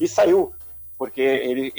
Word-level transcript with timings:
e 0.00 0.06
saiu, 0.06 0.52
porque 0.98 1.20
ele, 1.20 1.72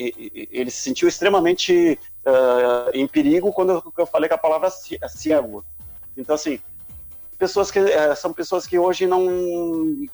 ele, 0.51 0.71
se 0.71 0.81
sentiu 0.81 1.07
extremamente 1.07 1.99
uh, 2.25 2.89
em 2.93 3.07
perigo 3.07 3.51
quando 3.51 3.83
eu, 3.97 4.05
falei 4.05 4.29
com 4.29 4.35
a 4.35 4.39
palavra 4.39 4.69
cego. 4.69 5.65
Então, 6.15 6.35
assim, 6.35 6.59
pessoas 7.37 7.69
que 7.69 7.79
uh, 7.79 8.15
são 8.15 8.31
pessoas 8.31 8.65
que 8.65 8.79
hoje 8.79 9.05
não 9.05 9.25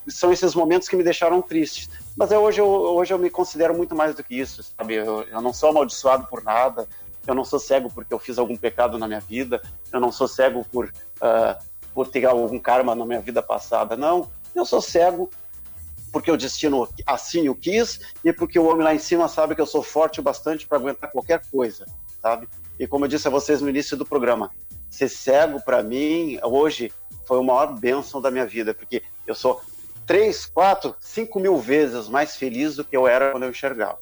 são 0.08 0.32
esses 0.32 0.56
momentos 0.56 0.90
que 0.90 0.96
me 0.96 1.04
deixaram 1.04 1.42
tristes. 1.42 1.90
Mas 2.16 2.32
eu, 2.32 2.42
hoje, 2.42 2.62
eu, 2.62 2.68
hoje 2.68 3.14
eu 3.14 3.20
me 3.20 3.30
considero 3.30 3.76
muito 3.76 3.96
mais 3.96 4.16
do 4.16 4.24
que 4.24 4.40
isso, 4.40 4.64
sabe? 4.64 4.96
Eu, 4.96 5.24
eu 5.24 5.42
não 5.42 5.54
sou 5.54 5.70
amaldiçoado 5.70 6.28
por 6.28 6.44
nada, 6.44 6.88
eu 7.28 7.34
não 7.36 7.44
sou 7.44 7.60
cego 7.60 7.92
porque 7.94 8.14
eu 8.14 8.20
fiz 8.20 8.38
algum 8.38 8.56
pecado 8.56 8.98
na 8.98 9.08
minha 9.08 9.20
vida, 9.20 9.62
eu 9.92 10.00
não 10.00 10.12
sou 10.12 10.28
cego 10.28 10.66
por, 10.72 10.86
uh, 10.86 11.64
por 11.94 12.08
ter 12.08 12.26
algum 12.26 12.60
karma 12.60 12.96
na 12.96 13.06
minha 13.06 13.22
vida 13.22 13.42
passada, 13.42 13.96
não. 13.96 14.30
Eu 14.54 14.66
sou 14.66 14.82
cego 14.82 15.30
porque 16.16 16.32
o 16.32 16.38
destino 16.38 16.88
assim 17.06 17.50
o 17.50 17.54
quis 17.54 18.00
e 18.24 18.32
porque 18.32 18.58
o 18.58 18.64
homem 18.64 18.86
lá 18.86 18.96
em 18.96 19.00
cima 19.00 19.28
sabe 19.28 19.54
que 19.54 19.60
eu 19.60 19.66
sou 19.66 19.84
forte 19.84 20.22
o 20.22 20.24
bastante 20.24 20.66
para 20.66 20.78
aguentar 20.78 21.12
qualquer 21.12 21.42
coisa, 21.52 21.86
sabe? 22.22 22.48
E 22.80 22.88
como 22.88 23.04
eu 23.04 23.10
disse 23.10 23.28
a 23.28 23.32
vocês 23.32 23.60
no 23.60 23.68
início 23.68 23.98
do 23.98 24.06
programa, 24.06 24.50
ser 24.90 25.10
cego 25.10 25.60
para 25.60 25.84
mim 25.84 26.40
hoje 26.42 26.90
foi 27.26 27.38
a 27.38 27.44
maior 27.44 27.78
bênção 27.78 28.22
da 28.22 28.32
minha 28.32 28.46
vida, 28.46 28.74
porque 28.74 29.04
eu 29.28 29.36
sou 29.36 29.60
três, 30.08 30.46
quatro, 30.46 30.96
cinco 31.02 31.38
mil 31.38 31.58
vezes 31.58 32.08
mais 32.08 32.38
feliz 32.38 32.78
do 32.78 32.86
que 32.86 32.96
eu 32.96 33.06
era 33.06 33.32
quando 33.32 33.44
eu 33.44 33.50
enxergava. 33.50 34.00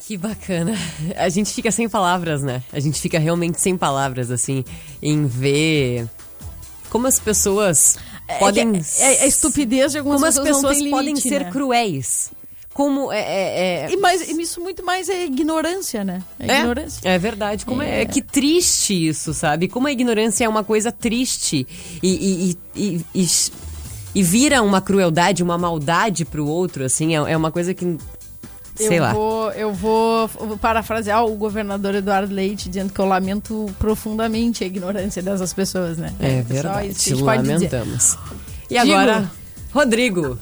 Que 0.00 0.18
bacana. 0.18 0.74
A 1.16 1.30
gente 1.30 1.50
fica 1.50 1.70
sem 1.70 1.88
palavras, 1.88 2.42
né? 2.42 2.62
A 2.70 2.78
gente 2.78 3.00
fica 3.00 3.18
realmente 3.18 3.58
sem 3.58 3.78
palavras, 3.78 4.30
assim, 4.30 4.66
em 5.00 5.24
ver 5.24 6.10
como 6.90 7.06
as 7.06 7.18
pessoas 7.18 7.96
podem. 8.38 8.82
É, 8.98 9.04
é, 9.04 9.24
é, 9.24 9.26
estupidez 9.26 9.92
de 9.92 9.98
algumas 9.98 10.20
como 10.20 10.26
pessoas. 10.32 10.46
Como 10.46 10.56
as 10.56 10.62
pessoas 10.62 10.78
limite, 10.78 10.96
podem 10.96 11.16
ser 11.16 11.44
né? 11.44 11.50
cruéis 11.50 12.30
como 12.72 13.12
é, 13.12 13.20
é, 13.20 13.86
é... 13.86 13.92
E 13.92 13.96
mais, 13.96 14.26
isso 14.28 14.60
muito 14.60 14.84
mais 14.84 15.08
é 15.08 15.26
ignorância, 15.26 16.02
né? 16.04 16.22
É, 16.38 16.50
é 16.50 16.58
ignorância. 16.60 17.00
É 17.04 17.18
verdade. 17.18 17.66
Como 17.66 17.82
é... 17.82 18.02
é... 18.02 18.06
que 18.06 18.22
triste 18.22 19.08
isso, 19.08 19.34
sabe? 19.34 19.68
Como 19.68 19.86
a 19.86 19.92
ignorância 19.92 20.44
é 20.44 20.48
uma 20.48 20.64
coisa 20.64 20.90
triste 20.90 21.66
e, 22.02 22.08
e, 22.08 22.58
e, 22.74 23.04
e, 23.14 23.28
e 24.14 24.22
vira 24.22 24.62
uma 24.62 24.80
crueldade, 24.80 25.42
uma 25.42 25.58
maldade 25.58 26.24
pro 26.24 26.46
outro, 26.46 26.84
assim, 26.84 27.14
é, 27.14 27.32
é 27.32 27.36
uma 27.36 27.52
coisa 27.52 27.74
que 27.74 27.98
Sei 28.74 28.98
eu 28.98 29.02
lá. 29.02 29.12
Vou, 29.12 29.50
eu 29.52 29.72
vou, 29.72 30.28
parafrasear 30.60 31.24
o 31.24 31.34
governador 31.36 31.94
Eduardo 31.94 32.34
Leite 32.34 32.68
dizendo 32.68 32.92
que 32.92 32.98
eu 32.98 33.06
lamento 33.06 33.70
profundamente 33.78 34.64
a 34.64 34.66
ignorância 34.66 35.22
dessas 35.22 35.52
pessoas, 35.52 35.98
né? 35.98 36.12
É, 36.18 36.42
verdade. 36.42 36.94
Só 36.94 37.24
lamentamos. 37.24 38.16
E 38.70 38.78
agora, 38.78 39.20
Digo. 39.20 39.30
Rodrigo. 39.74 40.38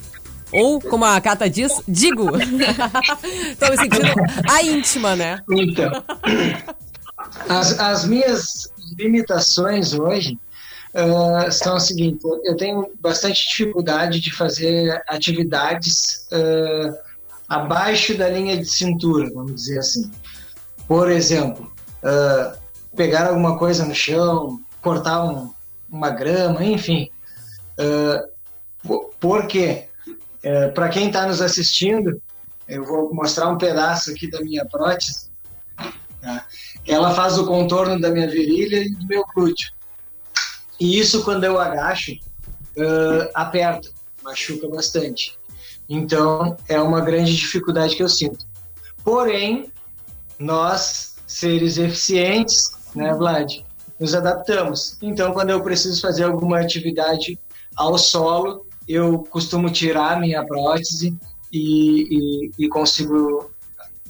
Ou, 0.51 0.81
como 0.81 1.05
a 1.05 1.19
Cata 1.21 1.49
diz, 1.49 1.81
digo. 1.87 2.25
Tô 3.59 3.69
me 3.69 3.77
sentindo 3.77 4.07
a 4.49 4.63
íntima, 4.63 5.15
né? 5.15 5.39
Então, 5.49 5.91
as, 7.47 7.79
as 7.79 8.05
minhas 8.05 8.69
limitações 8.97 9.93
hoje 9.93 10.37
uh, 10.93 11.51
são 11.51 11.75
as 11.75 11.87
seguintes: 11.87 12.23
eu 12.43 12.55
tenho 12.57 12.91
bastante 12.99 13.47
dificuldade 13.47 14.19
de 14.19 14.33
fazer 14.33 15.01
atividades 15.07 16.27
uh, 16.31 17.10
abaixo 17.51 18.17
da 18.17 18.29
linha 18.29 18.55
de 18.55 18.63
cintura, 18.63 19.29
vamos 19.33 19.55
dizer 19.55 19.79
assim. 19.79 20.09
Por 20.87 21.11
exemplo, 21.11 21.69
uh, 22.01 22.57
pegar 22.95 23.27
alguma 23.27 23.57
coisa 23.57 23.83
no 23.83 23.93
chão, 23.93 24.61
cortar 24.81 25.25
um, 25.25 25.53
uma 25.89 26.09
grama, 26.11 26.63
enfim. 26.63 27.09
por 29.19 29.47
quê? 29.47 29.89
É, 30.41 30.69
Para 30.69 30.87
quem 30.87 31.07
está 31.07 31.27
nos 31.27 31.41
assistindo, 31.41 32.21
eu 32.69 32.85
vou 32.85 33.13
mostrar 33.13 33.49
um 33.49 33.57
pedaço 33.57 34.11
aqui 34.11 34.31
da 34.31 34.39
minha 34.39 34.65
prótese. 34.65 35.29
Tá? 36.21 36.45
Ela 36.87 37.13
faz 37.13 37.37
o 37.37 37.45
contorno 37.45 37.99
da 37.99 38.09
minha 38.09 38.29
virilha 38.29 38.77
e 38.77 38.95
do 38.95 39.05
meu 39.07 39.25
glúteo. 39.35 39.73
E 40.79 40.97
isso, 40.97 41.23
quando 41.25 41.43
eu 41.43 41.59
agacho, 41.59 42.13
uh, 42.13 43.29
aperta, 43.33 43.89
machuca 44.23 44.69
bastante. 44.69 45.37
Então, 45.93 46.55
é 46.69 46.79
uma 46.79 47.01
grande 47.01 47.35
dificuldade 47.35 47.97
que 47.97 48.01
eu 48.01 48.07
sinto. 48.07 48.45
Porém, 49.03 49.69
nós, 50.39 51.15
seres 51.27 51.77
eficientes, 51.77 52.71
né, 52.95 53.13
Vlad, 53.13 53.57
nos 53.99 54.15
adaptamos. 54.15 54.97
Então, 55.01 55.33
quando 55.33 55.49
eu 55.49 55.61
preciso 55.61 55.99
fazer 55.99 56.23
alguma 56.23 56.61
atividade 56.61 57.37
ao 57.75 57.97
solo, 57.97 58.65
eu 58.87 59.19
costumo 59.19 59.69
tirar 59.69 60.17
minha 60.17 60.45
prótese 60.45 61.13
e, 61.51 62.47
e, 62.57 62.65
e 62.65 62.69
consigo 62.69 63.51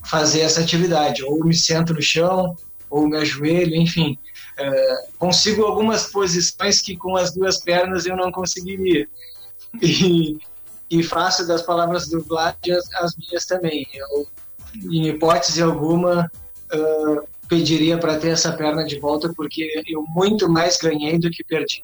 fazer 0.05 0.41
essa 0.41 0.61
atividade. 0.61 1.23
Ou 1.23 1.43
me 1.43 1.55
sento 1.55 1.95
no 1.95 2.01
chão, 2.01 2.55
ou 2.91 3.07
me 3.07 3.17
ajoelho, 3.17 3.75
enfim. 3.75 4.19
É, 4.55 5.05
consigo 5.17 5.63
algumas 5.63 6.11
posições 6.11 6.79
que 6.79 6.95
com 6.95 7.17
as 7.17 7.33
duas 7.33 7.59
pernas 7.59 8.05
eu 8.05 8.15
não 8.15 8.31
conseguiria. 8.31 9.07
E, 9.81 10.37
e 10.91 11.01
faço 11.01 11.47
das 11.47 11.63
palavras 11.63 12.07
do 12.07 12.21
Vlad 12.21 12.55
as, 12.69 12.93
as 12.95 13.15
minhas 13.15 13.45
também. 13.45 13.87
Eu, 13.93 14.27
em 14.91 15.07
hipótese 15.07 15.61
alguma, 15.61 16.29
uh, 16.73 17.27
pediria 17.47 17.97
para 17.97 18.19
ter 18.19 18.29
essa 18.29 18.51
perna 18.51 18.83
de 18.83 18.99
volta, 18.99 19.33
porque 19.33 19.83
eu 19.87 20.03
muito 20.09 20.47
mais 20.47 20.77
ganhei 20.77 21.17
do 21.17 21.31
que 21.31 21.43
perdi 21.43 21.83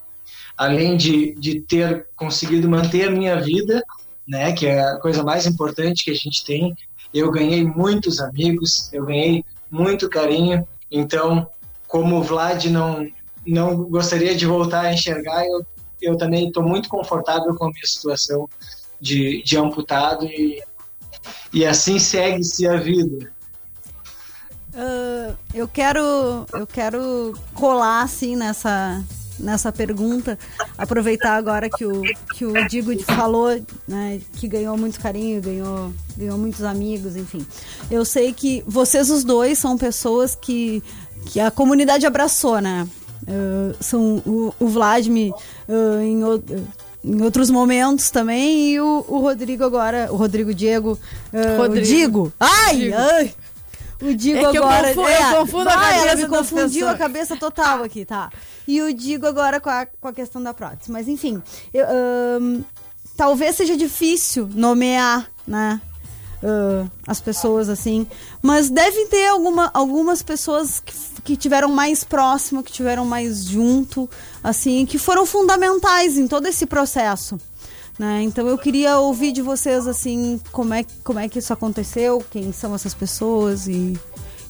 além 0.57 0.97
de, 0.97 1.35
de 1.35 1.61
ter 1.61 2.07
conseguido 2.15 2.67
manter 2.67 3.07
a 3.07 3.11
minha 3.11 3.39
vida, 3.39 3.83
né, 4.27 4.51
que 4.51 4.65
é 4.65 4.81
a 4.81 4.97
coisa 4.97 5.23
mais 5.23 5.45
importante 5.45 6.03
que 6.03 6.11
a 6.11 6.15
gente 6.15 6.43
tem, 6.43 6.75
eu 7.13 7.31
ganhei 7.31 7.63
muitos 7.63 8.19
amigos, 8.19 8.91
eu 8.91 9.05
ganhei 9.05 9.45
muito 9.69 10.09
carinho. 10.09 10.67
Então, 10.91 11.47
como 11.87 12.17
o 12.17 12.23
Vlad 12.23 12.65
não, 12.65 13.07
não 13.45 13.83
gostaria 13.83 14.35
de 14.35 14.45
voltar 14.45 14.81
a 14.81 14.93
enxergar, 14.93 15.45
eu, 15.45 15.65
eu 16.01 16.17
também 16.17 16.47
estou 16.47 16.63
muito 16.63 16.89
confortável 16.89 17.55
com 17.55 17.65
a 17.65 17.69
minha 17.69 17.85
situação 17.85 18.49
de, 18.99 19.41
de 19.43 19.57
amputado 19.57 20.25
e, 20.25 20.61
e 21.53 21.65
assim 21.65 21.99
segue-se 21.99 22.67
a 22.67 22.77
vida. 22.77 23.31
Uh, 24.73 25.35
eu 25.53 25.67
quero 25.67 26.45
eu 26.53 26.67
quero 26.67 27.33
colar 27.53 28.03
assim 28.03 28.35
nessa 28.35 29.03
nessa 29.39 29.71
pergunta. 29.71 30.37
Aproveitar 30.77 31.35
agora 31.35 31.69
que 31.69 31.85
o, 31.85 32.01
que 32.33 32.45
o 32.45 32.67
Digo 32.67 32.91
falou, 33.03 33.49
né, 33.87 34.19
que 34.33 34.47
ganhou 34.47 34.77
muito 34.77 34.99
carinho, 34.99 35.41
ganhou, 35.41 35.93
ganhou 36.15 36.37
muitos 36.37 36.63
amigos, 36.63 37.15
enfim. 37.15 37.45
Eu 37.89 38.03
sei 38.03 38.33
que 38.33 38.63
vocês 38.67 39.09
os 39.09 39.23
dois 39.23 39.57
são 39.57 39.77
pessoas 39.77 40.35
que, 40.35 40.83
que 41.27 41.39
a 41.39 41.51
comunidade 41.51 42.05
abraçou, 42.05 42.59
né? 42.59 42.87
Uh, 43.23 43.75
são 43.81 44.21
o, 44.25 44.53
o 44.59 44.67
Vladimir 44.67 45.33
uh, 45.67 46.01
em, 46.01 46.23
em 47.03 47.21
outros 47.21 47.49
momentos 47.49 48.09
também 48.09 48.71
e 48.71 48.79
o, 48.79 49.05
o 49.07 49.19
Rodrigo 49.19 49.63
agora, 49.63 50.07
o 50.11 50.15
Rodrigo 50.15 50.53
Diego, 50.53 50.99
uh, 51.33 51.57
Rodrigo. 51.57 51.77
o 51.77 51.81
Digo. 51.81 52.33
Ai, 52.39 52.75
Digo. 52.75 52.95
ai! 52.95 53.35
O 54.01 54.13
Digo 54.13 54.37
é 54.37 54.45
agora. 54.45 54.89
Eu 54.89 54.95
confundo, 54.95 55.09
é, 55.09 55.31
eu 55.31 55.39
confundo 55.39 55.69
a 55.69 55.73
cabeça. 55.73 56.05
Ela 56.05 56.15
me 56.15 56.27
confundiu 56.27 56.87
a 56.87 56.95
cabeça 56.95 57.35
total 57.35 57.83
aqui, 57.83 58.05
tá? 58.05 58.29
E 58.67 58.81
o 58.81 58.93
Digo 58.93 59.25
agora 59.25 59.59
com 59.59 59.69
a, 59.69 59.85
com 59.85 60.07
a 60.07 60.13
questão 60.13 60.41
da 60.41 60.53
prótese. 60.53 60.91
Mas 60.91 61.07
enfim, 61.07 61.41
eu, 61.73 61.85
um, 62.39 62.63
talvez 63.15 63.55
seja 63.55 63.75
difícil 63.75 64.49
nomear, 64.53 65.27
né? 65.47 65.81
Uh, 66.43 66.87
as 67.07 67.19
pessoas 67.19 67.67
assim, 67.67 68.05
mas 68.43 68.69
devem 68.69 69.07
ter 69.07 69.25
alguma, 69.27 69.71
algumas 69.73 70.21
pessoas 70.21 70.79
que, 70.79 70.93
que 71.23 71.35
tiveram 71.35 71.69
mais 71.69 72.03
próximo, 72.03 72.61
que 72.61 72.71
tiveram 72.71 73.05
mais 73.05 73.45
junto, 73.45 74.07
assim, 74.43 74.85
que 74.85 74.99
foram 74.99 75.25
fundamentais 75.25 76.15
em 76.15 76.27
todo 76.27 76.45
esse 76.45 76.67
processo. 76.67 77.39
Né? 77.97 78.21
Então 78.21 78.47
eu 78.47 78.57
queria 78.57 78.99
ouvir 78.99 79.31
de 79.31 79.41
vocês 79.41 79.87
assim 79.87 80.39
como 80.51 80.73
é, 80.73 80.85
como 81.03 81.17
é 81.17 81.27
que 81.27 81.39
isso 81.39 81.51
aconteceu, 81.51 82.23
quem 82.29 82.51
são 82.51 82.75
essas 82.75 82.93
pessoas 82.93 83.67
e 83.67 83.99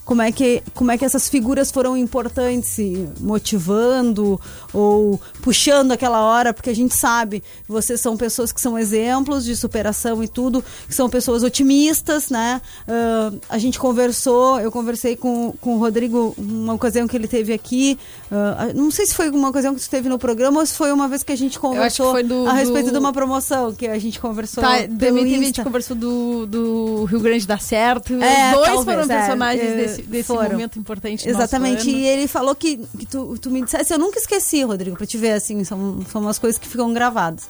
como 0.07 0.21
é 0.21 0.31
que, 0.31 0.63
como 0.73 0.89
é 0.89 0.97
que 0.97 1.03
essas 1.03 1.27
figuras 1.27 1.69
foram 1.69 1.97
importantes, 1.97 2.77
motivando 3.19 4.39
ou 4.71 5.19
puxando 5.41 5.91
aquela 5.91 6.23
hora, 6.23 6.53
porque 6.53 6.69
a 6.69 6.73
gente 6.73 6.95
sabe, 6.95 7.43
vocês 7.67 7.99
são 7.99 8.15
pessoas 8.15 8.53
que 8.53 8.61
são 8.61 8.79
exemplos 8.79 9.43
de 9.43 9.53
superação 9.53 10.23
e 10.23 10.27
tudo, 10.29 10.63
que 10.87 10.95
são 10.95 11.09
pessoas 11.09 11.43
otimistas, 11.43 12.29
né? 12.29 12.61
Uh, 12.87 13.37
a 13.49 13.57
gente 13.57 13.77
conversou, 13.77 14.61
eu 14.61 14.71
conversei 14.71 15.17
com, 15.17 15.53
com 15.59 15.75
o 15.75 15.77
Rodrigo 15.77 16.33
uma 16.37 16.73
ocasião 16.73 17.05
que 17.05 17.17
ele 17.17 17.27
teve 17.27 17.51
aqui, 17.51 17.99
uh, 18.31 18.73
não 18.73 18.89
sei 18.89 19.07
se 19.07 19.13
foi 19.13 19.29
uma 19.29 19.49
ocasião 19.49 19.75
que 19.75 19.81
esteve 19.81 20.07
no 20.07 20.17
programa 20.17 20.61
ou 20.61 20.65
se 20.65 20.73
foi 20.73 20.89
uma 20.93 21.09
vez 21.09 21.21
que 21.21 21.33
a 21.33 21.37
gente 21.37 21.59
conversou 21.59 22.23
do, 22.23 22.47
a 22.47 22.53
respeito 22.53 22.85
do... 22.85 22.91
de 22.93 22.97
uma 22.97 23.11
promoção 23.11 23.75
que 23.75 23.85
a 23.85 23.99
gente 23.99 24.21
conversou. 24.21 24.63
Tá, 24.63 24.77
também 24.83 25.25
teve, 25.25 25.35
a 25.35 25.43
gente 25.43 25.61
conversou 25.61 25.97
do, 25.97 26.45
do 26.45 27.03
Rio 27.03 27.19
Grande 27.19 27.45
da 27.45 27.57
Certo. 27.57 28.13
É, 28.13 28.53
dois 28.53 28.67
talvez, 28.67 28.85
foram 28.85 29.01
é, 29.01 29.07
personagens 29.07 29.69
é, 29.69 29.75
desse 29.75 29.96
desse, 30.01 30.09
desse 30.09 30.33
momento 30.33 30.79
importante 30.79 31.27
Exatamente. 31.27 31.89
E 31.89 32.05
ele 32.05 32.27
falou 32.27 32.55
que, 32.55 32.77
que 32.77 33.05
tu, 33.05 33.37
tu 33.39 33.49
me 33.49 33.63
dissesse, 33.63 33.93
eu 33.93 33.99
nunca 33.99 34.19
esqueci, 34.19 34.63
Rodrigo, 34.63 34.97
pra 34.97 35.05
te 35.05 35.17
ver, 35.17 35.33
assim, 35.33 35.63
são, 35.63 35.99
são 36.11 36.21
umas 36.21 36.39
coisas 36.39 36.59
que 36.59 36.67
ficam 36.67 36.93
gravadas. 36.93 37.47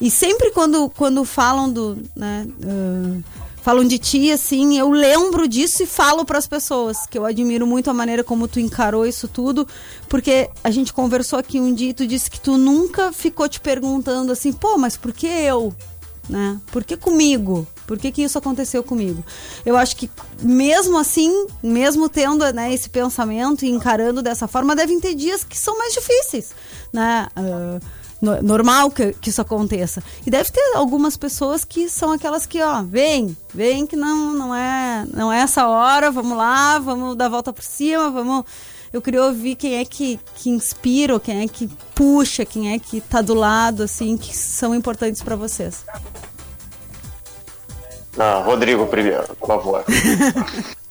e 0.00 0.10
sempre 0.10 0.50
quando, 0.50 0.88
quando 0.90 1.24
falam 1.24 1.70
do. 1.70 1.98
Né, 2.14 2.46
uh, 2.64 3.22
falam 3.66 3.84
de 3.84 3.98
ti, 3.98 4.30
assim, 4.30 4.78
eu 4.78 4.92
lembro 4.92 5.48
disso 5.48 5.82
e 5.82 5.86
falo 5.86 6.24
para 6.24 6.38
as 6.38 6.46
pessoas, 6.46 7.04
que 7.04 7.18
eu 7.18 7.24
admiro 7.26 7.66
muito 7.66 7.90
a 7.90 7.92
maneira 7.92 8.22
como 8.22 8.46
tu 8.46 8.60
encarou 8.60 9.04
isso 9.04 9.26
tudo, 9.26 9.66
porque 10.08 10.48
a 10.62 10.70
gente 10.70 10.92
conversou 10.92 11.36
aqui 11.36 11.58
um 11.58 11.74
dia 11.74 11.90
e 11.90 11.92
tu 11.92 12.06
disse 12.06 12.30
que 12.30 12.38
tu 12.38 12.56
nunca 12.56 13.12
ficou 13.12 13.48
te 13.48 13.58
perguntando 13.58 14.30
assim, 14.30 14.52
pô, 14.52 14.78
mas 14.78 14.96
por 14.96 15.12
que 15.12 15.26
eu? 15.26 15.74
Né? 16.28 16.60
Por 16.70 16.84
que 16.84 16.96
comigo? 16.96 17.66
Por 17.86 17.98
que, 17.98 18.10
que 18.10 18.22
isso 18.22 18.36
aconteceu 18.38 18.82
comigo? 18.82 19.24
Eu 19.64 19.76
acho 19.76 19.96
que 19.96 20.10
mesmo 20.42 20.98
assim, 20.98 21.46
mesmo 21.62 22.08
tendo 22.08 22.44
né, 22.52 22.72
esse 22.72 22.90
pensamento 22.90 23.64
e 23.64 23.70
encarando 23.70 24.22
dessa 24.22 24.48
forma, 24.48 24.74
devem 24.74 25.00
ter 25.00 25.14
dias 25.14 25.44
que 25.44 25.58
são 25.58 25.78
mais 25.78 25.94
difíceis, 25.94 26.52
né? 26.92 27.28
Uh, 27.36 27.80
normal 28.42 28.90
que, 28.90 29.12
que 29.14 29.30
isso 29.30 29.40
aconteça. 29.40 30.02
E 30.26 30.30
deve 30.30 30.50
ter 30.50 30.72
algumas 30.74 31.16
pessoas 31.16 31.64
que 31.64 31.88
são 31.88 32.12
aquelas 32.12 32.46
que, 32.46 32.62
ó, 32.62 32.82
vem, 32.82 33.36
vem 33.54 33.86
que 33.86 33.96
não, 33.96 34.32
não 34.32 34.54
é 34.54 35.06
não 35.12 35.32
é 35.32 35.40
essa 35.40 35.66
hora, 35.68 36.10
vamos 36.10 36.36
lá, 36.36 36.78
vamos 36.78 37.16
dar 37.16 37.26
a 37.26 37.30
volta 37.30 37.52
por 37.52 37.62
cima, 37.62 38.10
vamos. 38.10 38.44
Eu 38.92 39.02
queria 39.02 39.24
ouvir 39.24 39.56
quem 39.56 39.76
é 39.76 39.84
que, 39.84 40.18
que 40.36 40.48
inspira, 40.48 41.18
quem 41.20 41.42
é 41.42 41.48
que 41.48 41.68
puxa, 41.94 42.44
quem 42.44 42.72
é 42.72 42.78
que 42.78 43.00
tá 43.00 43.20
do 43.20 43.34
lado, 43.34 43.82
assim, 43.82 44.16
que 44.16 44.34
são 44.34 44.74
importantes 44.74 45.22
para 45.22 45.36
vocês. 45.36 45.84
Ah, 48.18 48.42
Rodrigo 48.44 48.86
primeiro, 48.86 49.34
por 49.36 49.46
favor. 49.46 49.84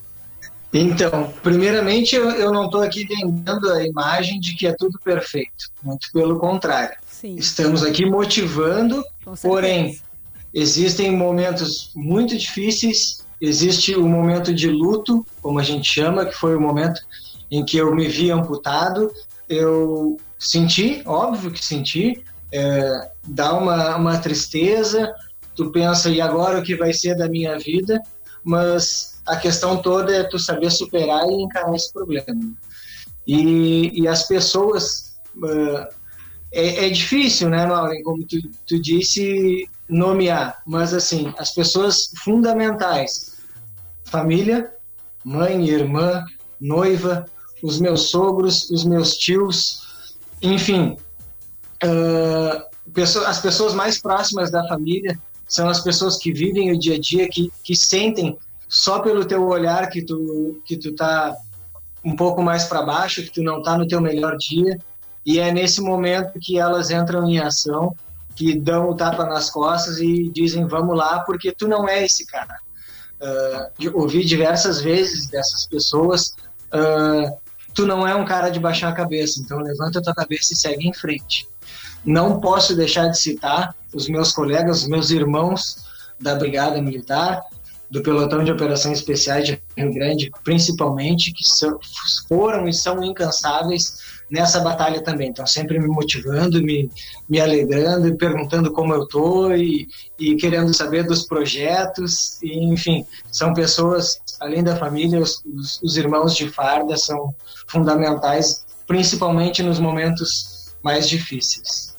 Então, 0.77 1.31
primeiramente, 1.41 2.17
eu, 2.17 2.29
eu 2.31 2.51
não 2.51 2.65
estou 2.65 2.81
aqui 2.81 3.05
vendendo 3.05 3.71
a 3.71 3.87
imagem 3.87 4.41
de 4.41 4.53
que 4.55 4.67
é 4.67 4.73
tudo 4.73 4.99
perfeito. 4.99 5.71
Muito 5.81 6.11
pelo 6.11 6.37
contrário. 6.37 6.97
Sim. 7.09 7.37
Estamos 7.37 7.81
aqui 7.81 8.05
motivando, 8.05 9.01
porém, 9.41 9.97
existem 10.53 11.15
momentos 11.15 11.91
muito 11.95 12.37
difíceis. 12.37 13.25
Existe 13.39 13.95
o 13.95 14.05
momento 14.05 14.53
de 14.53 14.69
luto, 14.69 15.25
como 15.41 15.59
a 15.59 15.63
gente 15.63 15.89
chama, 15.89 16.25
que 16.25 16.33
foi 16.33 16.57
o 16.57 16.59
momento 16.59 16.99
em 17.49 17.63
que 17.63 17.77
eu 17.77 17.95
me 17.95 18.09
vi 18.09 18.29
amputado. 18.29 19.09
Eu 19.47 20.17
senti, 20.37 21.01
óbvio 21.05 21.51
que 21.51 21.63
senti, 21.63 22.21
é, 22.51 23.09
dá 23.23 23.53
uma, 23.53 23.95
uma 23.95 24.17
tristeza. 24.17 25.09
Tu 25.55 25.71
pensa, 25.71 26.09
e 26.09 26.19
agora 26.19 26.59
o 26.59 26.63
que 26.63 26.75
vai 26.75 26.93
ser 26.93 27.15
da 27.15 27.27
minha 27.29 27.57
vida? 27.57 28.01
Mas 28.43 29.21
a 29.25 29.35
questão 29.37 29.81
toda 29.81 30.13
é 30.13 30.23
tu 30.23 30.37
saber 30.37 30.71
superar 30.71 31.25
e 31.27 31.41
encarar 31.41 31.73
esse 31.73 31.91
problema. 31.91 32.25
E, 33.25 34.01
e 34.01 34.07
as 34.07 34.27
pessoas. 34.27 35.15
Uh, 35.35 35.85
é, 36.51 36.85
é, 36.85 36.89
difícil, 36.89 37.49
né, 37.49 37.65
Maureen, 37.65 38.01
como 38.01 38.25
tu, 38.25 38.37
tu 38.65 38.79
disse, 38.79 39.67
nomear, 39.89 40.61
mas 40.65 40.93
assim, 40.93 41.33
as 41.37 41.51
pessoas 41.51 42.11
fundamentais: 42.23 43.37
família, 44.05 44.71
mãe, 45.23 45.67
irmã, 45.67 46.23
noiva, 46.59 47.25
os 47.61 47.79
meus 47.79 48.09
sogros, 48.09 48.69
os 48.69 48.85
meus 48.85 49.17
tios, 49.17 50.15
enfim, 50.41 50.97
uh, 51.83 52.63
as 53.25 53.39
pessoas 53.41 53.73
mais 53.73 53.99
próximas 53.99 54.49
da 54.49 54.65
família 54.67 55.19
são 55.47 55.69
as 55.69 55.81
pessoas 55.81 56.17
que 56.17 56.33
vivem 56.33 56.71
o 56.71 56.79
dia 56.79 56.95
a 56.95 56.99
dia, 56.99 57.27
que, 57.29 57.51
que 57.63 57.75
sentem 57.75 58.37
só 58.67 58.99
pelo 58.99 59.25
teu 59.25 59.45
olhar 59.47 59.89
que 59.89 60.01
tu 60.01 60.61
que 60.65 60.75
tu 60.77 60.93
tá 60.93 61.35
um 62.03 62.15
pouco 62.15 62.41
mais 62.41 62.65
para 62.65 62.83
baixo, 62.83 63.23
que 63.23 63.31
tu 63.31 63.41
não 63.41 63.61
tá 63.61 63.77
no 63.77 63.87
teu 63.87 63.99
melhor 63.99 64.37
dia, 64.37 64.77
e 65.25 65.39
é 65.39 65.51
nesse 65.51 65.81
momento 65.81 66.39
que 66.39 66.59
elas 66.59 66.91
entram 66.91 67.27
em 67.27 67.39
ação, 67.39 67.95
que 68.35 68.57
dão 68.57 68.89
o 68.89 68.95
tapa 68.95 69.25
nas 69.25 69.49
costas 69.49 69.99
e 69.99 70.29
dizem 70.29 70.67
vamos 70.67 70.95
lá, 70.95 71.21
porque 71.21 71.51
tu 71.51 71.67
não 71.67 71.87
é 71.87 72.03
esse 72.03 72.25
cara. 72.25 72.59
Uh, 73.21 73.99
ouvi 73.99 74.23
diversas 74.25 74.81
vezes 74.81 75.27
dessas 75.27 75.65
pessoas, 75.65 76.35
uh, 76.73 77.35
tu 77.73 77.85
não 77.87 78.07
é 78.07 78.13
um 78.13 78.25
cara 78.25 78.49
de 78.49 78.59
baixar 78.59 78.89
a 78.89 78.93
cabeça, 78.93 79.41
então 79.41 79.59
levanta 79.59 80.01
tua 80.01 80.13
cabeça 80.13 80.53
e 80.53 80.55
segue 80.55 80.87
em 80.87 80.93
frente. 80.93 81.47
Não 82.03 82.39
posso 82.39 82.75
deixar 82.75 83.07
de 83.07 83.17
citar 83.17 83.73
os 83.95 84.09
meus 84.09 84.31
colegas, 84.31 84.83
os 84.83 84.87
meus 84.87 85.09
irmãos 85.09 85.77
da 86.19 86.35
Brigada 86.35 86.81
Militar, 86.81 87.41
do 87.89 88.01
pelotão 88.01 88.43
de 88.43 88.51
operações 88.51 88.99
especiais 88.99 89.45
de 89.45 89.61
Rio 89.77 89.93
Grande, 89.93 90.31
principalmente, 90.43 91.31
que 91.31 91.47
são, 91.47 91.79
foram 92.27 92.67
e 92.67 92.73
são 92.73 93.03
incansáveis 93.03 93.97
nessa 94.29 94.59
batalha 94.59 95.01
também. 95.01 95.29
Estão 95.29 95.45
sempre 95.45 95.79
me 95.79 95.87
motivando, 95.87 96.61
me, 96.61 96.89
me 97.29 97.39
alegrando, 97.39 98.15
perguntando 98.15 98.71
como 98.71 98.93
eu 98.93 99.03
estou 99.03 99.55
e, 99.55 99.87
e 100.19 100.35
querendo 100.35 100.73
saber 100.73 101.03
dos 101.03 101.25
projetos. 101.25 102.41
E, 102.41 102.65
enfim, 102.65 103.05
são 103.31 103.53
pessoas, 103.53 104.19
além 104.39 104.63
da 104.63 104.75
família, 104.75 105.19
os, 105.19 105.41
os, 105.45 105.81
os 105.81 105.95
irmãos 105.95 106.35
de 106.35 106.49
farda 106.49 106.97
são 106.97 107.33
fundamentais, 107.67 108.65
principalmente 108.87 109.63
nos 109.63 109.79
momentos 109.79 110.75
mais 110.83 111.07
difíceis. 111.07 111.94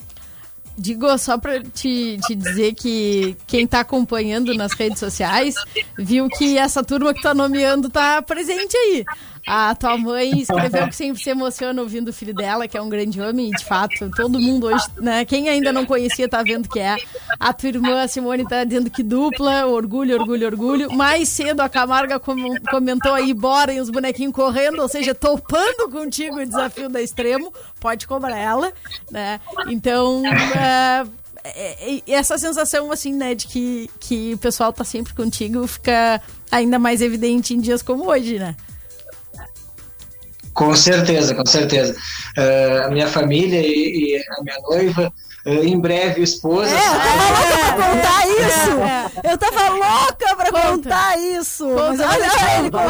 Digo, 0.77 1.17
só 1.17 1.39
para 1.39 1.63
te, 1.63 2.19
te 2.27 2.35
dizer 2.35 2.75
que 2.75 3.35
quem 3.47 3.63
está 3.65 3.79
acompanhando 3.79 4.53
nas 4.53 4.73
redes 4.73 4.99
sociais 4.99 5.55
viu 5.97 6.29
que 6.29 6.55
essa 6.57 6.83
turma 6.83 7.13
que 7.13 7.19
está 7.19 7.33
nomeando 7.33 7.87
está 7.87 8.21
presente 8.21 8.77
aí. 8.77 9.03
A 9.47 9.73
tua 9.73 9.97
mãe 9.97 10.41
escreveu 10.41 10.89
que 10.89 10.95
sempre 10.95 11.23
se 11.23 11.29
emociona 11.29 11.81
ouvindo 11.81 12.09
o 12.09 12.13
filho 12.13 12.33
dela, 12.33 12.67
que 12.67 12.77
é 12.77 12.81
um 12.81 12.89
grande 12.89 13.21
homem, 13.21 13.47
e 13.47 13.51
de 13.51 13.63
fato, 13.63 14.11
todo 14.13 14.37
mundo 14.37 14.67
hoje, 14.67 14.85
né? 14.97 15.23
Quem 15.23 15.47
ainda 15.47 15.71
não 15.71 15.85
conhecia 15.85 16.27
tá 16.27 16.43
vendo 16.43 16.67
que 16.67 16.81
é. 16.81 16.97
A 17.39 17.53
tua 17.53 17.69
irmã, 17.69 18.01
a 18.01 18.09
Simone, 18.09 18.45
tá 18.45 18.65
dizendo 18.65 18.89
que 18.89 19.01
dupla, 19.01 19.65
orgulho, 19.65 20.19
orgulho, 20.19 20.47
orgulho. 20.47 20.91
Mais 20.91 21.29
cedo 21.29 21.61
a 21.61 21.69
Camarga 21.69 22.19
comentou 22.19 23.13
aí, 23.13 23.33
bora, 23.33 23.71
e 23.73 23.79
os 23.79 23.89
bonequinhos 23.89 24.33
correndo, 24.33 24.81
ou 24.81 24.89
seja, 24.89 25.15
topando 25.15 25.89
contigo 25.89 26.41
o 26.41 26.45
desafio 26.45 26.89
da 26.89 27.01
extremo. 27.01 27.53
Pode 27.79 28.05
cobrar 28.05 28.37
ela, 28.37 28.73
né? 29.09 29.39
Então. 29.69 30.23
É, 30.25 31.05
é, 31.45 31.95
é, 31.95 32.11
essa 32.11 32.37
sensação, 32.37 32.91
assim, 32.91 33.13
né, 33.13 33.33
de 33.33 33.47
que, 33.47 33.89
que 33.97 34.33
o 34.33 34.37
pessoal 34.37 34.73
tá 34.73 34.83
sempre 34.83 35.13
contigo 35.13 35.65
fica 35.65 36.21
ainda 36.51 36.77
mais 36.77 37.01
evidente 37.01 37.53
em 37.53 37.61
dias 37.61 37.81
como 37.81 38.09
hoje, 38.09 38.37
né? 38.37 38.53
Com 40.57 40.75
certeza, 40.75 41.35
com 41.35 41.45
certeza. 41.45 41.95
Uh, 42.35 42.85
a 42.85 42.89
minha 42.89 43.05
família 43.05 43.61
e, 43.61 44.15
e 44.15 44.17
a 44.17 44.41
minha 44.43 44.57
noiva 44.67 45.13
em 45.47 45.79
breve 45.79 46.21
esposa. 46.21 46.69
É, 46.69 46.87
eu 46.87 46.99
tava 46.99 47.29
louca 47.29 47.57
pra 47.57 47.73
contar 47.87 48.27
é, 48.27 48.29
isso! 48.31 48.71
É. 48.81 49.31
Eu 49.31 49.37
tava 49.37 49.69
louca 49.69 50.35
pra 50.35 50.51
Conta. 50.51 50.67
contar 50.69 51.17
isso! 51.19 51.65
Conta. 51.65 51.87
Mas 51.87 51.99
olha 52.01 52.25
ele, 52.59 52.71
como 52.71 52.83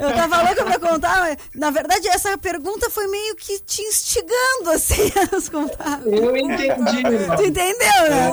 Eu 0.00 0.12
tava 0.14 0.42
louca 0.42 0.64
pra 0.64 0.78
contar, 0.80 1.20
mas 1.20 1.36
na 1.54 1.70
verdade 1.70 2.08
essa 2.08 2.36
pergunta 2.36 2.90
foi 2.90 3.06
meio 3.06 3.36
que 3.36 3.60
te 3.60 3.82
instigando 3.82 4.70
assim 4.74 5.12
a 5.14 5.50
contar. 5.50 6.00
Eu 6.04 6.36
entendi. 6.36 7.02
Tu 7.36 7.42
entendeu, 7.44 8.10
né? 8.10 8.30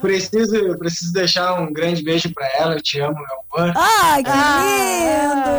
Preciso, 0.00 0.78
preciso 0.78 1.12
deixar 1.12 1.60
um 1.60 1.72
grande 1.72 2.02
beijo 2.02 2.32
pra 2.32 2.48
ela, 2.58 2.74
eu 2.74 2.82
te 2.82 3.00
amo, 3.00 3.16
meu 3.16 3.64
amor. 3.64 3.74
Ai, 3.76 4.22
que 4.22 4.30
lindo! 4.30 5.50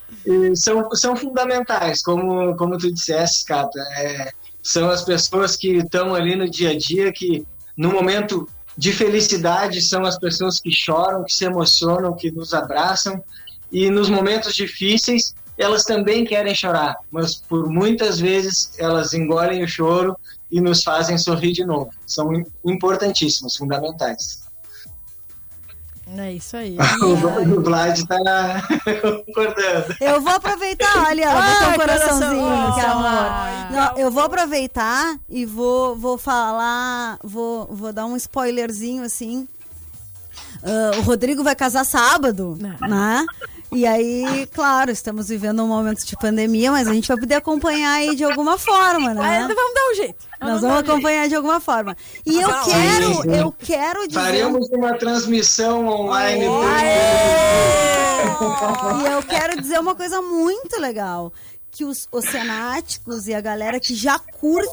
são, 0.54 0.90
são 0.94 1.16
fundamentais, 1.16 2.02
como, 2.02 2.56
como 2.56 2.76
tu 2.78 2.92
disseste, 2.92 3.44
Cata. 3.44 3.80
É, 3.98 4.32
são 4.62 4.90
as 4.90 5.04
pessoas 5.04 5.56
que 5.56 5.76
estão 5.76 6.14
ali 6.14 6.34
no 6.34 6.48
dia 6.48 6.70
a 6.70 6.78
dia, 6.78 7.12
que 7.12 7.46
no 7.76 7.92
momento 7.92 8.48
de 8.76 8.92
felicidade 8.92 9.80
são 9.80 10.04
as 10.04 10.18
pessoas 10.18 10.60
que 10.60 10.70
choram, 10.70 11.24
que 11.24 11.34
se 11.34 11.44
emocionam, 11.44 12.14
que 12.14 12.30
nos 12.30 12.52
abraçam, 12.52 13.22
e 13.70 13.90
nos 13.90 14.08
momentos 14.08 14.54
difíceis 14.54 15.34
elas 15.58 15.84
também 15.84 16.24
querem 16.24 16.54
chorar, 16.54 16.96
mas 17.10 17.36
por 17.36 17.68
muitas 17.70 18.20
vezes 18.20 18.72
elas 18.78 19.14
engolem 19.14 19.64
o 19.64 19.68
choro 19.68 20.14
e 20.50 20.60
nos 20.60 20.82
fazem 20.82 21.16
sorrir 21.16 21.52
de 21.52 21.64
novo. 21.64 21.90
São 22.06 22.30
importantíssimas, 22.64 23.56
fundamentais. 23.56 24.45
É 26.08 26.32
isso 26.32 26.56
aí. 26.56 26.76
o 27.02 27.62
Vlad 27.62 28.00
tá 28.04 28.62
concordando. 29.02 29.96
Eu 30.00 30.20
vou 30.20 30.32
aproveitar, 30.32 31.08
olha, 31.08 31.26
botar 31.26 31.68
um 31.68 31.74
coraçãozinho, 31.74 32.74
que 32.74 32.80
amor. 32.80 33.72
Não, 33.72 33.98
eu 33.98 34.10
vou 34.10 34.22
aproveitar 34.22 35.18
e 35.28 35.44
vou, 35.44 35.96
vou 35.96 36.16
falar, 36.16 37.18
vou, 37.24 37.66
vou 37.66 37.92
dar 37.92 38.06
um 38.06 38.16
spoilerzinho 38.16 39.02
assim. 39.02 39.48
Uh, 40.62 40.98
o 40.98 41.02
Rodrigo 41.02 41.42
vai 41.42 41.54
casar 41.54 41.84
sábado, 41.84 42.56
né? 42.60 42.76
E 43.72 43.86
aí, 43.86 44.46
claro, 44.52 44.90
estamos 44.90 45.28
vivendo 45.28 45.62
um 45.62 45.66
momento 45.66 46.04
de 46.04 46.16
pandemia, 46.16 46.70
mas 46.70 46.86
a 46.86 46.94
gente 46.94 47.08
vai 47.08 47.16
poder 47.16 47.34
acompanhar 47.34 47.94
aí 47.94 48.14
de 48.14 48.24
alguma 48.24 48.56
forma, 48.58 49.12
né? 49.12 49.40
Ainda 49.40 49.54
vamos 49.54 49.74
dar 49.74 49.90
um 49.90 49.94
jeito. 49.94 50.24
Nós 50.40 50.60
vamos 50.60 50.78
acompanhar 50.78 51.20
jeito. 51.20 51.30
de 51.30 51.36
alguma 51.36 51.60
forma. 51.60 51.96
E 52.24 52.40
eu 52.40 52.48
quero, 52.48 53.14
sim, 53.14 53.22
sim. 53.22 53.36
eu 53.36 53.52
quero 53.52 54.06
dizer... 54.06 54.20
Faremos 54.20 54.70
uma 54.70 54.94
transmissão 54.94 55.86
online. 55.86 56.44
E 59.02 59.12
eu 59.12 59.22
quero 59.22 59.60
dizer 59.60 59.80
uma 59.80 59.94
coisa 59.94 60.20
muito 60.22 60.80
legal 60.80 61.32
que 61.76 61.84
os 61.84 62.08
oceanáticos 62.10 63.28
e 63.28 63.34
a 63.34 63.40
galera 63.40 63.78
que 63.78 63.94
já 63.94 64.18
curte 64.18 64.70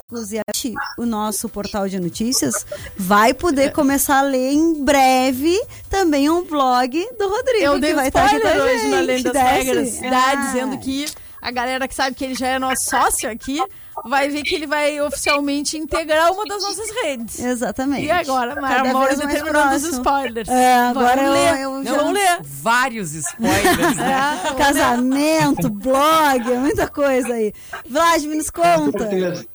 o 0.98 1.05
nosso 1.05 1.50
portal 1.50 1.89
de 1.89 2.00
notícias 2.00 2.65
vai 2.98 3.33
poder 3.33 3.74
começar 3.74 4.19
a 4.19 4.22
ler 4.22 4.53
em 4.53 4.83
breve 4.86 5.60
também 5.89 6.29
um 6.29 6.45
blog 6.45 6.91
do 7.19 7.27
Rodrigo. 7.27 7.65
Eu 7.65 7.79
dei 7.79 7.93
vai 7.93 8.07
estar 8.07 8.25
aqui 8.25 8.36
hoje 8.38 8.88
na. 8.88 9.01
Lei 9.01 9.22
das. 9.22 9.33
Regras. 9.33 10.00
Dá, 10.00 10.31
Ah. 10.31 10.36
dizendo 10.36 10.77
que 10.77 11.05
a 11.41 11.51
galera 11.51 11.88
que 11.89 11.95
sabe 11.95 12.15
que 12.15 12.24
ele 12.24 12.36
já 12.36 12.48
é 12.48 12.57
nosso 12.57 12.86
sócio 12.89 13.29
aqui 13.29 13.62
vai 14.05 14.29
ver 14.29 14.43
que 14.43 14.55
ele 14.55 14.67
vai 14.67 15.00
oficialmente 15.01 15.77
integrar 15.77 16.31
uma 16.31 16.45
das 16.45 16.63
nossas 16.63 16.89
redes. 17.03 17.39
Exatamente. 17.39 18.05
E 18.05 18.12
agora, 18.12 18.59
Mara 18.59 18.83
vez 18.83 19.19
mais 19.19 19.41
terminando 19.41 19.73
os 19.73 19.83
spoilers. 19.83 20.50
É, 20.50 20.75
agora 20.75 21.21
Vamos 21.21 21.27
eu, 21.27 21.33
ler. 21.33 21.62
eu 21.62 21.83
já... 21.83 21.97
Vamos 21.97 22.13
ler. 22.13 22.39
Vários 22.43 23.13
spoilers, 23.13 23.95
né? 23.97 24.39
É, 24.53 24.55
Casamento, 24.55 25.69
blog, 25.69 26.51
é 26.51 26.57
muita 26.57 26.88
coisa 26.88 27.33
aí. 27.33 27.53
Vladimir, 27.89 28.38
nos 28.38 28.50
conta. 28.50 29.00
certeza. 29.00 29.45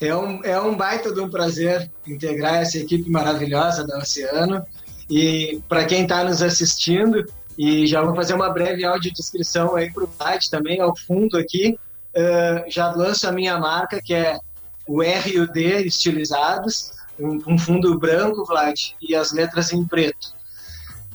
É 0.00 0.14
um, 0.14 0.44
é 0.44 0.60
um 0.60 0.76
baita 0.76 1.12
de 1.12 1.20
um 1.20 1.28
prazer 1.28 1.90
integrar 2.06 2.56
essa 2.56 2.78
equipe 2.78 3.10
maravilhosa 3.10 3.86
da 3.86 3.98
Oceano. 3.98 4.64
E 5.10 5.60
para 5.68 5.84
quem 5.84 6.02
está 6.02 6.22
nos 6.22 6.42
assistindo, 6.42 7.24
e 7.56 7.86
já 7.86 8.02
vou 8.02 8.14
fazer 8.14 8.34
uma 8.34 8.50
breve 8.50 8.84
audiodescrição 8.84 9.74
aí 9.74 9.92
para 9.92 10.04
o 10.04 10.10
site 10.16 10.50
também, 10.50 10.80
ao 10.80 10.96
fundo 10.96 11.36
aqui, 11.36 11.76
eh, 12.18 12.64
já 12.68 12.90
lanço 12.90 13.28
a 13.28 13.32
minha 13.32 13.56
marca, 13.58 14.00
que 14.02 14.12
é 14.12 14.38
o 14.86 15.02
R 15.02 15.30
e 15.30 15.38
o 15.40 15.46
D 15.52 15.82
estilizados, 15.86 16.90
um, 17.18 17.38
um 17.46 17.58
fundo 17.58 17.98
branco, 17.98 18.44
Vlad, 18.44 18.74
e 19.00 19.14
as 19.14 19.32
letras 19.32 19.72
em 19.72 19.84
preto, 19.86 20.32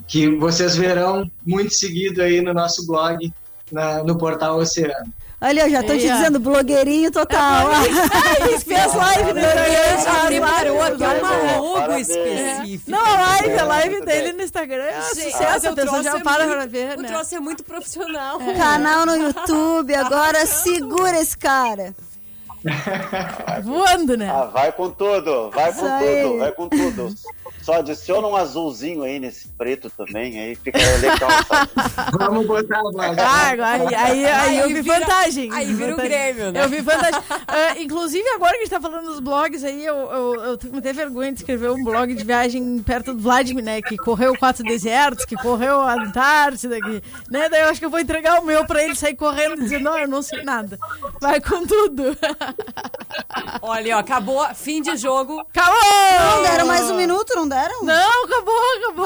que 0.07 0.29
vocês 0.37 0.75
verão 0.75 1.29
muito 1.45 1.73
seguido 1.73 2.21
aí 2.21 2.41
no 2.41 2.53
nosso 2.53 2.85
blog, 2.87 3.33
na- 3.71 4.03
no 4.03 4.17
portal 4.17 4.57
Oceano. 4.57 5.11
Olha, 5.45 5.61
eu 5.63 5.69
já 5.69 5.81
tô 5.83 5.93
te 5.93 5.99
dizendo, 6.07 6.39
blogueirinho 6.39 7.11
total. 7.11 7.67
Ai, 7.75 8.57
fez 8.59 8.93
live 8.93 9.33
no 9.33 9.39
Instagram. 9.39 10.25
preparou 10.27 10.81
aqui 10.81 11.03
uma 11.03 11.57
logo 11.57 11.93
específica. 11.97 12.91
Não, 12.91 13.05
a 13.05 13.19
live, 13.19 13.59
a 13.59 13.63
live 13.65 14.05
dele 14.05 14.31
no 14.33 14.41
Instagram 14.41 14.83
é 14.85 15.01
sucesso, 15.01 15.67
a 15.67 15.71
o 15.71 15.75
pessoa 15.75 16.01
troço 16.01 16.03
já 16.03 16.17
é 16.17 16.19
para 16.21 16.45
muito- 16.45 16.55
pra 16.57 16.65
ver, 16.65 16.97
O 16.97 17.01
né? 17.01 17.07
troço 17.09 17.35
é 17.35 17.39
muito 17.41 17.63
profissional. 17.63 18.39
Canal 18.57 19.05
no 19.05 19.17
YouTube, 19.17 19.93
agora 19.93 20.45
segura 20.45 21.19
esse 21.19 21.37
cara. 21.37 21.93
Voando, 23.63 24.15
né? 24.15 24.29
Ah, 24.33 24.45
vai 24.45 24.71
com 24.71 24.89
tudo, 24.89 25.49
vai 25.51 25.73
com 25.73 25.81
tudo, 25.81 26.37
vai 26.39 26.51
com 26.53 26.69
tudo. 26.69 27.13
Só 27.63 27.75
adiciona 27.75 28.27
um 28.27 28.35
azulzinho 28.35 29.03
aí 29.03 29.19
nesse 29.19 29.47
preto 29.47 29.89
também, 29.89 30.37
aí 30.39 30.53
fica 30.55 30.77
legal, 30.99 31.29
sabe? 31.47 31.71
Vamos 32.19 32.45
botar. 32.45 32.81
Ah, 33.19 33.51
agora- 33.51 33.71
aí, 33.71 33.95
aí, 33.95 34.25
aí 34.25 34.57
eu 34.59 34.67
vi 34.67 34.81
vira- 34.81 34.99
vantagem. 34.99 35.49
aí 35.53 35.67
Vi 35.67 35.73
vira 35.73 35.93
o. 35.93 35.95
Grêmio, 35.95 36.51
né? 36.51 36.63
Eu 36.63 36.67
vi 36.69 36.81
vantagem. 36.81 37.21
Ah, 37.47 37.79
inclusive, 37.79 38.27
agora 38.31 38.51
que 38.51 38.57
a 38.57 38.61
gente 38.63 38.69
tá 38.69 38.81
falando 38.81 39.05
dos 39.05 39.19
blogs 39.21 39.63
aí, 39.63 39.85
eu, 39.85 39.95
eu, 39.95 40.33
eu 40.43 40.57
tenho 40.57 40.77
até 40.77 40.91
vergonha 40.91 41.31
de 41.31 41.39
escrever 41.39 41.69
um 41.71 41.81
blog 41.83 42.13
de 42.13 42.23
viagem 42.25 42.79
perto 42.79 43.13
do 43.13 43.21
Vladimir, 43.21 43.63
né? 43.63 43.81
Que 43.81 43.95
correu 43.95 44.37
quatro 44.37 44.63
desertos, 44.63 45.23
que 45.23 45.35
correu 45.37 45.79
a 45.79 45.93
Antártida, 45.93 46.75
que, 46.81 47.01
né? 47.31 47.47
Daí 47.47 47.61
eu 47.61 47.69
acho 47.69 47.79
que 47.79 47.85
eu 47.85 47.89
vou 47.89 47.99
entregar 47.99 48.41
o 48.41 48.45
meu 48.45 48.65
pra 48.65 48.83
ele 48.83 48.93
sair 48.95 49.15
correndo 49.15 49.55
e 49.55 49.63
dizer, 49.63 49.79
não, 49.79 49.97
eu 49.97 50.07
não 50.07 50.21
sei 50.21 50.43
nada. 50.43 50.77
Vai 51.21 51.39
com 51.39 51.65
tudo. 51.65 52.17
Olha, 53.61 53.95
ó, 53.95 53.99
acabou, 53.99 54.45
fim 54.53 54.81
de 54.81 54.97
jogo. 54.97 55.39
Acabou! 55.39 55.79
Não 56.35 56.43
deram 56.43 56.65
mais 56.67 56.89
um 56.89 56.95
minuto, 56.97 57.33
não 57.35 57.47
deram? 57.53 57.83
Não, 57.83 58.25
acabou, 58.25 58.55
acabou. 58.77 59.05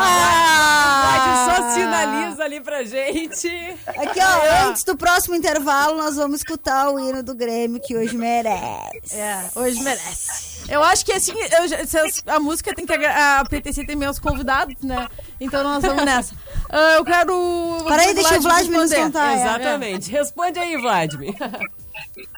Ah, 0.00 1.46
só 1.46 1.70
sinaliza 1.72 2.42
ali 2.42 2.60
pra 2.60 2.82
gente. 2.82 3.48
Aqui, 3.86 4.20
ó, 4.20 4.68
antes 4.68 4.82
do 4.82 4.96
próximo 4.96 5.36
intervalo, 5.36 5.96
nós 5.96 6.16
vamos 6.16 6.40
escutar 6.40 6.90
o 6.90 6.98
hino 6.98 7.22
do 7.22 7.34
Grêmio, 7.34 7.80
que 7.80 7.96
hoje 7.96 8.16
merece. 8.16 9.14
É, 9.14 9.44
hoje 9.54 9.80
merece. 9.82 10.58
Eu 10.68 10.82
acho 10.82 11.04
que 11.04 11.12
assim, 11.12 11.32
eu 11.32 12.34
a 12.34 12.40
música 12.40 12.74
tem 12.74 12.84
que 12.84 12.92
a 12.92 13.44
PTC 13.48 13.86
tem 13.86 13.96
meus 13.96 14.18
convidados, 14.18 14.74
né? 14.82 15.08
Então 15.40 15.62
nós 15.62 15.82
vamos 15.82 16.04
nessa. 16.04 16.34
Ah, 16.68 16.96
eu 16.96 17.04
quero. 17.04 17.84
Peraí, 17.86 18.14
deixa 18.14 18.36
o 18.36 18.42
Vladimir 18.42 18.80
nos 18.80 18.92
contar. 18.92 19.28
Ah, 19.28 19.32
é. 19.32 19.36
Exatamente. 19.36 20.10
Responde 20.10 20.58
aí, 20.58 20.76
Vladimir. 20.76 21.34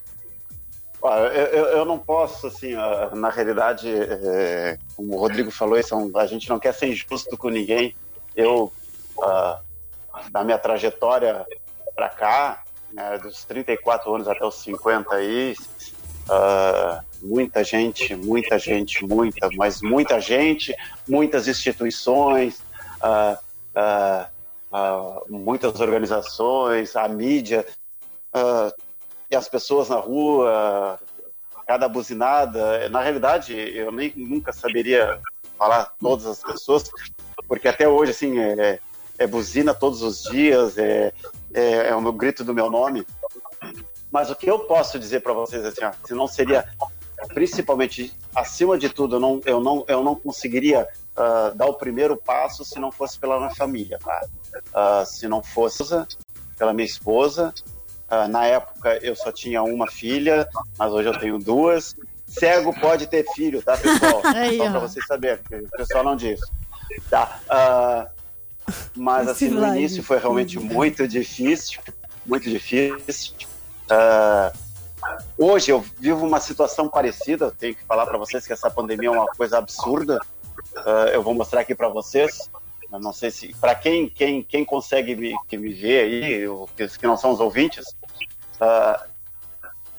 Eu, 1.02 1.64
eu- 1.66 1.84
não 1.84 1.98
posso, 1.98 2.46
assim, 2.48 2.74
na 3.14 3.30
realidade, 3.30 3.88
é, 3.90 4.76
como 4.94 5.16
o 5.16 5.18
Rodrigo 5.18 5.50
falou, 5.50 5.78
isso 5.78 5.94
é 5.94 6.20
a 6.20 6.26
gente 6.26 6.48
não 6.48 6.58
quer 6.58 6.74
ser 6.74 6.88
injusto 6.88 7.36
com 7.38 7.48
ninguém. 7.48 7.94
Eu, 8.36 8.70
da 10.30 10.44
minha 10.44 10.58
trajetória 10.58 11.46
para 11.94 12.08
cá, 12.10 12.62
né, 12.92 13.18
dos 13.18 13.44
34 13.44 14.14
anos 14.14 14.28
até 14.28 14.44
os 14.44 14.56
50 14.62 15.14
aí, 15.14 15.54
muita 17.22 17.64
gente, 17.64 18.14
muita 18.14 18.58
gente, 18.58 19.04
muita, 19.04 19.48
mas 19.56 19.80
muita 19.80 20.20
gente, 20.20 20.74
muitas 21.08 21.48
instituições, 21.48 22.62
muitas 25.28 25.80
organizações, 25.80 26.94
a 26.94 27.08
mídia, 27.08 27.66
e 29.30 29.36
as 29.36 29.48
pessoas 29.48 29.88
na 29.88 29.96
rua, 29.96 30.98
cada 31.66 31.88
buzinada. 31.88 32.88
Na 32.88 33.00
realidade, 33.00 33.54
eu 33.54 33.92
nem 33.92 34.12
nunca 34.16 34.52
saberia 34.52 35.20
falar 35.56 35.94
todas 36.00 36.26
as 36.26 36.42
pessoas, 36.42 36.90
porque 37.46 37.68
até 37.68 37.88
hoje, 37.88 38.10
assim, 38.10 38.38
é, 38.38 38.80
é 39.18 39.26
buzina 39.26 39.74
todos 39.74 40.02
os 40.02 40.22
dias, 40.24 40.76
é, 40.78 41.12
é, 41.52 41.88
é 41.88 41.94
o 41.94 42.00
meu 42.00 42.12
grito 42.12 42.42
do 42.42 42.54
meu 42.54 42.70
nome. 42.70 43.06
Mas 44.10 44.30
o 44.30 44.34
que 44.34 44.50
eu 44.50 44.60
posso 44.60 44.98
dizer 44.98 45.20
para 45.20 45.32
vocês, 45.32 45.64
assim, 45.64 45.84
ó, 45.84 45.92
se 46.04 46.14
não 46.14 46.26
seria, 46.26 46.66
principalmente, 47.34 48.12
acima 48.34 48.76
de 48.76 48.88
tudo, 48.88 49.16
eu 49.16 49.20
não, 49.20 49.40
eu 49.44 49.60
não, 49.60 49.84
eu 49.86 50.02
não 50.02 50.16
conseguiria 50.16 50.88
ah, 51.16 51.52
dar 51.54 51.66
o 51.66 51.74
primeiro 51.74 52.16
passo 52.16 52.64
se 52.64 52.78
não 52.78 52.90
fosse 52.90 53.18
pela 53.18 53.38
minha 53.38 53.54
família, 53.54 53.98
tá? 53.98 54.26
Ah, 54.74 55.04
se 55.04 55.28
não 55.28 55.42
fosse 55.42 55.84
pela 56.58 56.72
minha 56.72 56.86
esposa, 56.86 57.54
ah, 58.10 58.26
na 58.26 58.44
época 58.44 58.98
eu 59.02 59.14
só 59.14 59.30
tinha 59.30 59.62
uma 59.62 59.86
filha, 59.86 60.48
mas 60.76 60.92
hoje 60.92 61.08
eu 61.08 61.18
tenho 61.18 61.38
duas. 61.38 61.94
Cego 62.26 62.78
pode 62.78 63.06
ter 63.06 63.24
filho, 63.34 63.62
tá, 63.62 63.76
pessoal? 63.76 64.20
Aí, 64.34 64.58
Só 64.58 64.70
para 64.70 64.80
vocês 64.80 65.06
saberem, 65.06 65.38
porque 65.38 65.64
o 65.64 65.70
pessoal 65.70 66.02
não 66.04 66.16
diz. 66.16 66.40
Tá. 67.08 67.40
ah, 67.48 68.08
mas 68.96 69.28
assim, 69.28 69.48
no 69.48 69.64
início 69.76 70.02
foi 70.02 70.18
realmente 70.18 70.58
muito 70.58 71.06
difícil, 71.06 71.80
muito 72.26 72.50
difícil. 72.50 73.34
Ah, 73.88 74.52
hoje 75.38 75.70
eu 75.70 75.84
vivo 75.98 76.26
uma 76.26 76.40
situação 76.40 76.88
parecida, 76.88 77.46
eu 77.46 77.52
tenho 77.52 77.76
que 77.76 77.84
falar 77.84 78.06
para 78.06 78.18
vocês 78.18 78.44
que 78.44 78.52
essa 78.52 78.68
pandemia 78.68 79.08
é 79.08 79.12
uma 79.12 79.26
coisa 79.26 79.58
absurda. 79.58 80.20
Eu 81.12 81.22
vou 81.22 81.34
mostrar 81.34 81.60
aqui 81.60 81.74
para 81.74 81.88
vocês. 81.88 82.50
Eu 82.92 82.98
não 83.00 83.12
sei 83.12 83.30
se 83.30 83.54
para 83.60 83.74
quem, 83.74 84.08
quem 84.08 84.42
quem 84.42 84.64
consegue 84.64 85.14
me, 85.14 85.34
que 85.48 85.56
me 85.56 85.72
ver 85.72 86.04
aí, 86.04 86.48
o- 86.48 86.66
que, 86.76 87.06
não 87.06 87.16
são 87.16 87.30
os 87.30 87.40
ouvintes, 87.40 87.84
ah, 88.60 89.06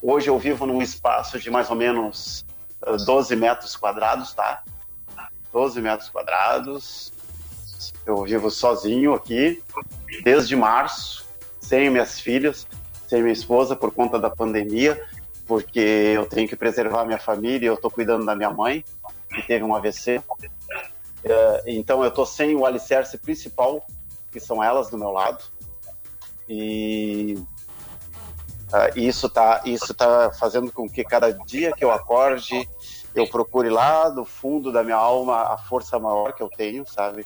hoje 0.02 0.30
eu 0.30 0.38
vivo 0.38 0.66
num 0.66 0.82
espaço 0.82 1.40
de 1.40 1.50
mais 1.50 1.70
ou 1.70 1.76
menos 1.76 2.46
ah, 2.82 2.98
12 3.06 3.36
metros 3.36 3.76
quadrados, 3.76 4.34
tá? 4.34 4.64
12 5.54 5.82
metros 5.82 6.10
quadrados. 6.10 7.12
Eu 8.06 8.24
vivo 8.24 8.50
sozinho 8.50 9.14
aqui 9.14 9.62
desde 10.24 10.56
março, 10.56 11.26
sem 11.60 11.90
minhas 11.90 12.20
filhas, 12.20 12.68
sem 13.08 13.22
minha 13.22 13.34
esposa 13.34 13.76
por 13.76 13.92
conta 13.92 14.18
da 14.20 14.30
pandemia, 14.30 15.02
porque 15.46 15.80
eu 15.80 16.26
tenho 16.26 16.48
que 16.48 16.56
preservar 16.56 17.06
minha 17.06 17.20
família 17.20 17.68
eu 17.68 17.76
estou 17.76 17.92
cuidando 17.92 18.26
da 18.26 18.36
minha 18.36 18.50
mãe, 18.50 18.84
que 19.34 19.42
teve 19.44 19.64
um 19.64 19.74
AVC. 19.76 20.22
É, 21.24 21.64
então 21.68 22.02
eu 22.04 22.10
estou 22.10 22.26
sem 22.26 22.56
o 22.56 22.66
alicerce 22.66 23.18
principal, 23.18 23.86
que 24.32 24.40
são 24.40 24.64
elas 24.64 24.90
do 24.90 24.98
meu 24.98 25.12
lado. 25.12 25.44
E 26.50 27.38
ah, 28.74 28.90
isso 28.96 29.28
está 29.28 29.62
isso 29.66 29.94
tá 29.94 30.32
fazendo 30.32 30.72
com 30.72 30.90
que 30.90 31.04
cada 31.04 31.32
dia 31.32 31.72
que 31.74 31.84
eu 31.84 31.92
acorde, 31.92 32.68
eu 33.14 33.28
procure 33.28 33.70
lá 33.70 34.10
do 34.10 34.26
fundo 34.26 34.72
da 34.72 34.84
minha 34.84 34.96
alma 34.96 35.54
a 35.54 35.58
força 35.58 36.00
maior 36.00 36.34
que 36.34 36.42
eu 36.42 36.50
tenho, 36.50 36.86
sabe? 36.88 37.26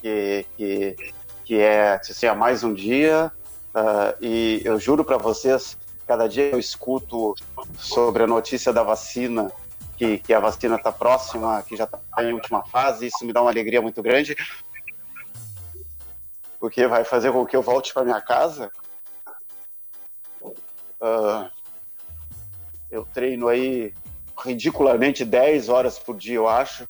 Que, 0.00 0.44
que, 0.56 0.96
que 1.44 1.60
é 1.60 1.94
assim, 1.94 2.26
há 2.26 2.34
mais 2.34 2.64
um 2.64 2.74
dia. 2.74 3.32
ah, 3.74 4.14
e 4.20 4.60
eu 4.64 4.78
juro 4.78 5.04
para 5.04 5.16
vocês, 5.16 5.76
cada 6.06 6.28
dia 6.28 6.50
eu 6.50 6.58
escuto 6.58 7.34
sobre 7.78 8.24
a 8.24 8.26
notícia 8.26 8.72
da 8.72 8.82
vacina, 8.82 9.50
que, 10.02 10.18
que 10.18 10.34
a 10.34 10.40
vacina 10.40 10.74
está 10.74 10.90
próxima, 10.90 11.62
que 11.62 11.76
já 11.76 11.84
está 11.84 12.00
em 12.24 12.32
última 12.32 12.64
fase, 12.64 13.06
isso 13.06 13.24
me 13.24 13.32
dá 13.32 13.40
uma 13.40 13.50
alegria 13.52 13.80
muito 13.80 14.02
grande, 14.02 14.36
porque 16.58 16.88
vai 16.88 17.04
fazer 17.04 17.30
com 17.30 17.46
que 17.46 17.54
eu 17.54 17.62
volte 17.62 17.94
para 17.94 18.02
minha 18.02 18.20
casa. 18.20 18.68
Ah, 21.00 21.48
eu 22.90 23.06
treino 23.14 23.46
aí 23.46 23.94
ridiculamente 24.44 25.24
10 25.24 25.68
horas 25.68 26.00
por 26.00 26.16
dia, 26.16 26.34
eu 26.34 26.48
acho, 26.48 26.84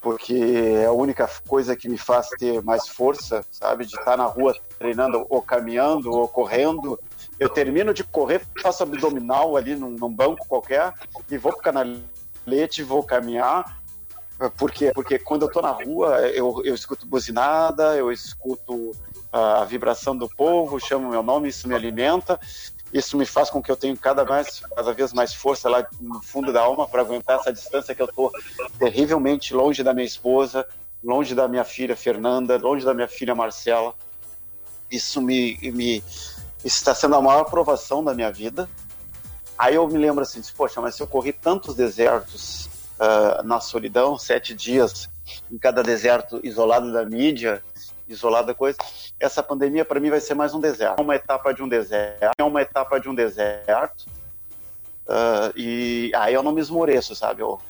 porque 0.00 0.34
é 0.34 0.86
a 0.86 0.92
única 0.92 1.28
coisa 1.48 1.74
que 1.74 1.88
me 1.88 1.98
faz 1.98 2.28
ter 2.28 2.62
mais 2.62 2.86
força, 2.86 3.44
sabe? 3.50 3.84
De 3.84 3.96
estar 3.96 4.16
na 4.16 4.26
rua 4.26 4.54
treinando 4.78 5.26
ou 5.28 5.42
caminhando 5.42 6.12
ou 6.12 6.28
correndo. 6.28 6.98
Eu 7.40 7.48
termino 7.48 7.94
de 7.94 8.04
correr, 8.04 8.42
faço 8.62 8.82
abdominal 8.82 9.56
ali 9.56 9.74
num, 9.74 9.90
num 9.90 10.12
banco 10.12 10.46
qualquer 10.46 10.92
e 11.30 11.38
vou 11.38 11.52
pro 11.52 11.62
canalete, 11.62 12.82
vou 12.82 13.02
caminhar. 13.02 13.80
Por 14.58 14.70
quê? 14.70 14.92
Porque 14.94 15.18
quando 15.18 15.46
eu 15.46 15.50
tô 15.50 15.62
na 15.62 15.70
rua, 15.70 16.20
eu, 16.28 16.62
eu 16.64 16.74
escuto 16.74 17.06
buzinada, 17.06 17.96
eu 17.96 18.12
escuto 18.12 18.92
a 19.32 19.64
vibração 19.64 20.14
do 20.14 20.28
povo, 20.28 20.78
chamo 20.78 21.08
meu 21.08 21.22
nome, 21.22 21.48
isso 21.48 21.66
me 21.66 21.74
alimenta. 21.74 22.38
Isso 22.92 23.16
me 23.16 23.24
faz 23.24 23.48
com 23.48 23.62
que 23.62 23.70
eu 23.70 23.76
tenha 23.76 23.96
cada, 23.96 24.24
mais, 24.24 24.60
cada 24.74 24.92
vez 24.92 25.12
mais 25.12 25.32
força 25.32 25.68
lá 25.68 25.86
no 26.00 26.20
fundo 26.20 26.52
da 26.52 26.60
alma 26.60 26.88
para 26.88 27.02
aguentar 27.02 27.38
essa 27.38 27.52
distância 27.52 27.94
que 27.94 28.02
eu 28.02 28.08
tô 28.08 28.32
terrivelmente 28.78 29.54
longe 29.54 29.82
da 29.82 29.94
minha 29.94 30.06
esposa, 30.06 30.66
longe 31.02 31.34
da 31.34 31.46
minha 31.46 31.64
filha 31.64 31.96
Fernanda, 31.96 32.58
longe 32.58 32.84
da 32.84 32.92
minha 32.92 33.08
filha 33.08 33.34
Marcela. 33.34 33.94
Isso 34.90 35.22
me, 35.22 35.56
me 35.72 36.02
está 36.64 36.94
sendo 36.94 37.16
a 37.16 37.22
maior 37.22 37.40
aprovação 37.40 38.02
da 38.02 38.14
minha 38.14 38.30
vida. 38.30 38.68
Aí 39.56 39.74
eu 39.74 39.86
me 39.86 39.98
lembro 39.98 40.22
assim, 40.22 40.40
poxa, 40.56 40.80
mas 40.80 40.94
se 40.94 41.02
eu 41.02 41.06
corri 41.06 41.32
tantos 41.32 41.74
desertos 41.74 42.66
uh, 42.98 43.42
na 43.42 43.60
solidão, 43.60 44.18
sete 44.18 44.54
dias 44.54 45.08
em 45.50 45.58
cada 45.58 45.82
deserto 45.82 46.40
isolado 46.42 46.92
da 46.92 47.04
mídia, 47.04 47.62
isolado 48.08 48.48
da 48.48 48.54
coisa, 48.54 48.78
essa 49.18 49.42
pandemia 49.42 49.84
para 49.84 50.00
mim 50.00 50.10
vai 50.10 50.20
ser 50.20 50.34
mais 50.34 50.54
um 50.54 50.60
deserto. 50.60 50.98
É 50.98 51.02
uma 51.02 51.14
etapa 51.14 51.52
de 51.52 51.62
um 51.62 51.68
deserto, 51.68 52.30
é 52.38 52.42
uma 52.44 52.62
etapa 52.62 52.98
de 52.98 53.08
um 53.08 53.14
deserto. 53.14 54.06
Uh, 55.06 55.52
e 55.56 56.12
aí 56.14 56.34
eu 56.34 56.42
não 56.42 56.52
me 56.52 56.60
esmoreço, 56.60 57.14
sabe? 57.14 57.42
Eu, 57.42 57.60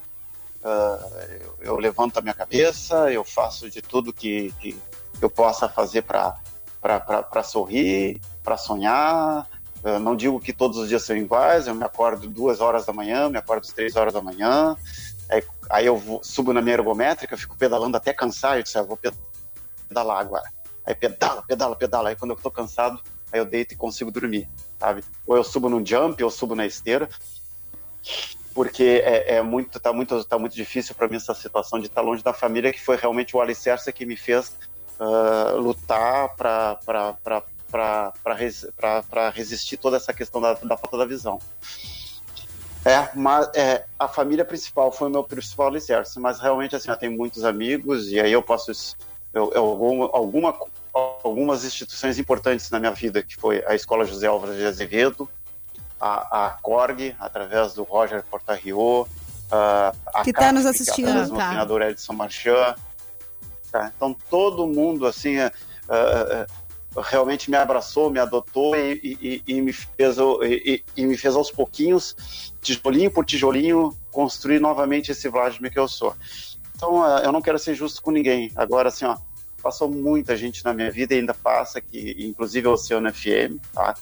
uh, 0.63 1.17
eu, 1.41 1.55
eu, 1.61 1.77
levanto 1.77 2.17
a 2.17 2.21
minha 2.21 2.33
cabeça, 2.33 3.11
eu 3.11 3.23
faço 3.23 3.69
de 3.69 3.81
tudo 3.81 4.13
que, 4.13 4.53
que 4.59 4.79
eu 5.21 5.29
possa 5.29 5.67
fazer 5.67 6.03
para 6.03 7.43
sorrir, 7.43 8.19
para 8.43 8.57
sonhar. 8.57 9.47
Eu 9.83 9.99
não 9.99 10.15
digo 10.15 10.39
que 10.39 10.53
todos 10.53 10.77
os 10.77 10.89
dias 10.89 11.03
são 11.03 11.17
iguais, 11.17 11.67
eu 11.67 11.73
me 11.73 11.83
acordo 11.83 12.27
duas 12.27 12.61
horas 12.61 12.85
da 12.85 12.93
manhã, 12.93 13.29
me 13.29 13.37
acordo 13.37 13.67
três 13.73 13.95
horas 13.95 14.13
da 14.13 14.21
manhã, 14.21 14.75
aí, 15.27 15.43
aí 15.71 15.85
eu 15.87 15.97
vou, 15.97 16.23
subo 16.23 16.53
na 16.53 16.61
minha 16.61 16.75
ergométrica, 16.75 17.35
fico 17.35 17.57
pedalando 17.57 17.97
até 17.97 18.13
cansar, 18.13 18.57
eu 18.57 18.63
disse, 18.63 18.77
ah, 18.77 18.83
vou 18.83 18.99
pedalar 19.89 20.19
agora. 20.19 20.47
Aí 20.85 20.95
pedala, 20.95 21.41
pedala, 21.43 21.75
pedala. 21.75 22.09
Aí 22.09 22.15
quando 22.15 22.31
eu 22.31 22.37
tô 22.37 22.51
cansado, 22.51 22.99
aí 23.31 23.39
eu 23.39 23.45
deito 23.45 23.73
e 23.73 23.77
consigo 23.77 24.11
dormir, 24.11 24.47
sabe? 24.79 25.03
Ou 25.25 25.35
eu 25.35 25.43
subo 25.43 25.69
num 25.69 25.85
jump, 25.85 26.23
ou 26.23 26.29
subo 26.29 26.55
na 26.55 26.65
esteira. 26.65 27.09
Porque 28.53 29.01
é, 29.03 29.35
é 29.35 29.41
muito, 29.41 29.79
tá 29.79 29.93
muito, 29.93 30.23
tá 30.25 30.37
muito 30.37 30.55
difícil 30.55 30.93
para 30.93 31.07
mim 31.07 31.15
essa 31.15 31.33
situação 31.33 31.79
de 31.79 31.87
estar 31.87 32.01
tá 32.01 32.07
longe 32.07 32.23
da 32.23 32.33
família, 32.33 32.73
que 32.73 32.81
foi 32.81 32.97
realmente 32.97 33.35
o 33.35 33.41
alicerce 33.41 33.93
que 33.93 34.05
me 34.05 34.17
fez 34.17 34.53
uh, 34.99 35.57
lutar 35.57 36.35
para 36.35 37.43
resistir 39.33 39.77
toda 39.77 39.97
essa 39.97 40.13
questão 40.13 40.41
da, 40.41 40.53
da 40.53 40.77
falta 40.77 40.97
da 40.97 41.05
visão. 41.05 41.39
É, 42.83 43.09
mas 43.15 43.49
é, 43.55 43.85
a 43.99 44.07
família 44.07 44.43
principal 44.43 44.91
foi 44.91 45.07
o 45.07 45.11
meu 45.11 45.23
principal 45.23 45.67
alicerce, 45.67 46.19
mas 46.19 46.39
realmente 46.39 46.75
assim, 46.75 46.89
eu 46.89 46.97
tenho 46.97 47.11
muitos 47.11 47.45
amigos 47.45 48.11
e 48.11 48.19
aí 48.19 48.31
eu 48.31 48.41
posso 48.41 48.71
eu, 49.33 49.51
eu, 49.53 49.63
alguma, 50.13 50.53
algumas 50.93 51.63
instituições 51.63 52.19
importantes 52.19 52.69
na 52.69 52.79
minha 52.79 52.91
vida, 52.91 53.23
que 53.23 53.35
foi 53.35 53.63
a 53.65 53.75
Escola 53.75 54.05
José 54.05 54.27
Álvares 54.27 54.57
de 54.57 54.65
Azevedo, 54.65 55.29
a, 55.99 56.47
a 56.47 56.49
CORG, 56.61 57.15
através 57.19 57.73
do 57.75 57.83
Roger 57.83 58.23
Portarrio, 58.23 59.07
a, 59.51 59.93
a 60.13 60.23
que 60.23 60.31
está 60.31 60.51
nos 60.51 60.65
assistindo, 60.65 61.07
através 61.07 61.29
do 61.29 61.35
tá. 61.79 61.89
Edson 61.89 62.13
Marchand. 62.13 62.75
Tá? 63.71 63.91
Então, 63.95 64.13
todo 64.29 64.67
mundo, 64.67 65.05
assim, 65.05 65.37
uh, 65.37 65.47
uh, 65.47 66.51
realmente 66.97 67.49
me 67.49 67.57
abraçou, 67.57 68.09
me 68.09 68.19
adotou 68.19 68.75
e, 68.75 69.17
e, 69.21 69.43
e 69.47 69.61
me 69.61 69.71
fez, 69.71 70.17
e, 70.43 70.83
e, 70.95 71.05
me 71.05 71.17
fez 71.17 71.35
aos 71.35 71.49
pouquinhos, 71.49 72.53
tijolinho 72.61 73.09
por 73.09 73.25
tijolinho, 73.25 73.95
construir 74.11 74.59
novamente 74.59 75.11
esse 75.11 75.29
Vladimir 75.29 75.71
que 75.71 75.79
eu 75.79 75.87
sou. 75.87 76.15
Então, 76.75 77.07
é, 77.17 77.25
eu 77.25 77.31
não 77.31 77.41
quero 77.41 77.57
ser 77.57 77.75
justo 77.75 78.01
com 78.01 78.11
ninguém. 78.11 78.51
Agora, 78.55 78.89
assim, 78.89 79.05
ó, 79.05 79.17
passou 79.61 79.89
muita 79.89 80.35
gente 80.35 80.65
na 80.65 80.73
minha 80.73 80.91
vida 80.91 81.13
e 81.13 81.19
ainda 81.19 81.33
passa, 81.33 81.79
que 81.79 82.15
inclusive 82.19 82.67
o 82.67 82.73
Oceano 82.73 83.13
FM, 83.13 83.57
tá? 83.71 83.95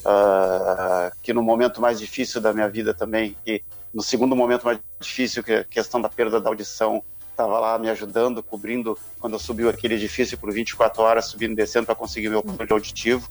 Uh, 0.00 1.16
que 1.22 1.32
no 1.32 1.42
momento 1.42 1.80
mais 1.80 1.98
difícil 1.98 2.40
da 2.40 2.52
minha 2.52 2.68
vida 2.68 2.94
também, 2.94 3.36
que 3.44 3.62
no 3.92 4.02
segundo 4.02 4.36
momento 4.36 4.64
mais 4.64 4.78
difícil, 5.00 5.42
que 5.42 5.52
é 5.52 5.58
a 5.60 5.64
questão 5.64 6.00
da 6.00 6.08
perda 6.08 6.40
da 6.40 6.48
audição, 6.48 7.02
estava 7.40 7.58
lá 7.58 7.78
me 7.78 7.88
ajudando, 7.88 8.42
cobrindo 8.42 8.98
quando 9.18 9.32
eu 9.32 9.38
subiu 9.38 9.70
aquele 9.70 9.94
edifício 9.94 10.36
por 10.36 10.52
24 10.52 11.02
horas, 11.02 11.26
subindo 11.26 11.52
e 11.52 11.56
descendo 11.56 11.86
para 11.86 11.94
conseguir 11.94 12.28
meu 12.28 12.42
controle 12.42 12.72
auditivo. 12.72 13.28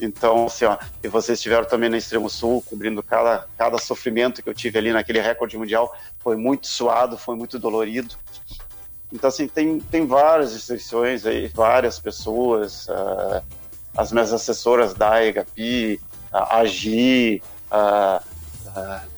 Então, 0.00 0.46
assim, 0.46 0.64
ó, 0.64 0.76
e 1.02 1.08
vocês 1.08 1.38
estiveram 1.38 1.64
também 1.66 1.88
no 1.88 1.96
Extremo 1.96 2.28
Sul, 2.28 2.62
cobrindo 2.62 3.02
cada, 3.02 3.46
cada 3.56 3.78
sofrimento 3.78 4.42
que 4.42 4.48
eu 4.48 4.54
tive 4.54 4.78
ali 4.78 4.92
naquele 4.92 5.20
recorde 5.20 5.56
mundial. 5.56 5.94
Foi 6.18 6.36
muito 6.36 6.66
suado, 6.66 7.16
foi 7.16 7.36
muito 7.36 7.58
dolorido. 7.58 8.14
Então, 9.12 9.28
assim, 9.28 9.46
tem, 9.46 9.78
tem 9.78 10.06
várias 10.06 10.54
instituições 10.54 11.24
aí, 11.24 11.48
várias 11.48 11.98
pessoas, 11.98 12.88
uh, 12.88 13.42
as 13.96 14.12
minhas 14.12 14.32
assessoras 14.32 14.92
da 14.92 15.24
EGAPI, 15.24 16.00
a 16.32 16.58
AGI, 16.58 17.42
uh, 17.70 18.22
uh, 18.68 19.15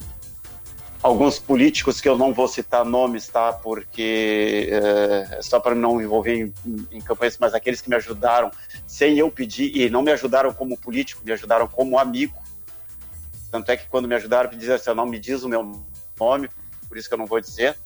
alguns 1.03 1.39
políticos 1.39 2.01
que 2.01 2.09
eu 2.09 2.17
não 2.17 2.33
vou 2.33 2.49
citar 2.49 2.85
nomes, 2.85 3.29
tá? 3.29 3.53
Porque 3.53 4.69
é, 4.71 5.41
só 5.43 5.61
para 5.61 5.75
não 5.75 6.01
envolver 6.01 6.35
em, 6.35 6.55
em, 6.91 7.01
campanhas, 7.01 7.37
mas 7.39 7.55
aqueles 7.55 7.81
que 7.81 7.89
me 7.89 7.97
ajudaram 7.97 8.51
sem 8.87 9.19
eu 9.19 9.31
pedir 9.31 9.77
e 9.77 9.89
não 9.89 10.03
me 10.03 10.11
ajudaram 10.13 10.53
como 10.53 10.77
político, 10.77 11.23
me 11.25 11.33
ajudaram 11.33 11.69
como 11.69 11.99
amigo. 11.99 12.37
Tanto 13.51 13.71
é 13.71 13.77
que 13.77 13.89
quando 13.89 14.09
me 14.09 14.15
ajudaram, 14.15 14.51
me 14.51 14.57
dizer 14.57 14.75
assim, 14.75 14.93
não 14.93 15.07
me 15.07 15.19
diz 15.19 15.43
o 15.43 15.49
meu 15.49 15.83
nome, 16.19 16.51
por 16.89 16.99
isso 16.99 17.09
que 17.09 17.15
eu 17.15 17.19
não 17.19 17.27
vou 17.27 17.41
dizer. 17.41 17.77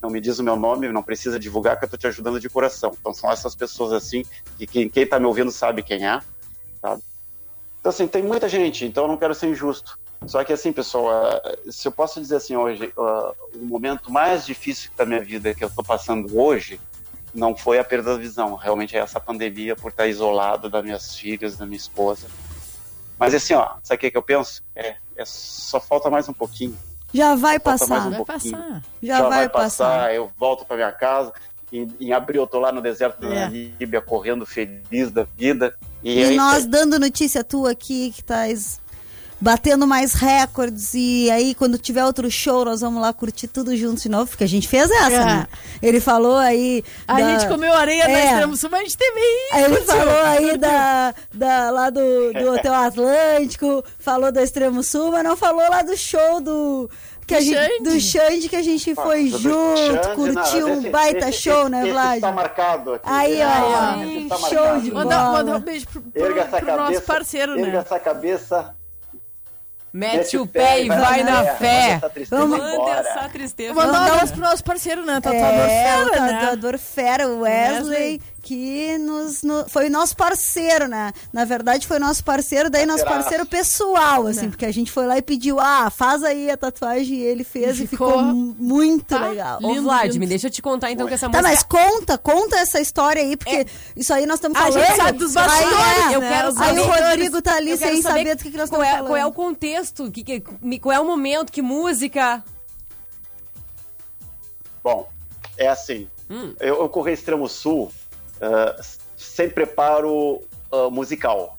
Não 0.00 0.10
me 0.10 0.20
diz 0.20 0.38
o 0.38 0.44
meu 0.44 0.54
nome, 0.54 0.88
não 0.92 1.02
precisa 1.02 1.40
divulgar 1.40 1.76
que 1.76 1.84
eu 1.84 1.86
estou 1.86 1.98
te 1.98 2.06
ajudando 2.06 2.38
de 2.38 2.48
coração. 2.48 2.96
Então 3.00 3.12
são 3.12 3.32
essas 3.32 3.56
pessoas 3.56 3.92
assim 3.92 4.22
que 4.56 4.66
quem, 4.66 4.88
quem 4.88 5.04
tá 5.04 5.18
me 5.18 5.26
ouvindo 5.26 5.50
sabe 5.50 5.82
quem 5.82 6.06
é, 6.06 6.20
sabe? 6.80 7.02
Então 7.80 7.90
assim, 7.90 8.06
tem 8.06 8.22
muita 8.22 8.48
gente, 8.48 8.84
então 8.84 9.04
eu 9.04 9.08
não 9.08 9.16
quero 9.16 9.34
ser 9.34 9.48
injusto 9.48 9.98
só 10.26 10.44
que 10.44 10.52
assim, 10.52 10.72
pessoal, 10.72 11.40
se 11.70 11.86
eu 11.86 11.92
posso 11.92 12.20
dizer 12.20 12.36
assim 12.36 12.56
hoje, 12.56 12.92
o 12.96 13.64
momento 13.64 14.10
mais 14.10 14.44
difícil 14.44 14.90
da 14.96 15.06
minha 15.06 15.20
vida 15.20 15.54
que 15.54 15.62
eu 15.62 15.68
estou 15.68 15.84
passando 15.84 16.38
hoje 16.38 16.80
não 17.34 17.56
foi 17.56 17.78
a 17.78 17.84
perda 17.84 18.12
da 18.12 18.18
visão, 18.18 18.54
realmente 18.54 18.96
é 18.96 19.00
essa 19.00 19.20
pandemia 19.20 19.76
por 19.76 19.90
estar 19.90 20.06
isolado 20.06 20.68
das 20.68 20.82
minhas 20.82 21.14
filhas, 21.14 21.56
da 21.56 21.64
minha 21.64 21.76
esposa. 21.76 22.26
Mas 23.18 23.34
assim, 23.34 23.54
ó, 23.54 23.76
sabe 23.82 23.96
o 23.96 23.98
que, 23.98 24.10
que 24.10 24.16
eu 24.16 24.22
penso? 24.22 24.62
É, 24.74 24.96
é 25.16 25.24
só 25.24 25.80
falta 25.80 26.08
mais 26.08 26.28
um 26.28 26.32
pouquinho. 26.32 26.76
Já 27.12 27.34
vai 27.34 27.58
passar. 27.58 28.06
Um 28.06 28.10
vai 28.10 28.24
passar. 28.24 28.82
Já, 29.02 29.18
Já 29.18 29.22
vai, 29.22 29.30
vai 29.30 29.48
passar. 29.48 29.86
passar. 29.86 30.14
Eu 30.14 30.30
volto 30.38 30.64
para 30.64 30.76
minha 30.76 30.92
casa. 30.92 31.32
Em, 31.72 31.88
em, 32.00 32.12
abril 32.12 32.42
eu 32.42 32.46
tô 32.46 32.58
lá 32.58 32.72
no 32.72 32.80
deserto 32.80 33.24
é. 33.24 33.28
da 33.28 33.34
Namíbia, 33.34 34.00
correndo 34.00 34.46
feliz 34.46 35.10
da 35.10 35.24
vida. 35.24 35.74
E, 36.02 36.18
e 36.18 36.22
é 36.22 36.30
nós 36.30 36.64
dando 36.64 36.98
notícia 36.98 37.42
tua 37.42 37.72
aqui 37.72 38.10
que 38.12 38.20
estás 38.20 38.80
batendo 39.40 39.86
mais 39.86 40.14
recordes. 40.14 40.94
E 40.94 41.30
aí, 41.30 41.54
quando 41.54 41.78
tiver 41.78 42.04
outro 42.04 42.30
show, 42.30 42.64
nós 42.64 42.80
vamos 42.80 43.00
lá 43.00 43.12
curtir 43.12 43.48
tudo 43.48 43.76
juntos 43.76 44.02
de 44.02 44.08
novo, 44.08 44.28
porque 44.28 44.44
a 44.44 44.48
gente 44.48 44.68
fez 44.68 44.90
essa, 44.90 45.14
é. 45.14 45.24
né? 45.24 45.46
Ele 45.82 46.00
falou 46.00 46.36
aí. 46.36 46.84
A 47.06 47.14
da... 47.14 47.38
gente 47.38 47.48
comeu 47.48 47.72
areia 47.72 48.04
é. 48.04 48.08
na 48.08 48.24
Extremo 48.24 48.56
Sul, 48.56 48.70
mas 48.70 48.80
a 48.80 48.84
gente 48.84 48.96
teve 48.96 49.20
isso. 49.20 49.54
Aí 49.54 49.64
ele 49.64 49.80
falou 49.82 50.20
aí 50.24 50.56
da, 50.58 51.14
da, 51.32 51.70
lá 51.70 51.90
do, 51.90 52.32
do 52.32 52.52
Hotel 52.52 52.74
Atlântico, 52.74 53.84
falou 53.98 54.32
do 54.32 54.40
Extremo 54.40 54.82
Sul, 54.82 55.12
mas 55.12 55.24
não 55.24 55.36
falou 55.36 55.68
lá 55.68 55.82
do 55.82 55.96
show 55.96 56.40
do 56.40 56.90
que 57.28 57.34
a 57.34 57.40
gente, 57.42 57.82
do 57.82 58.00
Xande 58.00 58.48
que 58.48 58.56
a 58.56 58.62
gente 58.62 58.94
foi 58.94 59.26
ah, 59.26 59.38
junto, 59.38 60.02
Xande, 60.02 60.14
curtiu 60.14 60.68
não, 60.68 60.78
um 60.78 60.90
baita 60.90 61.28
esse, 61.28 61.42
show, 61.42 61.68
né, 61.68 61.84
Vlad? 61.84 62.16
Está 62.16 62.32
marcado 62.32 62.94
aqui. 62.94 63.04
Aí, 63.06 63.38
ó, 63.42 64.28
tá 64.28 64.48
show 64.48 64.80
de 64.80 64.90
bola. 64.90 65.32
Manda, 65.32 65.56
um 65.56 65.60
beijo 65.60 65.86
pro, 65.88 66.00
pro, 66.00 66.10
pro 66.10 66.34
cabeça, 66.34 66.76
nosso 66.78 67.02
parceiro, 67.02 67.52
erga 67.52 67.62
né? 67.62 67.68
Erga 67.68 67.78
essa 67.80 68.00
cabeça, 68.00 68.74
Mete 69.98 70.38
o 70.38 70.46
pé 70.46 70.84
e 70.84 70.88
vai, 70.88 71.24
na 71.24 71.44
fé. 71.56 72.00
Vamos 72.30 72.56
mandar 72.56 73.00
essa 73.00 73.28
tristeza. 73.28 73.74
Mandar 73.74 74.00
um 74.00 74.12
abraço 74.12 74.32
pro 74.32 74.42
nosso 74.42 74.62
parceiro, 74.62 75.04
né? 75.04 75.20
Tatuador 75.20 75.64
é, 75.64 75.84
fera, 75.84 76.20
né? 76.20 76.38
tatuador 76.38 76.78
fera. 76.78 77.28
Wesley 77.28 78.20
que 78.48 78.96
nos, 78.96 79.42
no, 79.42 79.68
foi 79.68 79.90
nosso 79.90 80.16
parceiro, 80.16 80.88
né? 80.88 81.12
Na 81.30 81.44
verdade, 81.44 81.86
foi 81.86 81.98
nosso 81.98 82.24
parceiro, 82.24 82.70
daí 82.70 82.86
nosso 82.86 83.04
parceiro 83.04 83.44
pessoal, 83.44 84.26
assim, 84.26 84.46
né? 84.46 84.48
porque 84.48 84.64
a 84.64 84.72
gente 84.72 84.90
foi 84.90 85.06
lá 85.06 85.18
e 85.18 85.22
pediu, 85.22 85.60
ah, 85.60 85.90
faz 85.90 86.24
aí 86.24 86.50
a 86.50 86.56
tatuagem, 86.56 87.18
e 87.18 87.22
ele 87.22 87.44
fez 87.44 87.78
e 87.78 87.86
ficou, 87.86 88.08
ficou 88.08 88.22
muito 88.22 89.04
tá 89.04 89.28
legal. 89.28 89.58
Lindo, 89.60 89.80
Ô, 89.80 89.82
Vlad, 89.82 90.16
me 90.16 90.26
deixa 90.26 90.46
eu 90.46 90.50
te 90.50 90.62
contar 90.62 90.90
então 90.90 91.06
que 91.06 91.12
essa 91.12 91.28
tá, 91.28 91.42
música... 91.42 91.42
Tá, 91.42 91.48
mas 91.50 91.62
conta, 91.62 92.16
conta 92.16 92.56
essa 92.56 92.80
história 92.80 93.20
aí, 93.20 93.36
porque 93.36 93.54
é. 93.54 93.66
isso 93.94 94.14
aí 94.14 94.24
nós 94.24 94.36
estamos 94.36 94.58
falando. 94.58 94.78
A 94.78 94.86
gente 94.86 94.96
sabe 94.96 95.18
dos 95.18 95.34
bastidores, 95.34 95.78
aí, 95.78 96.14
é, 96.14 96.16
eu 96.16 96.20
quero 96.20 96.52
saber. 96.52 96.70
Aí 96.70 96.78
o 96.78 96.86
Rodrigo 96.86 97.42
tá 97.42 97.54
ali 97.54 97.76
sem 97.76 98.00
saber, 98.00 98.18
saber 98.20 98.34
do 98.34 98.42
que, 98.44 98.50
que 98.50 98.56
nós 98.56 98.68
estamos 98.68 98.86
é, 98.86 98.90
falando. 98.92 99.06
Qual 99.08 99.16
é 99.18 99.26
o 99.26 99.32
contexto, 99.32 100.10
que, 100.10 100.24
que, 100.24 100.40
qual 100.80 100.94
é 100.94 100.98
o 100.98 101.04
momento, 101.04 101.52
que 101.52 101.60
música... 101.60 102.42
Bom, 104.82 105.06
é 105.58 105.68
assim. 105.68 106.08
Hum. 106.30 106.54
Eu, 106.58 106.80
eu 106.80 106.88
corri 106.88 107.12
extremo 107.12 107.46
sul 107.46 107.92
uh, 108.40 108.82
sem 109.16 109.48
preparo 109.50 110.42
uh, 110.72 110.90
musical. 110.90 111.58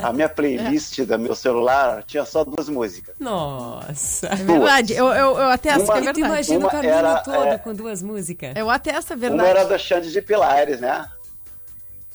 A 0.00 0.12
minha 0.12 0.28
playlist 0.28 1.00
do 1.00 1.18
meu 1.18 1.34
celular 1.34 2.02
tinha 2.04 2.24
só 2.24 2.44
duas 2.44 2.68
músicas. 2.68 3.14
Nossa. 3.18 4.28
É 4.28 4.36
verdade, 4.36 4.92
eu, 4.92 5.06
eu, 5.06 5.38
eu 5.38 5.48
atesto 5.50 5.82
Uma- 5.84 5.92
que 5.94 5.98
é 5.98 6.02
verdade. 6.02 6.20
imagina 6.20 6.58
o 6.58 6.62
Uma 6.62 6.70
caminho 6.70 6.92
era, 6.92 7.18
todo 7.20 7.46
é, 7.46 7.58
com 7.58 7.74
duas 7.74 8.02
músicas. 8.02 8.52
Eu 8.54 8.70
atesto, 8.70 9.14
é 9.14 9.16
Uma 9.16 9.26
era 9.26 9.60
verdade. 9.60 9.68
do 9.68 9.78
Xande 9.78 10.12
de 10.12 10.22
Pilares, 10.22 10.80
né? 10.80 11.08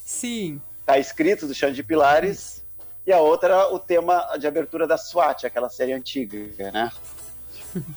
Sim. 0.05 0.61
Tá 0.85 0.97
escrito 0.97 1.47
do 1.47 1.53
Xande 1.53 1.75
de 1.75 1.83
Pilares. 1.83 2.63
E 3.05 3.11
a 3.11 3.19
outra 3.19 3.49
era 3.49 3.73
o 3.73 3.79
tema 3.79 4.37
de 4.37 4.45
abertura 4.47 4.85
da 4.85 4.97
SWAT, 4.97 5.45
aquela 5.45 5.69
série 5.69 5.93
antiga, 5.93 6.71
né? 6.71 6.91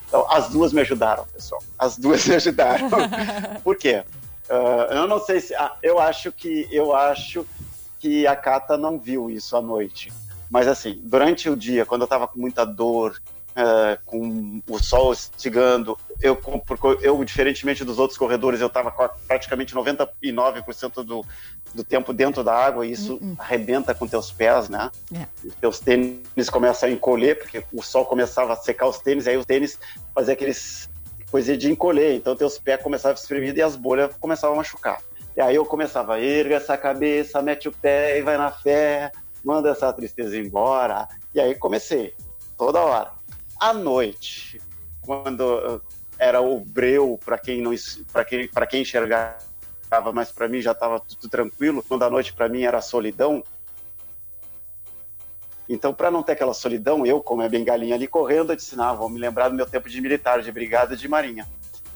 Então, 0.09 0.27
as 0.31 0.49
duas 0.49 0.73
me 0.73 0.81
ajudaram, 0.81 1.27
pessoal. 1.27 1.63
As 1.79 1.99
duas 1.99 2.27
me 2.27 2.35
ajudaram. 2.35 2.89
Por 3.63 3.77
quê? 3.77 4.03
Ah, 4.55 4.89
eu 4.91 5.07
não 5.09 5.19
sei 5.19 5.41
se. 5.41 5.55
ah, 5.55 5.75
eu 5.83 5.99
acho 5.99 6.31
que 6.31 6.69
eu 6.71 6.95
acho 6.95 7.47
que 7.99 8.27
a 8.27 8.37
Cata 8.37 8.77
não 8.77 8.99
viu 8.99 9.31
isso 9.31 9.57
à 9.57 9.63
noite. 9.63 10.13
Mas 10.51 10.69
assim, 10.69 11.01
durante 11.05 11.49
o 11.49 11.57
dia, 11.57 11.87
quando 11.87 12.03
eu 12.03 12.07
tava 12.09 12.29
com 12.29 12.39
muita 12.39 12.65
dor, 12.67 13.19
ah, 13.57 13.97
com 14.05 14.61
o 14.69 14.79
sol 14.83 15.13
estigando, 15.13 15.97
eu, 16.21 16.39
eu, 17.01 17.25
diferentemente 17.25 17.85
dos 17.85 17.99
outros 17.99 18.19
corredores, 18.19 18.61
eu 18.61 18.69
tava 18.69 18.91
com 18.91 19.03
a- 19.03 19.09
praticamente 19.09 19.75
99% 19.75 21.03
do, 21.03 21.25
do 21.75 21.83
tempo 21.83 22.13
dentro 22.13 22.45
da 22.45 22.55
água, 22.55 22.85
e 22.87 22.93
isso 22.93 23.19
arrebenta 23.39 23.95
com 23.95 24.07
teus 24.07 24.31
pés, 24.31 24.69
né? 24.69 24.91
É. 25.15 25.27
Os 25.47 25.55
teus 25.55 25.81
tênis 25.81 26.51
começam 26.51 26.89
a 26.89 26.93
encolher, 26.93 27.39
porque 27.39 27.65
o 27.73 27.83
sol 27.83 28.05
começava 28.05 28.53
a 28.53 28.57
secar 28.57 28.87
os 28.89 28.99
tênis, 28.99 29.27
aí 29.27 29.37
os 29.39 29.47
tênis 29.47 29.79
faziam 30.15 30.35
aqueles 30.35 30.91
coisa 31.33 31.57
de 31.57 31.73
encolher, 31.73 32.15
então 32.15 32.37
teus 32.37 32.59
pés 32.59 32.83
começavam 32.83 33.17
a 33.17 33.19
espremer 33.19 33.57
e 33.57 33.63
as 33.63 33.75
bolhas 33.75 34.15
começavam 34.21 34.53
a 34.55 34.59
machucar. 34.59 35.01
E 35.35 35.41
aí 35.41 35.57
eu 35.57 35.65
começava, 35.65 36.21
erga 36.21 36.57
essa 36.57 36.77
cabeça, 36.77 37.41
mete 37.41 37.69
o 37.69 37.73
pé 37.73 38.19
e 38.19 38.23
vai 38.23 38.37
na 38.37 38.53
fé, 38.53 39.11
manda 39.43 39.71
essa 39.71 39.91
tristeza 39.95 40.37
embora. 40.37 41.09
E 41.35 41.41
aí 41.41 41.55
comecei, 41.55 42.15
toda 42.59 42.81
hora. 42.81 43.13
À 43.59 43.73
noite, 43.73 44.61
quando 45.01 45.41
uh, 45.41 45.81
era 46.19 46.43
o 46.43 46.61
breu 46.61 47.19
para 47.25 47.39
quem 47.39 47.63
não 47.63 47.73
para 48.13 48.27
quem 48.27 48.51
quem 48.69 48.83
enxergava, 48.83 49.39
mas 50.13 50.31
para 50.31 50.49
mim 50.49 50.61
já 50.61 50.73
estava 50.73 51.01
tudo 51.01 51.31
tranquilo. 51.31 51.83
Quando 51.89 52.03
a 52.03 52.11
noite 52.11 52.35
para 52.35 52.47
mim 52.47 52.65
era 52.65 52.83
solidão. 52.83 53.43
Então, 55.73 55.95
para 55.95 56.11
não 56.11 56.23
ter 56.23 56.33
aquela 56.33 56.53
solidão, 56.53 57.07
eu, 57.07 57.23
como 57.23 57.41
é 57.41 57.49
bengalinha 57.49 57.95
ali 57.95 58.07
correndo, 58.07 58.53
eu 58.53 58.57
disse: 58.57 58.77
não, 58.77 58.95
vou 58.95 59.09
me 59.09 59.19
lembrar 59.19 59.49
do 59.49 59.55
meu 59.55 59.65
tempo 59.65 59.89
de 59.89 60.01
militar, 60.03 60.43
de 60.43 60.53
brigada 60.53 60.95
de 60.95 61.09
marinha. 61.09 61.49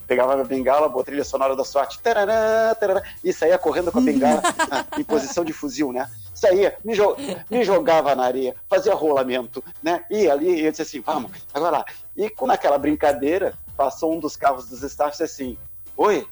Pegava 0.06 0.32
a 0.32 0.36
minha 0.36 0.46
bengala, 0.46 0.88
boa 0.88 1.04
trilha 1.04 1.24
sonora 1.24 1.54
da 1.54 1.62
SWAT, 1.64 1.98
tarará, 1.98 2.74
tarará, 2.76 3.02
e 3.24 3.32
saía 3.32 3.58
correndo 3.58 3.90
com 3.92 3.98
a 3.98 4.02
bengala 4.02 4.40
ah, 4.70 4.86
em 4.96 5.02
posição 5.04 5.44
de 5.44 5.52
fuzil, 5.52 5.92
né? 5.92 6.08
Saía, 6.32 6.78
me, 6.84 6.94
jo- 6.94 7.16
me 7.50 7.64
jogava 7.64 8.14
na 8.14 8.24
areia, 8.24 8.54
fazia 8.68 8.94
rolamento, 8.94 9.62
né? 9.82 10.04
Ia 10.10 10.32
ali 10.32 10.48
e 10.60 10.64
eu 10.64 10.70
disse 10.70 10.82
assim: 10.82 11.00
vamos, 11.00 11.30
agora 11.52 11.78
lá. 11.78 11.84
E 12.16 12.30
com 12.30 12.50
aquela 12.50 12.78
brincadeira, 12.78 13.52
passou 13.76 14.14
um 14.14 14.20
dos 14.20 14.36
carros 14.36 14.68
dos 14.70 14.82
staffs 14.82 15.20
e 15.20 15.24
disse 15.24 15.42
assim: 15.42 15.58
Oi, 15.96 16.26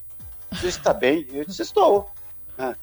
você 0.53 0.69
está 0.69 0.95
bem? 0.95 1.27
Eu 1.31 1.45
disse: 1.45 1.61
Estou. 1.61 2.09
Ah, 2.57 2.75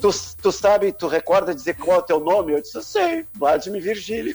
Tu, 0.00 0.10
tu 0.40 0.52
sabe, 0.52 0.92
tu 0.92 1.08
recorda 1.08 1.54
dizer 1.54 1.74
qual 1.74 1.96
é 1.96 2.00
o 2.00 2.04
teu 2.04 2.20
nome? 2.20 2.52
Eu 2.52 2.62
disse, 2.62 2.76
eu 2.76 2.82
sei, 2.82 3.26
Vladimir 3.34 3.82
Virgílio. 3.82 4.34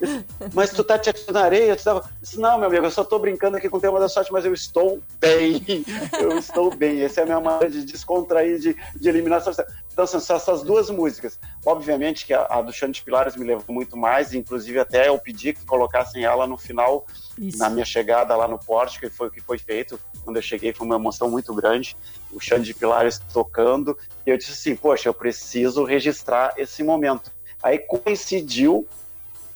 Mas 0.52 0.70
tu 0.70 0.84
tá 0.84 0.98
te 0.98 1.08
atirando 1.08 1.32
na 1.32 1.44
areia? 1.44 1.72
Eu 1.72 2.02
disse, 2.20 2.38
não, 2.38 2.58
meu 2.58 2.68
amigo, 2.68 2.84
eu 2.84 2.90
só 2.90 3.02
tô 3.02 3.18
brincando 3.18 3.56
aqui 3.56 3.68
com 3.68 3.78
o 3.78 3.80
tema 3.80 3.98
da 3.98 4.08
sorte, 4.08 4.32
mas 4.32 4.44
eu 4.44 4.52
estou 4.52 5.00
bem. 5.20 5.62
Eu 6.18 6.38
estou 6.38 6.74
bem. 6.74 7.00
Essa 7.02 7.20
é 7.20 7.22
a 7.22 7.26
minha 7.26 7.40
maneira 7.40 7.70
de 7.70 7.84
descontrair, 7.84 8.58
de, 8.58 8.76
de 8.96 9.08
eliminação. 9.08 9.52
Então, 9.92 10.06
são 10.06 10.36
essas 10.36 10.62
duas 10.62 10.90
músicas. 10.90 11.38
Obviamente 11.64 12.26
que 12.26 12.34
a, 12.34 12.46
a 12.46 12.62
do 12.62 12.72
Xande 12.72 12.94
de 12.94 13.02
Pilares 13.02 13.36
me 13.36 13.44
levou 13.44 13.74
muito 13.74 13.96
mais, 13.96 14.32
inclusive 14.34 14.78
até 14.78 15.08
eu 15.08 15.18
pedi 15.18 15.52
que 15.52 15.64
colocassem 15.64 16.24
ela 16.24 16.46
no 16.46 16.56
final 16.56 17.06
Isso. 17.38 17.58
na 17.58 17.68
minha 17.68 17.84
chegada 17.84 18.36
lá 18.36 18.46
no 18.46 18.58
Porto, 18.58 18.98
que 18.98 19.08
foi 19.08 19.28
o 19.28 19.30
que 19.30 19.40
foi 19.40 19.58
feito. 19.58 19.98
Quando 20.30 20.36
eu 20.36 20.42
cheguei, 20.42 20.72
foi 20.72 20.86
uma 20.86 20.94
emoção 20.94 21.28
muito 21.28 21.52
grande. 21.52 21.96
O 22.30 22.38
Xande 22.38 22.66
de 22.66 22.74
Pilares 22.74 23.20
tocando. 23.32 23.98
E 24.24 24.30
eu 24.30 24.38
disse 24.38 24.52
assim: 24.52 24.76
Poxa, 24.76 25.08
eu 25.08 25.14
preciso 25.14 25.82
registrar 25.82 26.54
esse 26.56 26.84
momento. 26.84 27.32
Aí 27.60 27.80
coincidiu 27.80 28.86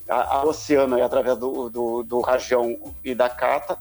a, 0.09 0.35
a 0.35 0.43
Oceano, 0.43 0.97
aí, 0.97 1.01
através 1.01 1.37
do, 1.37 1.69
do, 1.69 2.03
do 2.03 2.19
Rajão 2.19 2.77
e 3.05 3.15
da 3.15 3.29
Cata, 3.29 3.79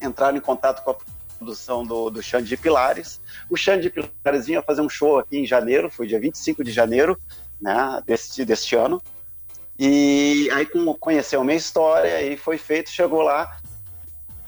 entraram 0.00 0.38
em 0.38 0.40
contato 0.40 0.82
com 0.82 0.92
a 0.92 0.96
produção 1.38 1.84
do, 1.84 2.08
do 2.08 2.22
Xande 2.22 2.48
de 2.48 2.56
Pilares. 2.56 3.20
O 3.50 3.56
Xande 3.56 3.82
de 3.82 3.90
Pilares 3.90 4.46
vinha 4.46 4.62
fazer 4.62 4.80
um 4.80 4.88
show 4.88 5.18
aqui 5.18 5.36
em 5.36 5.46
janeiro, 5.46 5.90
foi 5.90 6.06
dia 6.06 6.18
25 6.18 6.64
de 6.64 6.72
janeiro 6.72 7.18
né, 7.60 8.02
deste, 8.06 8.42
deste 8.42 8.74
ano. 8.74 9.02
E 9.78 10.48
aí 10.54 10.66
conheceu 10.98 11.42
a 11.42 11.44
minha 11.44 11.58
história 11.58 12.22
e 12.22 12.38
foi 12.38 12.56
feito, 12.56 12.88
chegou 12.88 13.20
lá. 13.20 13.60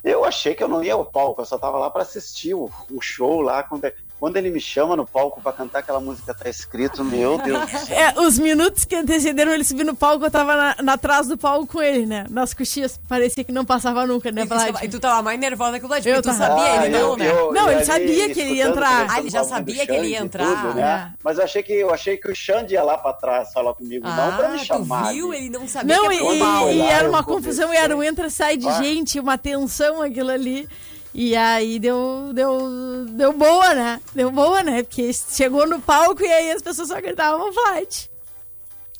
Eu 0.03 0.23
achei 0.23 0.55
que 0.55 0.63
eu 0.63 0.67
não 0.67 0.83
ia 0.83 0.93
ao 0.93 1.05
palco, 1.05 1.41
eu 1.41 1.45
só 1.45 1.57
tava 1.57 1.77
lá 1.77 1.89
para 1.89 2.03
assistir 2.03 2.53
o, 2.53 2.71
o 2.91 3.01
show 3.01 3.41
lá. 3.41 3.63
Quando, 3.63 3.91
quando 4.19 4.37
ele 4.37 4.49
me 4.49 4.59
chama 4.59 4.95
no 4.95 5.05
palco 5.07 5.39
para 5.41 5.53
cantar 5.53 5.79
aquela 5.79 5.99
música 5.99 6.33
tá 6.33 6.49
escrito, 6.49 7.03
meu 7.05 7.37
Deus. 7.37 7.89
É, 7.89 8.19
os 8.19 8.37
minutos 8.37 8.83
que 8.85 8.95
antecederam 8.95 9.53
ele 9.53 9.63
subir 9.63 9.85
no 9.85 9.95
palco, 9.95 10.25
eu 10.25 10.31
tava 10.31 10.55
na, 10.55 10.75
na 10.83 10.97
trás 10.97 11.27
do 11.27 11.37
palco 11.37 11.67
com 11.67 11.81
ele, 11.81 12.05
né? 12.05 12.25
Nas 12.29 12.53
coxias, 12.53 12.99
parecia 13.07 13.43
que 13.43 13.51
não 13.51 13.63
passava 13.63 14.05
nunca, 14.05 14.29
né, 14.31 14.41
E 14.41 14.45
tu, 14.45 14.49
tava, 14.49 14.71
Vlad? 14.71 14.83
e 14.83 14.87
tu 14.89 14.99
tava 14.99 15.21
mais 15.21 15.39
nervosa 15.39 15.79
que 15.79 15.85
o 15.85 15.87
Vlad, 15.87 16.05
Eu 16.05 16.15
porque 16.15 16.29
tu 16.29 16.37
tava. 16.37 16.55
sabia, 16.55 16.85
ele 16.85 16.95
Ah, 16.95 16.99
não, 16.99 17.09
eu- 17.11 17.17
né? 17.17 17.31
eu- 17.31 17.53
Não, 17.53 17.65
eu 17.67 17.71
ele 17.77 17.85
sabia 17.85 18.33
que 18.33 18.39
ele 18.41 18.53
ia 18.55 18.67
entrar. 18.67 19.07
Ah, 19.09 19.19
ele 19.19 19.29
já 19.29 19.43
sabia 19.43 19.85
que 19.87 19.91
ele 19.93 20.07
ia 20.09 20.19
e 20.19 20.23
entrar. 20.23 20.45
tudo, 20.61 20.73
né? 20.75 21.13
Mas 21.23 21.37
eu 21.37 21.43
achei 21.45 21.63
que 21.63 21.73
eu 21.73 21.93
achei 21.93 22.17
que 22.17 22.29
o 22.29 22.35
Xande 22.35 22.73
ia 22.73 22.83
lá 22.83 22.97
para 22.97 23.13
trás 23.13 23.53
falar 23.53 23.73
comigo, 23.73 24.05
não 24.07 24.35
para 24.35 24.49
me 24.49 24.55
Ah, 24.59 24.63
chamar. 24.65 25.07
tu 25.07 25.13
viu? 25.13 25.33
Ele 25.33 25.49
não 25.49 25.67
sabia 25.67 25.95
Não, 25.95 26.09
que 26.09 26.15
e, 26.15 26.17
é 26.17 26.35
e 26.35 26.39
lá, 26.79 26.91
era 26.91 27.05
eu 27.05 27.09
uma 27.09 27.23
confusão, 27.23 27.73
e 27.73 27.77
era 27.77 27.95
um 27.95 28.03
entra 28.03 28.27
e 28.27 28.31
sai 28.31 28.57
de 28.57 28.67
Ah. 28.67 28.81
gente, 28.81 29.19
uma 29.19 29.37
tensão 29.37 30.01
aquilo 30.01 30.29
ali. 30.31 30.67
E 31.13 31.35
aí 31.35 31.79
deu, 31.79 32.31
deu, 32.33 33.05
deu 33.09 33.33
boa, 33.33 33.73
né? 33.73 34.01
Deu 34.13 34.31
boa, 34.31 34.61
né? 34.61 34.83
Porque 34.83 35.11
chegou 35.13 35.67
no 35.67 35.81
palco 35.81 36.23
e 36.23 36.31
aí 36.31 36.51
as 36.51 36.61
pessoas 36.61 36.89
só 36.89 37.01
gritavam 37.01 37.51
Vlad. 37.51 38.07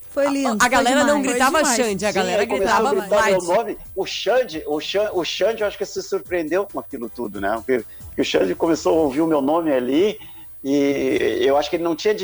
Foi 0.09 0.27
lindo. 0.27 0.57
A 0.59 0.67
galera 0.67 1.01
foi 1.01 1.09
não 1.09 1.21
demais. 1.21 1.37
gritava 1.37 1.57
demais. 1.59 1.77
Xande, 1.77 2.05
a 2.05 2.09
Sim, 2.09 2.15
galera 2.15 2.47
começou 2.47 2.65
gritava 2.65 2.89
a 2.89 3.37
nome. 3.37 3.77
O 3.95 4.05
Xande, 4.05 4.63
o 4.65 4.79
Xande, 4.79 5.09
o 5.13 5.23
Xande, 5.23 5.61
eu 5.61 5.67
acho 5.67 5.77
que 5.77 5.85
se 5.85 6.01
surpreendeu 6.01 6.65
com 6.65 6.79
aquilo 6.79 7.07
tudo, 7.09 7.39
né? 7.39 7.53
Porque, 7.55 7.85
porque 8.07 8.21
o 8.21 8.25
Xande 8.25 8.55
começou 8.55 8.97
a 8.97 9.01
ouvir 9.03 9.21
o 9.21 9.27
meu 9.27 9.39
nome 9.39 9.71
ali 9.71 10.19
e 10.63 11.39
eu 11.41 11.55
acho 11.57 11.69
que 11.69 11.75
ele 11.75 11.83
não 11.83 11.95
tinha 11.95 12.15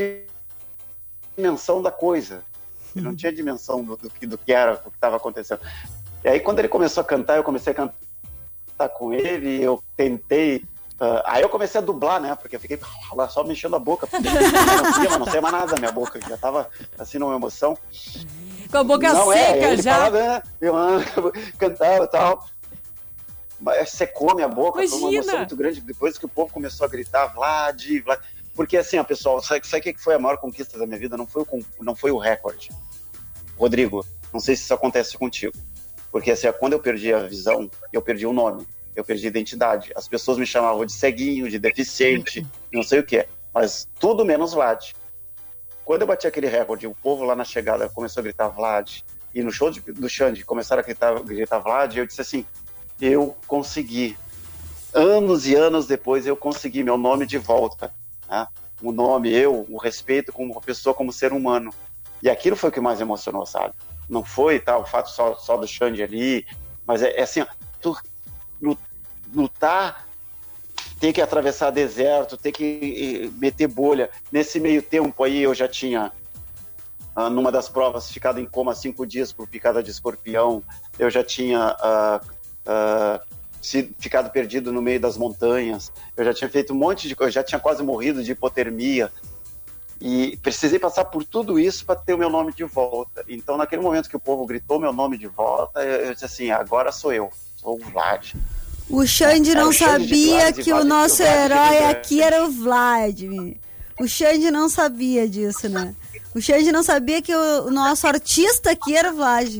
dimensão 1.37 1.81
da 1.81 1.91
coisa. 1.91 2.43
Ele 2.95 3.05
não 3.05 3.15
tinha 3.15 3.31
dimensão 3.31 3.83
do, 3.83 3.95
do 3.95 4.09
que, 4.09 4.25
do 4.25 4.37
que 4.37 4.51
era, 4.51 4.77
do 4.77 4.89
que 4.89 4.97
estava 4.97 5.17
acontecendo. 5.17 5.59
E 6.23 6.27
aí, 6.27 6.39
quando 6.39 6.57
ele 6.57 6.67
começou 6.67 7.01
a 7.01 7.03
cantar, 7.03 7.37
eu 7.37 7.43
comecei 7.43 7.71
a 7.71 7.75
cantar 7.75 7.93
com 8.89 9.13
ele, 9.13 9.61
eu 9.63 9.81
tentei. 9.95 10.63
ah, 10.99 11.23
aí 11.25 11.41
eu 11.41 11.49
comecei 11.49 11.79
a 11.79 11.83
dublar, 11.83 12.19
né? 12.21 12.35
Porque 12.35 12.55
eu 12.55 12.59
fiquei 12.59 12.79
lá 13.13 13.27
só 13.29 13.43
mexendo 13.43 13.75
a 13.75 13.79
boca. 13.79 14.05
Porque 14.07 14.27
não 14.29 14.85
conseguia, 14.85 15.09
mas 15.09 15.19
não 15.19 15.25
saía 15.25 15.41
mais 15.41 15.53
nada 15.53 15.73
da 15.73 15.79
minha 15.79 15.91
boca. 15.91 16.19
Já 16.27 16.37
tava 16.37 16.69
assim 16.99 17.17
numa 17.17 17.35
emoção. 17.35 17.77
Com 18.71 18.77
a 18.77 18.83
boca 18.83 19.13
Não, 19.13 19.31
é, 19.31 19.37
seca 19.53 19.67
ele 19.67 19.81
já. 19.81 19.93
falava, 19.95 20.17
né, 20.17 20.43
eu 20.59 20.73
cantava 21.57 22.03
e 22.03 22.07
tal. 22.07 22.45
Mas 23.61 23.89
secou 23.91 24.35
minha 24.35 24.47
boca, 24.49 24.79
foi 24.79 24.87
uma 24.87 24.97
Imagina. 24.97 25.15
emoção 25.21 25.37
muito 25.39 25.55
grande. 25.55 25.81
Depois 25.81 26.17
que 26.17 26.25
o 26.25 26.29
povo 26.29 26.51
começou 26.51 26.85
a 26.85 26.89
gritar, 26.89 27.27
Vlad, 27.27 27.81
Vlad. 28.03 28.19
Porque 28.53 28.77
assim, 28.77 28.97
ó, 28.97 29.03
pessoal, 29.03 29.41
sabe, 29.41 29.67
sabe 29.67 29.89
o 29.89 29.93
que 29.93 30.01
foi 30.01 30.15
a 30.15 30.19
maior 30.19 30.37
conquista 30.37 30.77
da 30.77 30.85
minha 30.85 30.99
vida? 30.99 31.17
Não 31.17 31.25
foi 31.27 31.43
o, 31.43 31.65
não 31.81 31.95
foi 31.95 32.11
o 32.11 32.17
recorde. 32.17 32.69
Rodrigo, 33.57 34.05
não 34.33 34.39
sei 34.39 34.55
se 34.55 34.63
isso 34.63 34.73
acontece 34.73 35.17
contigo. 35.17 35.53
Porque 36.15 36.31
assim, 36.31 36.49
quando 36.53 36.71
eu 36.71 36.79
perdi 36.79 37.13
a 37.13 37.19
visão, 37.19 37.69
eu 37.91 38.01
perdi 38.01 38.25
o 38.25 38.31
nome, 38.31 38.65
eu 38.95 39.03
perdi 39.03 39.25
a 39.25 39.27
identidade. 39.27 39.91
As 39.97 40.07
pessoas 40.07 40.37
me 40.37 40.45
chamavam 40.45 40.85
de 40.85 40.93
ceguinho, 40.93 41.49
de 41.49 41.59
deficiente, 41.59 42.47
não 42.71 42.83
sei 42.83 43.01
o 43.01 43.03
que. 43.03 43.27
Mas 43.53 43.85
tudo 43.99 44.23
menos 44.23 44.53
Vlad. 44.53 44.93
Quando 45.83 46.03
eu 46.03 46.07
bati 46.07 46.25
aquele 46.25 46.47
recorde, 46.47 46.87
o 46.87 46.95
povo 46.95 47.25
lá 47.25 47.35
na 47.35 47.43
chegada 47.43 47.89
começou 47.89 48.21
a 48.21 48.23
gritar 48.23 48.47
Vlad, 48.47 48.99
e 49.33 49.43
no 49.43 49.51
show 49.51 49.69
de- 49.69 49.81
do 49.81 50.07
Xande 50.07 50.45
começaram 50.45 50.81
a 50.81 50.85
gritar, 50.85 51.21
gritar 51.21 51.59
Vlad, 51.59 51.97
eu 51.97 52.07
disse 52.07 52.21
assim, 52.21 52.45
eu 53.01 53.35
consegui. 53.45 54.17
Anos 54.93 55.45
e 55.45 55.53
anos 55.53 55.85
depois 55.85 56.25
eu 56.25 56.37
consegui 56.37 56.81
meu 56.81 56.97
nome 56.97 57.25
de 57.25 57.37
volta. 57.37 57.91
Né? 58.29 58.47
O 58.81 58.93
nome, 58.93 59.33
eu, 59.33 59.65
o 59.69 59.77
respeito 59.77 60.31
como 60.31 60.61
pessoa, 60.61 60.93
como 60.93 61.11
ser 61.11 61.33
humano. 61.33 61.73
E 62.23 62.29
aquilo 62.29 62.55
foi 62.55 62.69
o 62.69 62.73
que 62.73 62.79
mais 62.79 63.01
emocionou, 63.01 63.45
sabe? 63.45 63.73
Não 64.09 64.23
foi 64.23 64.59
tá, 64.59 64.77
o 64.77 64.85
fato 64.85 65.09
só, 65.09 65.35
só 65.35 65.57
do 65.57 65.67
Xande 65.67 66.03
ali, 66.03 66.45
mas 66.85 67.01
é, 67.01 67.19
é 67.19 67.23
assim, 67.23 67.41
ó, 67.41 67.47
tu 67.81 67.97
lu- 68.61 68.77
lutar, 69.33 70.07
ter 70.99 71.11
que 71.11 71.21
atravessar 71.21 71.71
deserto, 71.71 72.37
ter 72.37 72.51
que 72.51 73.31
meter 73.37 73.67
bolha. 73.67 74.09
Nesse 74.31 74.59
meio 74.59 74.81
tempo 74.81 75.23
aí 75.23 75.41
eu 75.41 75.53
já 75.53 75.67
tinha, 75.67 76.11
ah, 77.15 77.29
numa 77.29 77.51
das 77.51 77.67
provas, 77.67 78.11
ficado 78.11 78.39
em 78.39 78.45
coma 78.45 78.73
cinco 78.75 79.05
dias 79.05 79.33
por 79.33 79.47
picada 79.47 79.81
de 79.83 79.91
escorpião. 79.91 80.63
Eu 80.97 81.09
já 81.09 81.23
tinha 81.23 81.75
ah, 81.79 82.21
ah, 82.65 83.21
ficado 83.99 84.29
perdido 84.29 84.71
no 84.71 84.81
meio 84.81 84.99
das 84.99 85.17
montanhas, 85.17 85.91
eu 86.15 86.23
já 86.23 86.33
tinha 86.33 86.49
feito 86.49 86.73
um 86.73 86.77
monte 86.77 87.07
de 87.07 87.15
coisa, 87.15 87.31
já 87.31 87.43
tinha 87.43 87.59
quase 87.59 87.81
morrido 87.83 88.23
de 88.23 88.31
hipotermia. 88.31 89.11
E 89.99 90.37
precisei 90.37 90.77
passar 90.77 91.05
por 91.05 91.23
tudo 91.23 91.57
isso 91.57 91.85
para 91.85 91.95
ter 91.95 92.13
o 92.13 92.17
meu 92.17 92.29
nome 92.29 92.53
de 92.53 92.63
volta. 92.63 93.23
Então, 93.27 93.57
naquele 93.57 93.81
momento 93.81 94.09
que 94.09 94.15
o 94.15 94.19
povo 94.19 94.45
gritou 94.45 94.79
meu 94.79 94.91
nome 94.91 95.17
de 95.17 95.27
volta, 95.27 95.81
eu, 95.83 96.07
eu 96.07 96.13
disse 96.13 96.25
assim: 96.25 96.51
agora 96.51 96.91
sou 96.91 97.13
eu, 97.13 97.29
sou 97.55 97.75
o 97.75 97.79
Vlad. 97.79 98.33
O 98.89 99.05
Xande 99.05 99.51
é, 99.51 99.55
não 99.55 99.71
sabia 99.71 100.53
que 100.53 100.71
o 100.71 100.83
nosso 100.83 101.23
herói 101.23 101.85
aqui 101.85 102.21
era 102.21 102.45
o 102.45 102.51
Vladimir. 102.51 103.57
O 103.99 104.07
Xande 104.07 104.51
não 104.51 104.69
sabia 104.69 105.27
disso, 105.27 105.69
né? 105.69 105.95
O 106.35 106.41
Xande 106.41 106.71
não 106.71 106.83
sabia 106.83 107.21
que 107.21 107.33
o 107.33 107.71
nosso 107.71 108.05
artista 108.05 108.71
aqui 108.71 108.95
era 108.95 109.11
o 109.11 109.15
Vlad. 109.15 109.57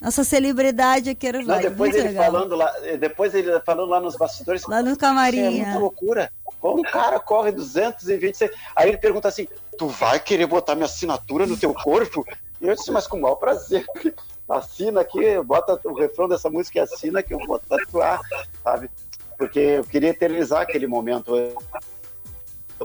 Nossa 0.00 0.24
celebridade 0.24 1.10
aqui 1.10 1.26
era 1.26 1.40
o 1.40 1.44
Vlad. 1.44 1.62
Não, 1.62 1.70
depois 1.70 1.94
ele 1.94 2.14
falando 2.14 2.56
lá, 2.56 2.72
depois 2.98 3.34
ele 3.34 3.60
falando 3.60 3.88
lá 3.88 4.00
nos 4.00 4.16
bastidores. 4.16 4.62
Lá 4.66 4.82
no 4.82 4.96
camarim. 4.96 5.38
É 5.38 5.50
muita 5.50 5.78
loucura. 5.78 6.32
O 6.72 6.82
cara 6.82 7.20
corre 7.20 7.52
226. 7.52 8.50
Aí 8.74 8.88
ele 8.88 8.96
pergunta 8.96 9.28
assim: 9.28 9.46
Tu 9.76 9.86
vai 9.86 10.18
querer 10.18 10.46
botar 10.46 10.74
minha 10.74 10.86
assinatura 10.86 11.46
no 11.46 11.56
teu 11.56 11.74
corpo? 11.74 12.24
E 12.60 12.66
eu 12.66 12.74
disse, 12.74 12.90
mas 12.90 13.06
com 13.06 13.18
o 13.18 13.20
maior 13.20 13.34
prazer 13.34 13.84
assina 14.48 15.02
aqui, 15.02 15.38
bota 15.42 15.78
o 15.84 15.94
refrão 15.94 16.26
dessa 16.26 16.48
música 16.48 16.78
e 16.78 16.80
assina 16.80 17.22
que 17.22 17.34
eu 17.34 17.38
vou 17.46 17.58
tatuar, 17.58 18.20
sabe? 18.62 18.90
Porque 19.36 19.58
eu 19.58 19.84
queria 19.84 20.10
eternizar 20.10 20.62
aquele 20.62 20.86
momento, 20.86 21.34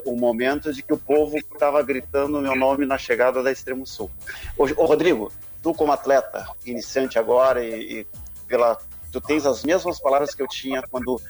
o 0.04 0.16
momento 0.18 0.74
de 0.74 0.84
que 0.84 0.94
o 0.94 0.98
povo 0.98 1.38
estava 1.38 1.82
gritando 1.82 2.42
meu 2.42 2.56
nome 2.56 2.86
na 2.86 2.98
chegada 2.98 3.42
da 3.42 3.52
Extremo 3.52 3.86
Sul. 3.86 4.12
Ô, 4.58 4.64
ô 4.64 4.86
Rodrigo, 4.86 5.32
tu 5.64 5.74
como 5.74 5.94
atleta, 5.94 6.46
iniciante 6.66 7.18
agora 7.18 7.64
e, 7.64 8.00
e, 8.00 8.08
pela 8.48 8.78
tu 9.12 9.22
tens 9.22 9.46
as 9.46 9.64
mesmas 9.64 10.00
palavras 10.00 10.36
que 10.36 10.42
eu 10.42 10.48
tinha 10.48 10.84
quando 10.84 11.22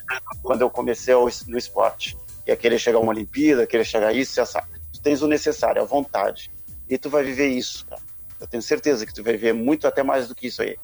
quando 0.42 0.62
eu 0.62 0.70
comecei 0.70 1.14
no 1.46 1.56
esporte, 1.56 2.16
que 2.50 2.52
é 2.52 2.56
querer 2.56 2.78
chegar 2.80 2.98
a 2.98 3.00
uma 3.00 3.12
Olimpíada, 3.12 3.64
querer 3.64 3.84
chegar 3.84 4.08
a 4.08 4.12
isso, 4.12 4.40
essa. 4.40 4.60
Tu 4.92 5.00
tens 5.00 5.22
o 5.22 5.28
necessário, 5.28 5.80
a 5.80 5.84
vontade. 5.84 6.50
E 6.88 6.98
tu 6.98 7.08
vai 7.08 7.22
viver 7.22 7.46
isso, 7.46 7.86
cara. 7.86 8.02
Eu 8.40 8.46
tenho 8.46 8.62
certeza 8.62 9.06
que 9.06 9.14
tu 9.14 9.22
vai 9.22 9.36
ver 9.36 9.52
muito 9.52 9.86
até 9.86 10.02
mais 10.02 10.26
do 10.26 10.34
que 10.34 10.48
isso 10.48 10.62
aí. 10.62 10.76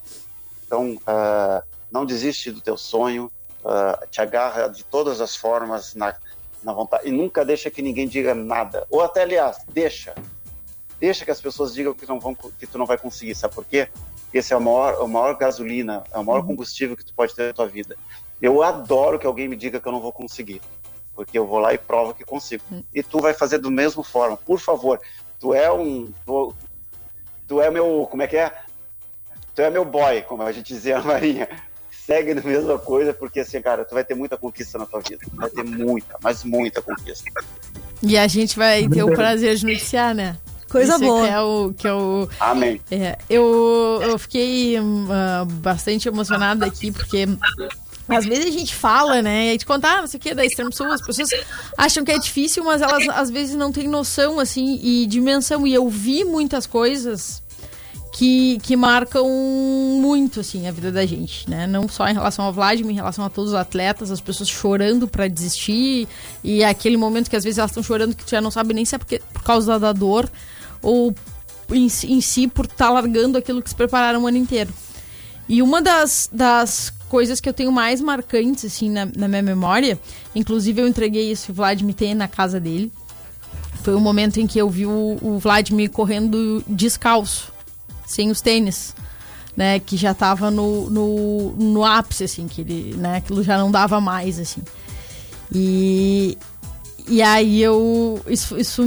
Então, 0.65 0.93
uh, 0.93 1.67
não 1.91 2.05
desiste 2.05 2.51
do 2.51 2.61
teu 2.61 2.77
sonho, 2.77 3.29
uh, 3.65 4.07
te 4.09 4.21
agarra 4.21 4.69
de 4.69 4.85
todas 4.85 5.19
as 5.19 5.35
formas 5.35 5.93
na, 5.93 6.15
na 6.63 6.71
vontade 6.71 7.07
e 7.09 7.11
nunca 7.11 7.43
deixa 7.43 7.69
que 7.69 7.81
ninguém 7.81 8.07
diga 8.07 8.33
nada. 8.33 8.87
Ou 8.89 9.01
até, 9.01 9.23
aliás, 9.23 9.57
deixa. 9.67 10.15
Deixa 10.99 11.25
que 11.25 11.31
as 11.31 11.41
pessoas 11.41 11.73
digam 11.73 11.93
que, 11.93 12.07
não 12.07 12.19
vão, 12.19 12.33
que 12.33 12.65
tu 12.65 12.77
não 12.77 12.85
vai 12.85 12.97
conseguir. 12.97 13.35
Sabe 13.35 13.53
por 13.53 13.65
quê? 13.65 13.89
Porque 14.23 14.37
esse 14.37 14.53
é 14.53 14.55
a 14.55 14.59
maior, 14.59 15.01
a 15.01 15.07
maior 15.07 15.35
gasolina, 15.35 16.03
é 16.13 16.17
o 16.17 16.23
maior 16.23 16.41
uhum. 16.41 16.47
combustível 16.47 16.95
que 16.95 17.03
tu 17.03 17.13
pode 17.13 17.35
ter 17.35 17.47
na 17.47 17.53
tua 17.53 17.67
vida. 17.67 17.97
Eu 18.41 18.61
adoro 18.61 19.17
que 19.17 19.25
alguém 19.25 19.47
me 19.47 19.55
diga 19.55 19.79
que 19.81 19.87
eu 19.87 19.91
não 19.91 19.99
vou 19.99 20.13
conseguir. 20.13 20.61
Porque 21.17 21.35
eu 21.35 21.47
vou 21.47 21.57
lá 21.57 21.73
e 21.73 21.79
provo 21.79 22.13
que 22.13 22.23
consigo. 22.23 22.63
E 22.93 23.01
tu 23.01 23.19
vai 23.19 23.33
fazer 23.33 23.57
do 23.57 23.71
mesmo 23.71 24.03
forma. 24.03 24.37
Por 24.37 24.59
favor, 24.59 25.01
tu 25.39 25.51
é 25.51 25.71
um. 25.73 26.13
Tu, 26.23 26.53
tu 27.47 27.59
é 27.59 27.71
meu, 27.71 28.07
como 28.09 28.21
é 28.21 28.27
que 28.27 28.37
é? 28.37 28.53
Tu 29.55 29.63
é 29.63 29.69
meu 29.71 29.83
boy, 29.83 30.21
como 30.21 30.43
a 30.43 30.51
gente 30.51 30.67
dizia 30.67 30.99
na 30.99 31.05
Marinha. 31.05 31.49
Segue 31.89 32.35
na 32.35 32.43
mesma 32.43 32.77
coisa, 32.77 33.15
porque 33.15 33.39
assim, 33.39 33.59
cara, 33.59 33.83
tu 33.83 33.95
vai 33.95 34.03
ter 34.03 34.13
muita 34.13 34.37
conquista 34.37 34.77
na 34.77 34.85
tua 34.85 34.99
vida. 35.01 35.25
Vai 35.33 35.49
ter 35.49 35.63
muita, 35.63 36.19
mas 36.21 36.43
muita 36.43 36.83
conquista. 36.83 37.31
E 38.03 38.15
a 38.15 38.27
gente 38.27 38.55
vai 38.55 38.87
ter 38.87 39.01
o 39.01 39.11
prazer 39.15 39.55
de 39.55 39.65
noticiar, 39.65 40.13
né? 40.13 40.37
Coisa 40.69 40.93
Isso 40.93 41.03
boa. 41.03 41.25
Que 41.25 41.33
é 41.33 41.41
o, 41.41 41.73
que 41.73 41.87
é 41.87 41.93
o, 41.93 42.29
Amém. 42.39 42.79
É, 42.91 43.17
eu, 43.27 43.99
eu 44.03 44.19
fiquei 44.19 44.79
uh, 44.79 45.45
bastante 45.45 46.07
emocionada 46.07 46.63
aqui, 46.63 46.91
porque 46.91 47.25
às 48.07 48.25
vezes 48.25 48.45
a 48.45 48.51
gente 48.51 48.73
fala, 48.73 49.21
né? 49.21 49.47
E 49.47 49.49
a 49.49 49.51
gente 49.53 49.65
conta, 49.65 49.87
ah, 49.87 50.01
não 50.01 50.07
sei 50.07 50.17
o 50.17 50.21
que, 50.21 50.33
da 50.33 50.45
Extremo 50.45 50.71
Sul, 50.71 50.87
as 50.87 51.01
pessoas 51.01 51.29
acham 51.77 52.03
que 52.03 52.11
é 52.11 52.17
difícil, 52.17 52.63
mas 52.63 52.81
elas 52.81 53.07
às 53.09 53.29
vezes 53.29 53.55
não 53.55 53.71
têm 53.71 53.87
noção, 53.87 54.39
assim, 54.39 54.79
e 54.81 55.05
dimensão. 55.05 55.67
E 55.67 55.73
eu 55.73 55.89
vi 55.89 56.23
muitas 56.23 56.65
coisas 56.65 57.41
que, 58.13 58.59
que 58.63 58.75
marcam 58.75 59.27
muito, 60.01 60.39
assim, 60.39 60.67
a 60.67 60.71
vida 60.71 60.91
da 60.91 61.05
gente, 61.05 61.49
né? 61.49 61.67
Não 61.67 61.87
só 61.87 62.07
em 62.07 62.13
relação 62.13 62.45
ao 62.45 62.53
Vladimir, 62.53 62.91
em 62.91 62.95
relação 62.95 63.25
a 63.25 63.29
todos 63.29 63.51
os 63.51 63.55
atletas, 63.55 64.09
as 64.09 64.21
pessoas 64.21 64.49
chorando 64.49 65.07
para 65.07 65.27
desistir, 65.27 66.07
e 66.43 66.63
aquele 66.63 66.97
momento 66.97 67.29
que 67.29 67.35
às 67.35 67.43
vezes 67.43 67.59
elas 67.59 67.71
estão 67.71 67.83
chorando 67.83 68.15
que 68.15 68.23
tu 68.23 68.31
já 68.31 68.41
não 68.41 68.49
sabe 68.49 68.73
nem 68.73 68.85
se 68.85 68.95
é 68.95 68.97
porque, 68.97 69.21
por 69.33 69.43
causa 69.43 69.77
da 69.77 69.91
dor, 69.93 70.29
ou 70.81 71.13
em, 71.71 71.85
em 71.85 72.21
si 72.21 72.47
por 72.47 72.65
estar 72.65 72.87
tá 72.87 72.89
largando 72.89 73.37
aquilo 73.37 73.61
que 73.61 73.69
se 73.69 73.75
prepararam 73.75 74.23
o 74.23 74.27
ano 74.27 74.37
inteiro. 74.37 74.73
E 75.49 75.61
uma 75.61 75.81
das, 75.81 76.29
das 76.31 76.91
coisas 77.07 77.39
que 77.39 77.47
eu 77.47 77.53
tenho 77.53 77.71
mais 77.71 78.01
marcantes, 78.01 78.65
assim, 78.65 78.89
na, 78.89 79.05
na 79.05 79.27
minha 79.27 79.41
memória. 79.41 79.99
Inclusive, 80.35 80.81
eu 80.81 80.87
entreguei 80.87 81.31
esse 81.31 81.51
Vladimir 81.51 81.95
tem 81.95 82.13
na 82.13 82.27
casa 82.27 82.59
dele. 82.59 82.91
Foi 83.83 83.95
o 83.95 83.99
momento 83.99 84.39
em 84.39 84.47
que 84.47 84.59
eu 84.59 84.69
vi 84.69 84.85
o, 84.85 85.17
o 85.21 85.39
Vladimir 85.39 85.89
correndo 85.89 86.63
descalço, 86.67 87.51
sem 88.05 88.29
os 88.29 88.41
tênis. 88.41 88.93
Né, 89.55 89.79
que 89.79 89.97
já 89.97 90.11
estava 90.11 90.51
no, 90.51 90.87
no, 90.87 91.51
no 91.53 91.83
ápice, 91.83 92.25
assim, 92.25 92.47
que 92.47 92.61
ele, 92.61 92.95
né, 92.95 93.17
aquilo 93.17 93.41
já 93.41 93.57
não 93.57 93.71
dava 93.71 93.99
mais, 93.99 94.37
assim. 94.37 94.61
E, 95.51 96.37
e 97.07 97.23
aí 97.23 97.59
eu. 97.59 98.21
Isso, 98.27 98.55
isso 98.55 98.83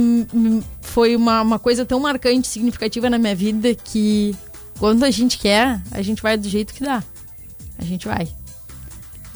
foi 0.81 1.13
uma, 1.13 1.41
uma 1.41 1.59
coisa 1.59 1.85
tão 1.85 1.99
marcante, 1.99 2.47
significativa 2.47 3.09
na 3.09 3.17
minha 3.17 3.35
vida 3.35 3.75
que 3.75 4.33
quando 4.79 5.03
a 5.03 5.11
gente 5.11 5.37
quer, 5.37 5.81
a 5.91 6.01
gente 6.01 6.21
vai 6.21 6.37
do 6.37 6.47
jeito 6.47 6.73
que 6.73 6.85
dá 6.85 7.03
a 7.81 7.85
gente 7.85 8.07
vai. 8.07 8.27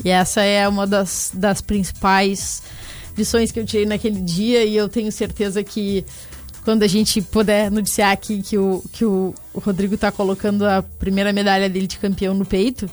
E 0.03 0.09
essa 0.09 0.41
é 0.41 0.67
uma 0.67 0.85
das, 0.85 1.31
das 1.33 1.61
principais 1.61 2.61
lições 3.17 3.51
que 3.51 3.59
eu 3.59 3.65
tirei 3.65 3.85
naquele 3.85 4.21
dia 4.21 4.63
e 4.63 4.75
eu 4.75 4.87
tenho 4.87 5.11
certeza 5.11 5.63
que 5.63 6.05
quando 6.63 6.83
a 6.83 6.87
gente 6.87 7.21
puder 7.21 7.71
noticiar 7.71 8.11
aqui 8.11 8.41
que 8.41 8.57
o, 8.57 8.83
que 8.91 9.05
o, 9.05 9.33
Rodrigo 9.53 9.95
está 9.95 10.11
colocando 10.11 10.65
a 10.65 10.81
primeira 10.81 11.31
medalha 11.31 11.69
dele 11.69 11.87
de 11.87 11.97
campeão 11.97 12.33
no 12.33 12.45
peito, 12.45 12.89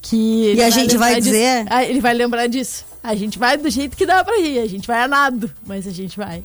que 0.00 0.54
e 0.54 0.62
a 0.62 0.70
gente 0.70 0.96
vai 0.96 1.20
dizer, 1.20 1.66
ah, 1.68 1.84
ele 1.84 2.00
vai 2.00 2.14
lembrar 2.14 2.46
disso. 2.46 2.86
A 3.02 3.14
gente 3.14 3.38
vai 3.38 3.56
do 3.56 3.68
jeito 3.68 3.96
que 3.96 4.06
dá 4.06 4.24
para 4.24 4.38
ir, 4.38 4.60
a 4.60 4.66
gente 4.66 4.86
vai 4.86 5.02
a 5.02 5.08
nado, 5.08 5.50
mas 5.66 5.86
a 5.86 5.90
gente 5.90 6.16
vai. 6.16 6.42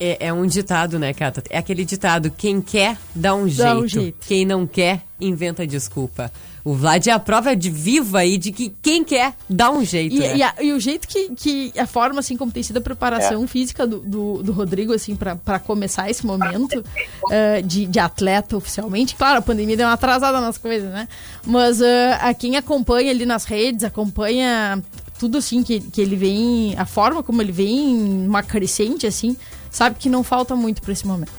É, 0.00 0.26
é, 0.26 0.32
um 0.32 0.46
ditado, 0.46 0.98
né, 0.98 1.12
Cata? 1.12 1.44
É 1.48 1.58
aquele 1.58 1.84
ditado: 1.84 2.30
quem 2.30 2.60
quer, 2.60 2.96
dá 3.14 3.34
um, 3.34 3.46
dá 3.46 3.48
jeito. 3.48 3.84
um 3.84 3.88
jeito. 3.88 4.26
Quem 4.26 4.44
não 4.44 4.66
quer, 4.66 5.02
inventa 5.20 5.64
desculpa. 5.64 6.32
O 6.64 6.74
Vlad 6.74 7.08
é 7.08 7.10
a 7.10 7.18
prova 7.18 7.56
de 7.56 7.70
viva 7.70 8.20
aí 8.20 8.38
de 8.38 8.52
que 8.52 8.72
quem 8.80 9.02
quer 9.02 9.34
dá 9.50 9.70
um 9.70 9.84
jeito. 9.84 10.14
E, 10.14 10.20
né? 10.20 10.36
e, 10.36 10.42
a, 10.42 10.54
e 10.60 10.72
o 10.72 10.78
jeito 10.78 11.08
que, 11.08 11.30
que, 11.34 11.72
a 11.76 11.86
forma 11.86 12.20
assim 12.20 12.36
como 12.36 12.52
tem 12.52 12.62
sido 12.62 12.76
a 12.76 12.80
preparação 12.80 13.42
é. 13.42 13.46
física 13.48 13.84
do, 13.84 13.98
do, 13.98 14.42
do, 14.44 14.52
Rodrigo, 14.52 14.92
assim, 14.92 15.16
para 15.16 15.58
começar 15.58 16.08
esse 16.08 16.24
momento 16.24 16.78
uh, 16.78 17.62
de, 17.66 17.86
de 17.86 17.98
atleta 17.98 18.56
oficialmente. 18.56 19.16
Claro, 19.16 19.40
a 19.40 19.42
pandemia 19.42 19.76
deu 19.76 19.86
uma 19.86 19.94
atrasada 19.94 20.40
nas 20.40 20.56
coisas, 20.56 20.88
né? 20.90 21.08
Mas 21.44 21.80
uh, 21.80 21.84
a 22.20 22.32
quem 22.32 22.56
acompanha 22.56 23.10
ali 23.10 23.26
nas 23.26 23.44
redes, 23.44 23.82
acompanha 23.82 24.80
tudo 25.18 25.38
assim 25.38 25.64
que, 25.64 25.80
que 25.80 26.00
ele 26.00 26.14
vem, 26.14 26.74
a 26.78 26.86
forma 26.86 27.24
como 27.24 27.42
ele 27.42 27.52
vem, 27.52 27.96
uma 28.26 28.42
crescente, 28.42 29.06
assim, 29.06 29.36
sabe 29.68 29.96
que 29.98 30.08
não 30.08 30.22
falta 30.22 30.54
muito 30.54 30.80
para 30.80 30.92
esse 30.92 31.06
momento. 31.06 31.32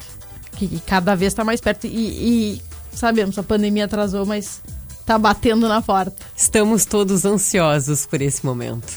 Que, 0.58 0.68
que 0.68 0.80
cada 0.82 1.16
vez 1.16 1.32
está 1.32 1.46
mais 1.46 1.62
perto. 1.62 1.88
E, 1.88 2.58
e 2.58 2.62
sabemos, 2.94 3.38
a 3.38 3.44
pandemia 3.44 3.86
atrasou, 3.86 4.26
mas 4.26 4.62
tá 5.06 5.18
batendo 5.18 5.68
na 5.68 5.82
porta. 5.82 6.16
Estamos 6.36 6.86
todos 6.86 7.26
ansiosos 7.26 8.06
por 8.06 8.22
esse 8.22 8.46
momento. 8.46 8.94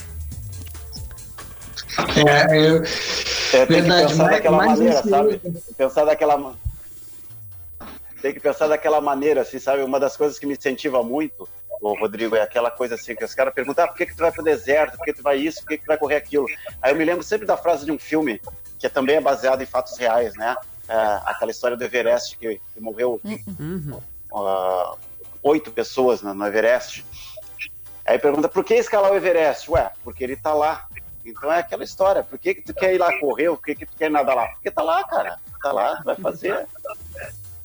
É, 2.27 2.57
eu... 2.57 2.83
é 3.53 3.65
tem 3.65 3.81
Verdade, 3.81 4.07
que 4.07 4.11
pensar 4.11 4.29
daquela 4.29 4.57
maneira, 4.57 5.03
sabe? 5.03 5.41
Pensar 5.77 6.05
daquela 6.05 6.55
tem 8.21 8.33
que 8.33 8.39
pensar 8.39 8.67
daquela 8.67 8.99
maneira, 8.99 9.41
assim, 9.41 9.59
sabe? 9.59 9.83
Uma 9.83 9.99
das 9.99 10.17
coisas 10.17 10.39
que 10.39 10.45
me 10.45 10.53
incentiva 10.53 11.03
muito, 11.03 11.47
o 11.81 11.93
Rodrigo, 11.99 12.35
é 12.35 12.41
aquela 12.41 12.71
coisa 12.71 12.95
assim, 12.95 13.15
que 13.15 13.23
os 13.23 13.33
caras 13.33 13.53
perguntam, 13.53 13.85
ah, 13.85 13.87
por 13.87 13.97
que, 13.97 14.07
que 14.07 14.15
tu 14.15 14.19
vai 14.19 14.31
pro 14.31 14.43
deserto, 14.43 14.97
por 14.97 15.05
que 15.05 15.13
tu 15.13 15.21
vai 15.21 15.37
isso, 15.37 15.61
por 15.61 15.69
que, 15.69 15.77
que 15.77 15.83
tu 15.83 15.87
vai 15.87 15.97
correr 15.97 16.15
aquilo? 16.15 16.47
Aí 16.81 16.91
eu 16.91 16.95
me 16.95 17.05
lembro 17.05 17.23
sempre 17.23 17.45
da 17.45 17.55
frase 17.55 17.85
de 17.85 17.91
um 17.91 17.99
filme, 17.99 18.41
que 18.79 18.89
também 18.89 19.17
é 19.17 19.21
baseado 19.21 19.61
em 19.61 19.65
fatos 19.65 19.97
reais, 19.97 20.33
né? 20.35 20.55
É, 20.89 20.95
aquela 21.25 21.51
história 21.51 21.77
do 21.77 21.83
Everest, 21.83 22.37
que, 22.37 22.59
que 22.73 22.81
morreu 22.81 23.21
uhum. 23.23 23.99
uh, 24.31 24.97
oito 25.43 25.71
pessoas 25.71 26.21
no, 26.21 26.33
no 26.33 26.45
Everest. 26.45 27.05
Aí 28.05 28.17
pergunta, 28.17 28.47
por 28.47 28.63
que 28.63 28.75
escalar 28.75 29.11
o 29.11 29.15
Everest? 29.15 29.69
Ué, 29.71 29.91
porque 30.03 30.23
ele 30.23 30.35
tá 30.35 30.53
lá. 30.53 30.87
Então 31.25 31.51
é 31.51 31.59
aquela 31.59 31.83
história, 31.83 32.23
por 32.23 32.39
que, 32.39 32.55
que 32.55 32.61
tu 32.61 32.73
quer 32.73 32.93
ir 32.95 32.97
lá 32.97 33.19
correr, 33.19 33.49
por 33.49 33.61
que, 33.61 33.75
que 33.75 33.85
tu 33.85 33.97
quer 33.97 34.09
nadar 34.09 34.35
lá? 34.35 34.47
Porque 34.47 34.71
tá 34.71 34.81
lá, 34.81 35.03
cara, 35.03 35.37
tá 35.61 35.73
lá, 35.73 36.01
vai 36.05 36.15
fazer. 36.15 36.65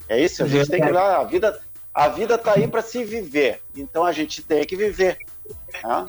É 0.09 0.21
isso, 0.21 0.43
a 0.43 0.49
gente 0.49 0.69
tem 0.69 0.81
que 0.81 0.89
ir 0.89 0.93
lá, 0.93 1.19
a 1.19 1.25
vida, 1.25 1.61
a 1.95 2.09
vida 2.09 2.37
tá 2.37 2.55
aí 2.55 2.67
para 2.67 2.83
se 2.83 3.05
viver, 3.05 3.63
então 3.77 4.05
a 4.05 4.11
gente 4.11 4.43
tem 4.43 4.65
que 4.65 4.75
viver. 4.75 5.19
Né? 5.85 6.07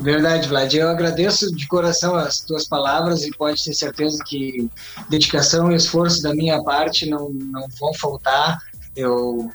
Verdade, 0.00 0.48
Vlad. 0.48 0.72
Eu 0.74 0.88
agradeço 0.88 1.54
de 1.54 1.66
coração 1.66 2.14
as 2.14 2.40
tuas 2.40 2.66
palavras 2.66 3.24
e 3.24 3.30
pode 3.30 3.62
ter 3.64 3.74
certeza 3.74 4.22
que 4.24 4.70
dedicação 5.08 5.70
e 5.72 5.76
esforço 5.76 6.22
da 6.22 6.34
minha 6.34 6.62
parte 6.62 7.08
não, 7.08 7.30
não 7.30 7.66
vão 7.80 7.94
faltar. 7.94 8.58
Eu 8.96 9.50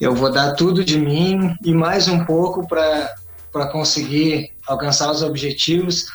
Eu 0.00 0.14
vou 0.14 0.32
dar 0.32 0.52
tudo 0.52 0.82
de 0.82 0.98
mim 0.98 1.54
e 1.62 1.74
mais 1.74 2.08
um 2.08 2.24
pouco 2.24 2.66
para 2.66 3.66
conseguir 3.70 4.50
alcançar 4.66 5.10
os 5.10 5.22
objetivos. 5.22 6.06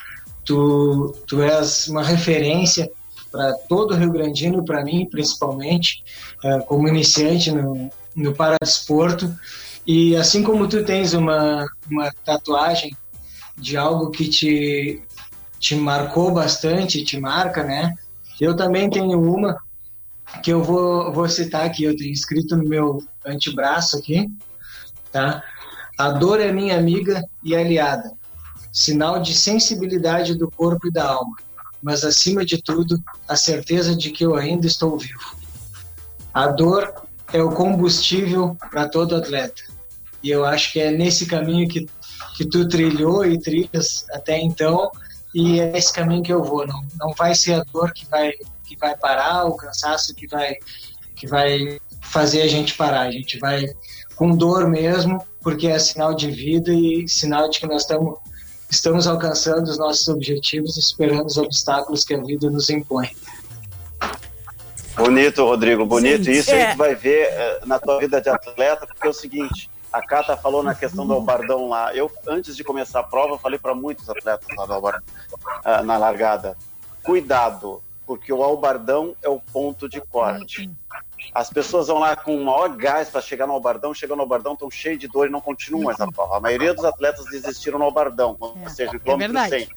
Tu, 0.43 1.15
tu 1.27 1.43
és 1.43 1.87
uma 1.87 2.01
referência 2.01 2.89
para 3.31 3.53
todo 3.69 3.93
o 3.93 3.95
Rio 3.95 4.11
Grandino, 4.11 4.65
para 4.65 4.83
mim 4.83 5.07
principalmente, 5.07 6.03
uh, 6.43 6.65
como 6.65 6.87
iniciante 6.87 7.51
no, 7.51 7.91
no 8.15 8.33
paradesporto. 8.33 9.31
E 9.85 10.15
assim 10.15 10.41
como 10.41 10.67
tu 10.67 10.83
tens 10.83 11.13
uma, 11.13 11.63
uma 11.87 12.11
tatuagem 12.25 12.97
de 13.55 13.77
algo 13.77 14.09
que 14.09 14.27
te, 14.27 15.03
te 15.59 15.75
marcou 15.75 16.31
bastante, 16.31 17.03
te 17.03 17.19
marca, 17.19 17.63
né? 17.63 17.93
Eu 18.41 18.55
também 18.55 18.89
tenho 18.89 19.21
uma 19.21 19.55
que 20.43 20.51
eu 20.51 20.63
vou, 20.63 21.11
vou 21.11 21.27
citar 21.27 21.65
aqui, 21.65 21.83
eu 21.83 21.95
tenho 21.95 22.11
escrito 22.11 22.55
no 22.55 22.67
meu 22.67 23.03
antebraço 23.25 23.97
aqui, 23.97 24.29
tá? 25.11 25.43
A 25.97 26.11
dor 26.11 26.39
é 26.39 26.51
minha 26.51 26.77
amiga 26.77 27.23
e 27.43 27.55
aliada, 27.55 28.11
sinal 28.71 29.21
de 29.21 29.33
sensibilidade 29.33 30.35
do 30.35 30.49
corpo 30.51 30.87
e 30.87 30.91
da 30.91 31.07
alma 31.07 31.35
mas 31.85 32.03
acima 32.03 32.43
de 32.43 32.59
tudo, 32.59 32.99
a 33.27 33.35
certeza 33.35 33.95
de 33.95 34.09
que 34.09 34.25
eu 34.25 34.33
ainda 34.33 34.65
estou 34.65 34.97
vivo. 34.97 35.37
A 36.33 36.47
dor 36.47 37.05
é 37.31 37.39
o 37.43 37.51
combustível 37.51 38.57
para 38.71 38.89
todo 38.89 39.15
atleta. 39.15 39.61
E 40.23 40.31
eu 40.31 40.43
acho 40.43 40.73
que 40.73 40.79
é 40.79 40.89
nesse 40.89 41.27
caminho 41.27 41.69
que, 41.69 41.87
que 42.35 42.43
tu 42.43 42.67
trilhou 42.67 43.23
e 43.23 43.39
trilhas 43.39 44.03
até 44.09 44.39
então, 44.39 44.89
e 45.31 45.59
é 45.59 45.77
esse 45.77 45.93
caminho 45.93 46.23
que 46.23 46.33
eu 46.33 46.43
vou. 46.43 46.65
Não, 46.65 46.83
não 46.99 47.13
vai 47.13 47.35
ser 47.35 47.53
a 47.53 47.63
dor 47.71 47.93
que 47.93 48.07
vai, 48.07 48.33
que 48.75 48.79
vai 48.79 48.95
parar, 48.95 49.45
o 49.45 49.55
cansaço 49.55 50.13
que 50.13 50.27
vai, 50.27 50.55
que 51.15 51.27
vai 51.27 51.79
fazer 52.01 52.41
a 52.41 52.47
gente 52.47 52.75
parar. 52.75 53.01
A 53.01 53.11
gente 53.11 53.39
vai 53.39 53.65
com 54.15 54.35
dor 54.35 54.69
mesmo, 54.69 55.25
porque 55.41 55.67
é 55.67 55.79
sinal 55.79 56.13
de 56.13 56.29
vida 56.29 56.71
e 56.71 57.07
sinal 57.07 57.49
de 57.49 57.59
que 57.59 57.67
nós 57.67 57.81
estamos 57.81 58.17
estamos 58.69 59.07
alcançando 59.07 59.67
os 59.67 59.77
nossos 59.77 60.07
objetivos, 60.07 60.75
esperando 60.75 61.27
os 61.27 61.37
obstáculos 61.37 62.03
que 62.03 62.13
a 62.13 62.21
vida 62.21 62.49
nos 62.49 62.69
impõe. 62.69 63.09
Bonito, 64.95 65.43
Rodrigo, 65.43 65.85
bonito. 65.85 66.29
Isso 66.29 66.51
é. 66.51 66.67
aí 66.67 66.71
tu 66.71 66.77
vai 66.77 66.95
ver 66.95 67.29
uh, 67.61 67.67
na 67.67 67.79
tua 67.79 67.99
vida 67.99 68.21
de 68.21 68.29
atleta, 68.29 68.87
porque 68.87 69.07
é 69.07 69.09
o 69.09 69.13
seguinte, 69.13 69.69
a 69.91 70.01
Cata 70.01 70.37
falou 70.37 70.63
na 70.63 70.73
questão 70.73 71.05
do 71.05 71.13
albardão 71.13 71.69
lá. 71.69 71.93
Eu, 71.93 72.09
antes 72.27 72.55
de 72.55 72.63
começar 72.63 73.01
a 73.01 73.03
prova, 73.03 73.37
falei 73.37 73.59
para 73.59 73.75
muitos 73.75 74.09
atletas 74.09 74.47
lá 74.57 74.65
do 74.65 74.73
albardão, 74.73 75.03
uh, 75.65 75.83
na 75.83 75.97
largada, 75.97 76.57
cuidado, 77.03 77.81
porque 78.05 78.31
o 78.31 78.43
albardão 78.43 79.15
é 79.21 79.29
o 79.29 79.39
ponto 79.39 79.89
de 79.89 79.99
corte. 79.99 80.69
As 81.33 81.49
pessoas 81.49 81.87
vão 81.87 81.99
lá 81.99 82.15
com 82.15 82.35
o 82.35 82.45
maior 82.45 82.69
gás 82.69 83.09
para 83.09 83.21
chegar 83.21 83.47
no 83.47 83.53
albardão, 83.53 83.93
chegam 83.93 84.15
no 84.15 84.21
albardão, 84.21 84.53
estão 84.53 84.69
cheios 84.69 84.99
de 84.99 85.07
dor 85.07 85.27
e 85.27 85.31
não 85.31 85.41
continuam 85.41 85.91
essa 85.91 86.07
prova. 86.07 86.37
A 86.37 86.39
maioria 86.39 86.73
dos 86.73 86.85
atletas 86.85 87.25
desistiram 87.25 87.79
no 87.79 87.85
albardão, 87.85 88.37
ou 88.39 88.57
é, 88.65 88.69
seja, 88.69 88.91
no 88.91 88.97
é 88.97 88.99
quilômetro 88.99 89.49
100. 89.49 89.69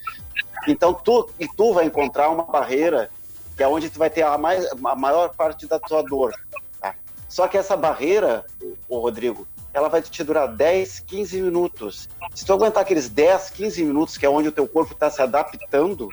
Então, 0.67 0.93
tu, 0.93 1.29
e 1.39 1.49
tu 1.49 1.73
vai 1.73 1.87
encontrar 1.87 2.29
uma 2.29 2.45
barreira 2.45 3.11
que 3.57 3.63
é 3.63 3.69
onde 3.69 3.91
tu 3.91 3.99
vai 3.99 4.09
ter 4.09 4.23
a, 4.23 4.39
mais, 4.39 4.65
a 4.71 4.95
maior 4.95 5.35
parte 5.35 5.67
da 5.67 5.81
tua 5.81 6.01
dor. 6.03 6.33
Tá? 6.81 6.95
Só 7.29 7.49
que 7.49 7.59
essa 7.59 7.77
barreira, 7.77 8.45
o 8.89 9.01
Rodrigo, 9.01 9.49
ela 9.75 9.89
vai 9.89 10.01
te 10.01 10.23
durar 10.23 10.49
10, 10.49 11.01
15 11.01 11.43
minutos. 11.43 12.09
Se 12.35 12.45
tu 12.45 12.53
aguentar 12.53 12.83
aqueles 12.83 13.09
10, 13.09 13.51
15 13.51 13.85
minutos, 13.85 14.17
que 14.17 14.25
é 14.25 14.31
onde 14.31 14.49
o 14.49 14.53
teu 14.53 14.69
corpo 14.69 14.93
está 14.93 15.11
se 15.11 15.21
adaptando, 15.21 16.09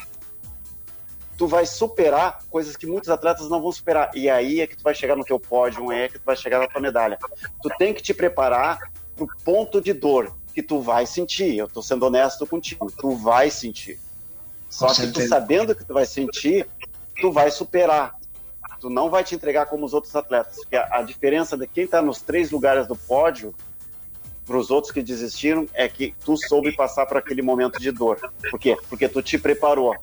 tu 1.38 1.48
vai 1.48 1.66
superar 1.66 2.40
coisas 2.50 2.76
que 2.76 2.88
muitos 2.88 3.10
atletas 3.10 3.50
não 3.50 3.62
vão 3.62 3.72
superar. 3.72 4.12
E 4.14 4.30
aí 4.30 4.62
é 4.62 4.68
que 4.68 4.78
tu 4.78 4.84
vai 4.84 4.96
chegar 4.96 5.16
no 5.16 5.24
teu 5.24 5.40
pódio, 5.40 5.92
é 5.92 6.08
que 6.08 6.20
tu 6.20 6.26
vai 6.26 6.36
chegar 6.36 6.60
na 6.60 6.68
tua 6.68 6.82
medalha. 6.82 7.18
Tu 7.62 7.70
tem 7.78 7.94
que 7.94 8.02
te 8.02 8.14
preparar 8.14 8.80
pro 9.16 9.28
ponto 9.44 9.82
de 9.82 9.94
dor 9.94 10.36
que 10.54 10.64
tu 10.64 10.80
vai 10.80 11.06
sentir. 11.06 11.58
Eu 11.58 11.68
tô 11.68 11.82
sendo 11.82 12.06
honesto 12.06 12.48
contigo, 12.48 12.92
tu 12.92 13.16
vai 13.16 13.50
sentir. 13.50 14.00
Só 14.70 14.94
que 14.94 15.08
tu 15.08 15.28
sabendo 15.28 15.76
que 15.76 15.84
tu 15.84 15.94
vai 15.94 16.06
sentir, 16.06 16.68
tu 17.22 17.32
vai 17.32 17.52
superar. 17.52 18.16
Tu 18.80 18.90
não 18.90 19.10
vai 19.10 19.24
te 19.24 19.36
entregar 19.36 19.66
como 19.68 19.86
os 19.86 19.94
outros 19.94 20.16
atletas. 20.16 20.56
Porque 20.58 20.76
a, 20.76 21.00
a 21.00 21.02
diferença 21.02 21.58
de 21.58 21.68
quem 21.68 21.86
está 21.86 22.02
nos 22.02 22.22
três 22.22 22.52
lugares 22.52 22.88
do 22.88 22.96
pódio 22.96 23.54
para 24.46 24.58
os 24.58 24.70
outros 24.70 24.94
que 24.94 25.02
desistiram 25.02 25.68
é 25.74 25.88
que 25.90 26.14
tu 26.24 26.38
soube 26.38 26.76
passar 26.76 27.06
por 27.06 27.18
aquele 27.18 27.42
momento 27.42 27.80
de 27.80 27.92
dor. 27.92 28.20
Por 28.50 28.60
quê? 28.60 28.78
Porque 28.90 29.10
tu 29.10 29.22
te 29.22 29.38
preparou. 29.38 29.96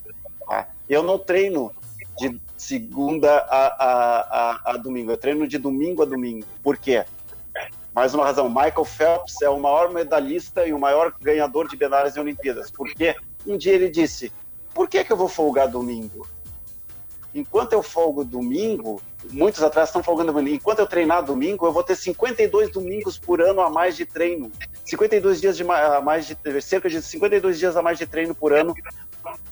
Tá? 0.49 0.69
Eu 0.89 1.03
não 1.03 1.19
treino 1.19 1.73
de 2.19 2.41
segunda 2.57 3.39
a, 3.39 3.67
a, 3.67 4.21
a, 4.21 4.73
a, 4.73 4.77
domingo, 4.77 5.11
eu 5.11 5.17
treino 5.17 5.47
de 5.49 5.59
domingo 5.59 6.03
a 6.03 6.05
domingo. 6.05 6.47
Por 6.63 6.77
quê? 6.77 7.05
Mais 7.95 8.15
uma 8.15 8.25
razão, 8.25 8.49
Michael 8.49 8.85
Phelps 8.85 9.43
é 9.43 9.51
o 9.51 9.61
maior 9.61 9.93
medalhista 9.93 10.67
e 10.67 10.73
o 10.73 10.79
maior 10.79 11.13
ganhador 11.21 11.69
de 11.69 11.77
medalhas 11.77 12.17
em 12.17 12.21
Olimpíadas. 12.21 12.71
Porque 12.71 13.15
um 13.47 13.57
dia 13.57 13.73
ele 13.73 13.91
disse: 13.91 14.33
por 14.73 14.89
que, 14.89 15.05
que 15.05 15.13
eu 15.13 15.17
vou 15.17 15.29
folgar 15.29 15.69
domingo? 15.69 16.27
Enquanto 17.35 17.73
eu 17.73 17.83
folgo 17.83 18.25
domingo, 18.25 19.01
muitos 19.31 19.63
atletas 19.63 19.89
estão 19.89 20.03
folgando 20.03 20.33
domingo. 20.33 20.57
Enquanto 20.57 20.81
eu 20.81 20.87
treinar 20.87 21.25
domingo, 21.25 21.67
eu 21.67 21.73
vou 21.73 21.83
ter 21.83 21.97
52 21.97 22.71
domingos 22.71 23.19
por 23.19 23.41
ano 23.41 23.61
a 23.63 23.71
mais 23.71 23.97
de 23.97 24.05
treino. 24.05 24.51
52 24.85 25.41
dias 25.41 25.57
de 25.57 25.63
a 25.63 26.01
mais 26.01 26.27
de 26.27 26.37
cerca 26.61 26.91
de 26.91 27.01
52 27.01 27.59
dias 27.59 27.77
a 27.77 27.83
mais 27.83 27.99
de 27.99 28.07
treino 28.07 28.35
por 28.35 28.53
ano 28.53 28.75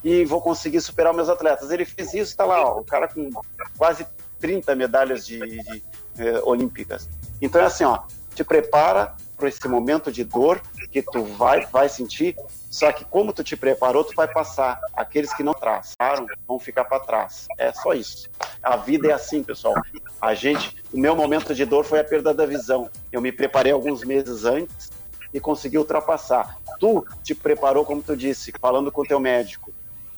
e 0.02 0.24
vou 0.24 0.40
conseguir 0.40 0.80
superar 0.80 1.12
meus 1.14 1.28
atletas. 1.28 1.70
Ele 1.70 1.84
fez 1.84 2.14
isso, 2.14 2.30
está 2.30 2.44
lá, 2.44 2.64
ó, 2.64 2.80
o 2.80 2.84
cara 2.84 3.08
com 3.08 3.30
quase 3.76 4.06
30 4.40 4.74
medalhas 4.74 5.26
de, 5.26 5.38
de 5.38 5.82
eh, 6.18 6.40
olímpicas. 6.44 7.08
Então 7.40 7.60
é 7.60 7.64
assim, 7.64 7.84
ó, 7.84 8.00
te 8.34 8.44
prepara 8.44 9.14
para 9.36 9.48
esse 9.48 9.66
momento 9.66 10.12
de 10.12 10.22
dor 10.22 10.60
que 10.92 11.02
tu 11.02 11.24
vai 11.24 11.66
vai 11.66 11.88
sentir, 11.88 12.36
só 12.70 12.92
que 12.92 13.04
como 13.04 13.32
tu 13.32 13.42
te 13.42 13.56
preparou, 13.56 14.04
tu 14.04 14.14
vai 14.14 14.28
passar. 14.28 14.78
Aqueles 14.94 15.32
que 15.32 15.42
não 15.42 15.54
traçaram 15.54 16.26
vão 16.46 16.58
ficar 16.58 16.84
para 16.84 17.00
trás. 17.00 17.46
É 17.58 17.72
só 17.72 17.94
isso. 17.94 18.28
A 18.62 18.76
vida 18.76 19.08
é 19.08 19.12
assim, 19.12 19.42
pessoal. 19.42 19.74
A 20.20 20.34
gente, 20.34 20.76
o 20.92 20.98
meu 20.98 21.16
momento 21.16 21.54
de 21.54 21.64
dor 21.64 21.84
foi 21.84 22.00
a 22.00 22.04
perda 22.04 22.34
da 22.34 22.44
visão. 22.44 22.90
Eu 23.10 23.20
me 23.20 23.32
preparei 23.32 23.72
alguns 23.72 24.04
meses 24.04 24.44
antes 24.44 24.90
e 25.32 25.40
consegui 25.40 25.78
ultrapassar. 25.78 26.58
Tu 26.78 27.04
te 27.22 27.34
preparou, 27.34 27.84
como 27.84 28.02
tu 28.02 28.16
disse, 28.16 28.52
falando 28.60 28.90
com 28.90 29.02
o 29.02 29.06
teu 29.06 29.20
médico. 29.20 29.72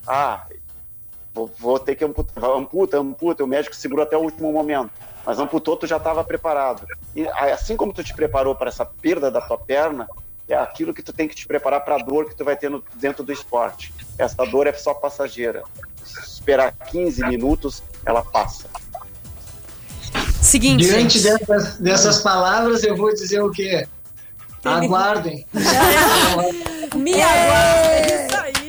Ah, 0.06 0.46
vou, 1.34 1.50
vou 1.58 1.78
ter 1.78 1.94
que 1.94 2.04
amputar, 2.04 2.44
amputa, 2.44 2.98
amputa, 2.98 3.44
o 3.44 3.46
médico 3.46 3.76
segurou 3.76 4.02
até 4.02 4.16
o 4.16 4.22
último 4.22 4.52
momento. 4.52 4.90
Mas 5.24 5.38
amputou, 5.38 5.76
tu 5.76 5.86
já 5.86 5.98
estava 5.98 6.24
preparado. 6.24 6.86
E 7.14 7.26
assim 7.28 7.76
como 7.76 7.92
tu 7.92 8.02
te 8.02 8.14
preparou 8.14 8.54
para 8.54 8.68
essa 8.68 8.84
perda 8.84 9.30
da 9.30 9.40
tua 9.40 9.58
perna, 9.58 10.08
é 10.48 10.56
aquilo 10.56 10.92
que 10.92 11.02
tu 11.02 11.12
tem 11.12 11.28
que 11.28 11.34
te 11.34 11.46
preparar 11.46 11.84
para 11.84 11.94
a 11.96 11.98
dor 11.98 12.28
que 12.28 12.34
tu 12.34 12.44
vai 12.44 12.56
ter 12.56 12.68
no, 12.68 12.82
dentro 12.96 13.22
do 13.22 13.32
esporte. 13.32 13.94
Essa 14.18 14.44
dor 14.44 14.66
é 14.66 14.72
só 14.72 14.92
passageira. 14.92 15.62
esperar 16.04 16.72
15 16.72 17.24
minutos, 17.26 17.82
ela 18.04 18.22
passa. 18.22 18.68
Seguinte. 20.40 20.84
Diante 20.84 21.20
dessas, 21.20 21.78
dessas 21.78 22.20
palavras, 22.20 22.82
eu 22.82 22.96
vou 22.96 23.14
dizer 23.14 23.40
o 23.40 23.50
quê? 23.50 23.86
Aguardem. 24.64 25.46
Me 26.96 27.22
aguardem. 27.22 28.26
Isso 28.26 28.36
aí. 28.36 28.62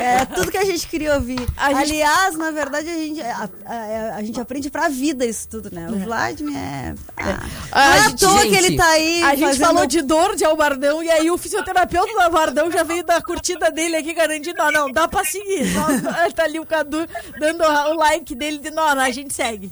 É 0.00 0.24
tudo 0.24 0.50
que 0.50 0.56
a 0.56 0.64
gente 0.64 0.86
queria 0.88 1.14
ouvir. 1.14 1.46
A 1.56 1.66
Aliás, 1.66 2.32
gente... 2.32 2.38
na 2.38 2.50
verdade, 2.50 2.88
a 2.88 2.94
gente, 2.94 3.20
a, 3.20 3.48
a, 3.64 4.16
a, 4.16 4.22
gente 4.22 4.40
aprende 4.40 4.70
pra 4.70 4.88
vida 4.88 5.24
isso 5.24 5.48
tudo, 5.48 5.70
né? 5.72 5.88
O 5.90 5.94
é. 5.94 5.98
Vladimir 5.98 6.56
é. 6.56 6.94
Ah, 7.16 7.40
ah, 7.70 7.86
não 7.86 7.94
é 7.94 8.06
à 8.06 8.10
toa 8.12 8.42
que 8.42 8.56
ele 8.56 8.76
tá 8.76 8.86
aí. 8.86 9.22
A 9.22 9.34
gente 9.34 9.58
falou 9.58 9.86
de 9.86 10.02
dor 10.02 10.34
de 10.34 10.44
Albardão 10.44 11.02
e 11.02 11.10
aí 11.10 11.30
o 11.30 11.38
fisioterapeuta 11.38 12.12
do 12.12 12.20
Albardão 12.20 12.70
já 12.70 12.82
veio 12.82 13.04
da 13.04 13.22
curtida 13.22 13.70
dele 13.70 13.96
aqui 13.96 14.12
garantindo: 14.12 14.56
não, 14.58 14.70
não, 14.70 14.90
dá 14.92 15.06
pra 15.06 15.24
seguir. 15.24 15.66
tá 16.34 16.44
ali 16.44 16.58
o 16.58 16.66
Cadu 16.66 17.06
dando 17.38 17.62
o 17.62 17.94
like 17.94 18.34
dele 18.34 18.58
de 18.58 18.70
não, 18.70 18.94
não, 18.94 19.02
a 19.02 19.10
gente 19.10 19.32
segue. 19.32 19.70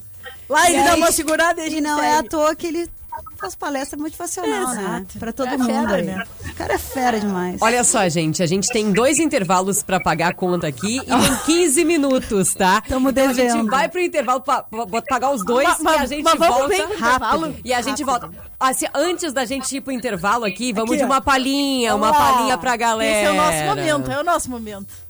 Lá 0.49 0.71
ele 0.71 0.83
dá 0.83 0.95
uma 0.95 1.13
segurada 1.13 1.61
e 1.61 1.67
a 1.67 1.69
gente 1.69 1.79
E 1.79 1.83
não 1.83 1.97
segue. 1.97 2.09
é 2.09 2.19
à 2.19 2.23
toa 2.23 2.55
que 2.55 2.67
ele 2.67 2.91
faz 3.37 3.55
palestra 3.55 3.99
motivacional, 3.99 4.75
né? 4.75 5.07
Pra 5.19 5.33
todo 5.33 5.49
é 5.49 5.57
mundo. 5.57 5.89
Fera, 5.89 6.03
né? 6.03 6.25
O 6.47 6.55
cara 6.55 6.75
é 6.75 6.79
fera 6.79 7.21
demais. 7.21 7.61
Olha 7.61 7.85
só, 7.85 8.09
gente, 8.09 8.43
a 8.43 8.47
gente 8.47 8.69
tem 8.69 8.93
dois 8.93 9.19
intervalos 9.19 9.83
pra 9.83 10.01
pagar 10.01 10.29
a 10.29 10.35
conta 10.35 10.67
aqui 10.67 10.99
e 10.99 11.05
tem 11.05 11.37
15 11.47 11.85
minutos, 11.85 12.55
tá? 12.55 12.81
Tamo 12.81 13.13
devendo. 13.13 13.39
Então 13.39 13.47
a 13.47 13.63
gente 13.63 13.71
vai 13.71 13.89
pro 13.89 14.01
intervalo 14.01 14.41
pra, 14.41 14.63
pra 14.63 15.03
pagar 15.09 15.31
os 15.31 15.45
dois 15.45 15.79
ma, 15.81 15.95
e 15.95 15.99
a 15.99 16.07
gente 16.07 16.25
mas 16.25 16.39
volta. 16.39 16.69
Bem 16.69 16.95
rápido. 16.97 17.57
E 17.65 17.73
a 17.73 17.81
gente 17.81 18.03
rápido. 18.03 18.31
volta. 18.33 18.49
Assim, 18.59 18.87
antes 18.95 19.33
da 19.33 19.45
gente 19.45 19.77
ir 19.77 19.81
pro 19.81 19.93
intervalo 19.93 20.45
aqui, 20.45 20.73
vamos 20.73 20.91
aqui, 20.91 20.99
de 20.99 21.05
uma 21.05 21.21
palhinha, 21.21 21.95
uma 21.95 22.13
palhinha 22.13 22.59
pra 22.59 22.77
galera. 22.77 23.19
Esse 23.19 23.27
é 23.27 23.31
o 23.31 23.35
nosso 23.35 23.65
momento, 23.65 24.11
é 24.11 24.21
o 24.21 24.25
nosso 24.25 24.51
momento. 24.51 25.09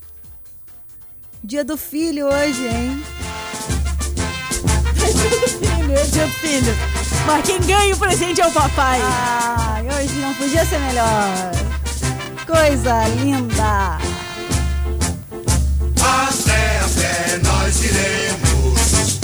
Dia 1.43 1.65
do 1.65 1.77
filho 1.79 2.27
hoje, 2.27 2.67
hein? 2.67 3.03
dia 4.99 5.31
do 5.31 5.49
filho, 5.49 6.11
dia 6.11 6.27
do 6.27 6.33
filho. 6.33 6.88
Mas 7.29 7.45
quem 7.45 7.61
ganha 7.61 7.95
o 7.95 7.99
presente 7.99 8.41
é 8.41 8.47
o 8.47 8.51
papai. 8.51 8.99
Ai, 9.03 9.87
hoje 9.87 10.15
não 10.15 10.33
podia 10.33 10.65
ser 10.65 10.79
melhor. 10.79 11.53
Coisa 12.47 13.07
linda. 13.21 13.99
Até, 16.01 16.81
até 16.81 17.39
nós 17.43 17.85
iremos 17.85 19.21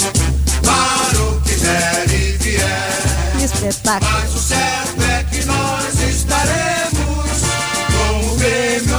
para 0.60 1.22
o 1.22 1.40
que 1.40 1.54
der 1.54 2.04
e 2.10 2.32
vier. 2.42 3.42
Espetáculo. 3.42 4.10
Mas 4.12 4.34
o 4.34 4.38
certo 4.38 5.02
é 5.02 5.24
que 5.24 5.42
nós 5.46 6.00
estaremos 6.02 7.40
com 7.88 8.32
o 8.32 8.36
Grêmio 8.36 8.93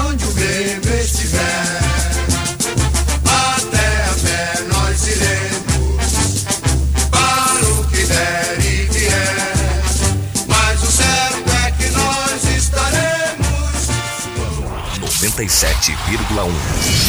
97,1. 15.35 16.49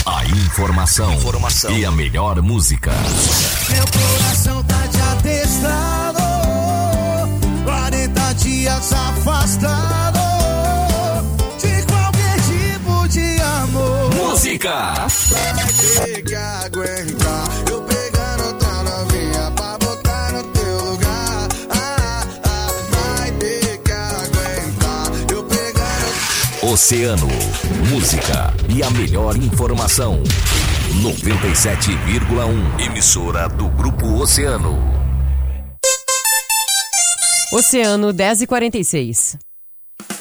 A 0.04 0.24
informação, 0.26 1.12
informação. 1.12 1.70
e 1.70 1.84
a 1.84 1.92
melhor 1.92 2.42
música. 2.42 2.90
Meu 3.70 3.84
coração 3.86 4.64
tá 4.64 4.88
te 4.88 5.00
atestado 5.00 6.18
40 7.64 8.32
dias 8.34 8.92
afastado 8.92 10.18
De 11.60 11.82
qualquer 11.86 12.40
tipo 12.40 13.08
de 13.08 13.40
amor. 13.40 14.12
Música! 14.16 15.06
Vai 15.30 15.72
ter 15.72 16.22
que 16.24 16.34
aguentar. 16.34 17.44
Eu 17.70 17.80
pegando 17.82 18.44
outra 18.46 18.82
novinha 18.82 19.52
Pra 19.54 19.78
botar 19.78 20.32
no 20.32 20.42
teu 20.42 20.84
lugar. 20.84 21.48
Ah, 21.70 22.26
ah, 22.42 22.68
Vai 22.90 23.30
ter 23.30 23.78
que 23.78 23.92
aguentar. 23.92 25.12
Eu 25.30 25.44
pegando 25.44 26.72
Oceano, 26.72 27.28
música 27.84 28.52
e 28.68 28.82
a 28.82 28.90
melhor 28.90 29.36
informação. 29.36 30.22
97,1. 31.02 32.80
Emissora 32.80 33.48
do 33.48 33.68
Grupo 33.68 34.06
Oceano. 34.20 34.76
Oceano 37.52 38.12
10 38.12 38.42
e 38.42 38.46
46. 38.46 39.38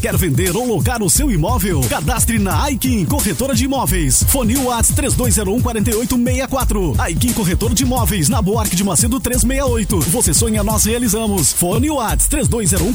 quer 0.00 0.16
vender 0.16 0.56
ou 0.56 0.66
locar 0.66 1.02
o 1.02 1.10
seu 1.10 1.30
imóvel? 1.30 1.80
Cadastre 1.88 2.38
na 2.38 2.64
Aikin 2.64 3.04
Corretora 3.04 3.54
de 3.54 3.64
Imóveis. 3.64 4.24
Fone 4.28 4.56
Whats 4.56 4.90
3201 4.94 5.60
4864. 5.62 6.94
Aikin 6.98 7.32
Corretor 7.32 7.74
de 7.74 7.82
Imóveis, 7.82 8.28
na 8.28 8.40
Buarque 8.42 8.76
de 8.76 8.84
Macedo 8.84 9.20
368. 9.20 10.00
Você 10.10 10.34
sonha, 10.34 10.62
nós 10.62 10.84
realizamos. 10.84 11.52
Fone 11.52 11.90
Whats 11.90 12.26
3201 12.28 12.94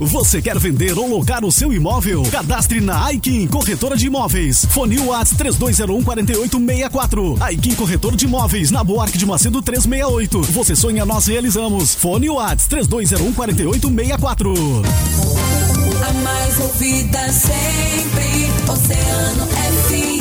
Você 0.00 0.42
quer 0.42 0.58
vender 0.58 0.98
ou 0.98 1.08
locar 1.08 1.44
o 1.44 1.52
seu 1.52 1.72
imóvel? 1.72 2.24
Cadastre 2.24 2.80
na 2.80 3.04
Aikin 3.04 3.46
Corretora 3.46 3.96
de 3.96 4.08
Imóveis. 4.08 4.64
Fone 4.70 4.98
Whats 4.98 5.34
3201 5.36 6.02
4864. 6.02 7.36
Aikin 7.40 7.74
Corretor 7.74 8.16
de 8.16 8.24
Imóveis, 8.24 8.70
na 8.72 8.82
Buarque 8.82 9.16
de 9.16 9.24
Macedo 9.24 9.62
368. 9.62 10.42
Você 10.52 10.74
sonha, 10.74 11.06
nós 11.06 11.26
realizamos. 11.26 11.94
Fone 11.94 12.28
Whats 12.28 12.66
3201 12.66 13.32
4864. 13.34 14.82
A 16.08 16.12
mais 16.12 16.60
ouvida 16.60 17.32
sempre, 17.32 18.50
Oceano 18.68 19.46
FM. 19.46 20.13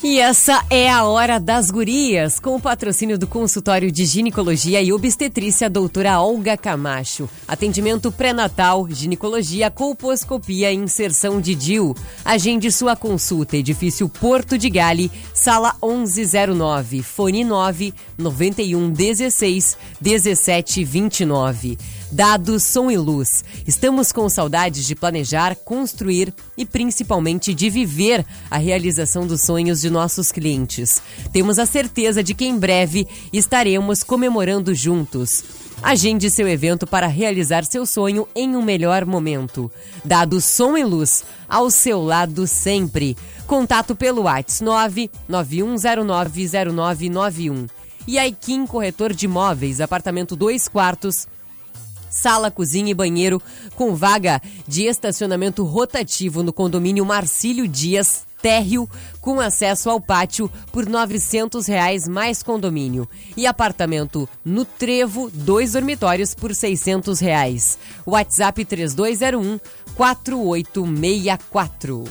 E 0.00 0.20
essa 0.20 0.64
é 0.70 0.88
a 0.88 1.02
Hora 1.02 1.40
das 1.40 1.72
Gurias, 1.72 2.38
com 2.38 2.54
o 2.54 2.60
patrocínio 2.60 3.18
do 3.18 3.26
consultório 3.26 3.90
de 3.90 4.06
ginecologia 4.06 4.80
e 4.80 4.92
obstetrícia 4.92 5.68
doutora 5.68 6.20
Olga 6.20 6.56
Camacho. 6.56 7.28
Atendimento 7.48 8.12
pré-natal, 8.12 8.86
ginecologia, 8.88 9.72
colposcopia 9.72 10.70
e 10.70 10.76
inserção 10.76 11.40
de 11.40 11.52
DIU. 11.56 11.96
Agende 12.24 12.70
sua 12.70 12.94
consulta, 12.94 13.56
edifício 13.56 14.08
Porto 14.08 14.56
de 14.56 14.70
Gale, 14.70 15.10
sala 15.34 15.74
1109, 15.82 17.02
fone 17.02 17.42
9 17.42 17.92
91 18.16 18.90
16 18.92 19.76
17 20.00 20.84
29. 20.84 21.76
Dados 22.10 22.64
Som 22.64 22.90
e 22.90 22.96
Luz. 22.96 23.44
Estamos 23.66 24.12
com 24.12 24.28
saudades 24.28 24.86
de 24.86 24.94
planejar, 24.94 25.56
construir 25.56 26.32
e 26.56 26.64
principalmente 26.64 27.52
de 27.52 27.68
viver 27.68 28.24
a 28.50 28.56
realização 28.56 29.26
dos 29.26 29.42
sonhos 29.42 29.80
de 29.80 29.90
nossos 29.90 30.32
clientes. 30.32 31.02
Temos 31.32 31.58
a 31.58 31.66
certeza 31.66 32.22
de 32.22 32.32
que 32.34 32.46
em 32.46 32.58
breve 32.58 33.06
estaremos 33.32 34.02
comemorando 34.02 34.74
juntos. 34.74 35.44
Agende 35.82 36.30
seu 36.30 36.48
evento 36.48 36.86
para 36.86 37.06
realizar 37.06 37.64
seu 37.64 37.84
sonho 37.86 38.26
em 38.34 38.56
um 38.56 38.62
melhor 38.62 39.04
momento. 39.04 39.70
Dados 40.04 40.44
Som 40.44 40.76
e 40.76 40.84
Luz, 40.84 41.22
ao 41.48 41.70
seu 41.70 42.02
lado 42.02 42.48
sempre. 42.48 43.16
Contato 43.46 43.94
pelo 43.94 44.22
WhatsApp 44.22 45.08
991090991. 45.30 47.68
E 48.08 48.18
Aikin 48.18 48.66
Corretor 48.66 49.12
de 49.12 49.26
Imóveis, 49.26 49.82
apartamento 49.82 50.34
2 50.34 50.66
quartos, 50.66 51.28
sala, 52.10 52.50
cozinha 52.50 52.90
e 52.90 52.94
banheiro 52.94 53.40
com 53.74 53.94
vaga 53.94 54.40
de 54.66 54.84
estacionamento 54.84 55.62
rotativo 55.64 56.42
no 56.42 56.50
condomínio 56.52 57.04
Marcílio 57.04 57.68
Dias, 57.68 58.26
térreo 58.40 58.88
com 59.20 59.40
acesso 59.40 59.90
ao 59.90 60.00
pátio 60.00 60.48
por 60.72 60.86
900 60.86 61.66
reais 61.66 62.06
mais 62.08 62.42
condomínio. 62.42 63.06
E 63.36 63.46
apartamento 63.46 64.26
no 64.44 64.64
Trevo, 64.64 65.30
dois 65.32 65.72
dormitórios 65.72 66.34
por 66.34 66.54
600 66.54 67.18
reais. 67.20 67.78
WhatsApp 68.06 68.64
3201 68.64 69.58
4864. 69.94 72.04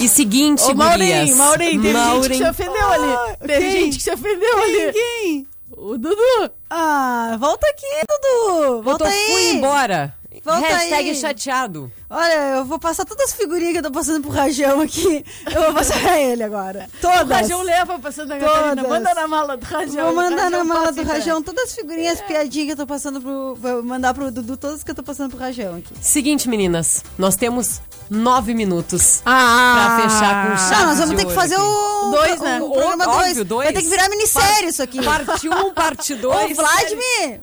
E 0.00 0.08
seguinte, 0.08 0.62
Ô, 0.64 0.74
gurias. 0.74 1.36
Maurinho, 1.36 1.92
Maurinho, 1.92 2.28
teve 2.28 2.28
gente 2.28 2.28
que 2.28 2.36
se 2.36 2.50
ofendeu 2.50 2.88
ali. 2.90 3.36
Teve 3.38 3.60
quem? 3.60 3.70
gente 3.70 3.96
que 3.96 4.02
se 4.02 4.12
ofendeu 4.12 4.58
ali. 4.58 4.92
Quem? 4.92 5.46
O 5.86 5.98
Dudu. 5.98 6.50
Ah, 6.70 7.36
volta 7.38 7.66
aqui, 7.68 7.84
Dudu. 8.08 8.80
Volta 8.80 9.04
Botou 9.04 9.06
aí. 9.06 9.26
fui 9.26 9.50
embora. 9.50 10.14
Volta 10.42 10.66
Hashtag 10.66 11.10
aí. 11.10 11.14
chateado. 11.14 11.92
Olha, 12.08 12.56
eu 12.56 12.64
vou 12.64 12.78
passar 12.78 13.04
todas 13.04 13.30
as 13.30 13.34
figurinhas 13.36 13.72
que 13.72 13.78
eu 13.78 13.82
tô 13.82 13.90
passando 13.90 14.22
pro 14.22 14.30
Rajão 14.30 14.80
aqui. 14.80 15.24
Eu 15.54 15.62
vou 15.64 15.74
passar 15.74 16.00
pra 16.00 16.18
ele 16.20 16.42
agora. 16.42 16.88
Todas. 17.00 17.22
O 17.22 17.32
Rajão 17.32 17.62
leva 17.62 17.98
Santa 18.12 18.36
Todas. 18.38 18.52
Catarina. 18.54 18.88
Manda 18.88 19.14
na 19.14 19.28
mala 19.28 19.56
do 19.56 19.64
Rajão. 19.64 20.04
Vou 20.06 20.14
mandar 20.14 20.46
O 20.46 20.50
na 20.50 20.64
mala 20.64 20.92
do. 20.92 21.02
Rajão 21.02 21.42
todas 21.42 21.64
as 21.64 21.74
figurinhas, 21.74 22.20
piadinhas 22.22 22.66
que 22.66 22.72
eu 22.72 22.76
tô 22.76 22.86
passando 22.86 23.20
pro. 23.20 23.54
Vou 23.60 23.82
mandar 23.82 24.14
pro 24.14 24.30
Dudu 24.30 24.56
todas 24.56 24.82
que 24.82 24.90
eu 24.90 24.94
tô 24.94 25.02
passando 25.02 25.30
pro 25.30 25.38
Rajão 25.38 25.76
aqui. 25.76 25.94
Seguinte, 26.00 26.48
meninas, 26.48 27.04
nós 27.18 27.36
temos 27.36 27.80
nove 28.10 28.54
minutos 28.54 29.22
Ah, 29.24 29.96
pra 29.96 30.02
fechar 30.08 30.50
com 30.50 30.56
chave 30.56 30.74
Não, 30.82 30.86
nós 30.88 30.98
vamos 30.98 31.14
ter 31.16 31.26
que 31.26 31.32
fazer 31.32 31.54
aqui. 31.54 31.64
o. 31.64 32.10
Dois, 32.10 32.40
né? 32.40 32.60
O 32.60 32.70
programa 32.70 33.04
Óbvio, 33.08 33.34
2. 33.34 33.44
dois. 33.46 33.64
Vai 33.64 33.72
ter 33.72 33.82
que 33.82 33.88
virar 33.88 34.08
minissérie 34.08 34.68
isso 34.68 34.82
aqui. 34.82 35.02
Parte 35.02 35.48
1, 35.48 35.52
um, 35.66 35.72
parte 35.72 36.14
2. 36.14 36.50
Ô, 36.52 36.54
Vladimir! 36.62 37.40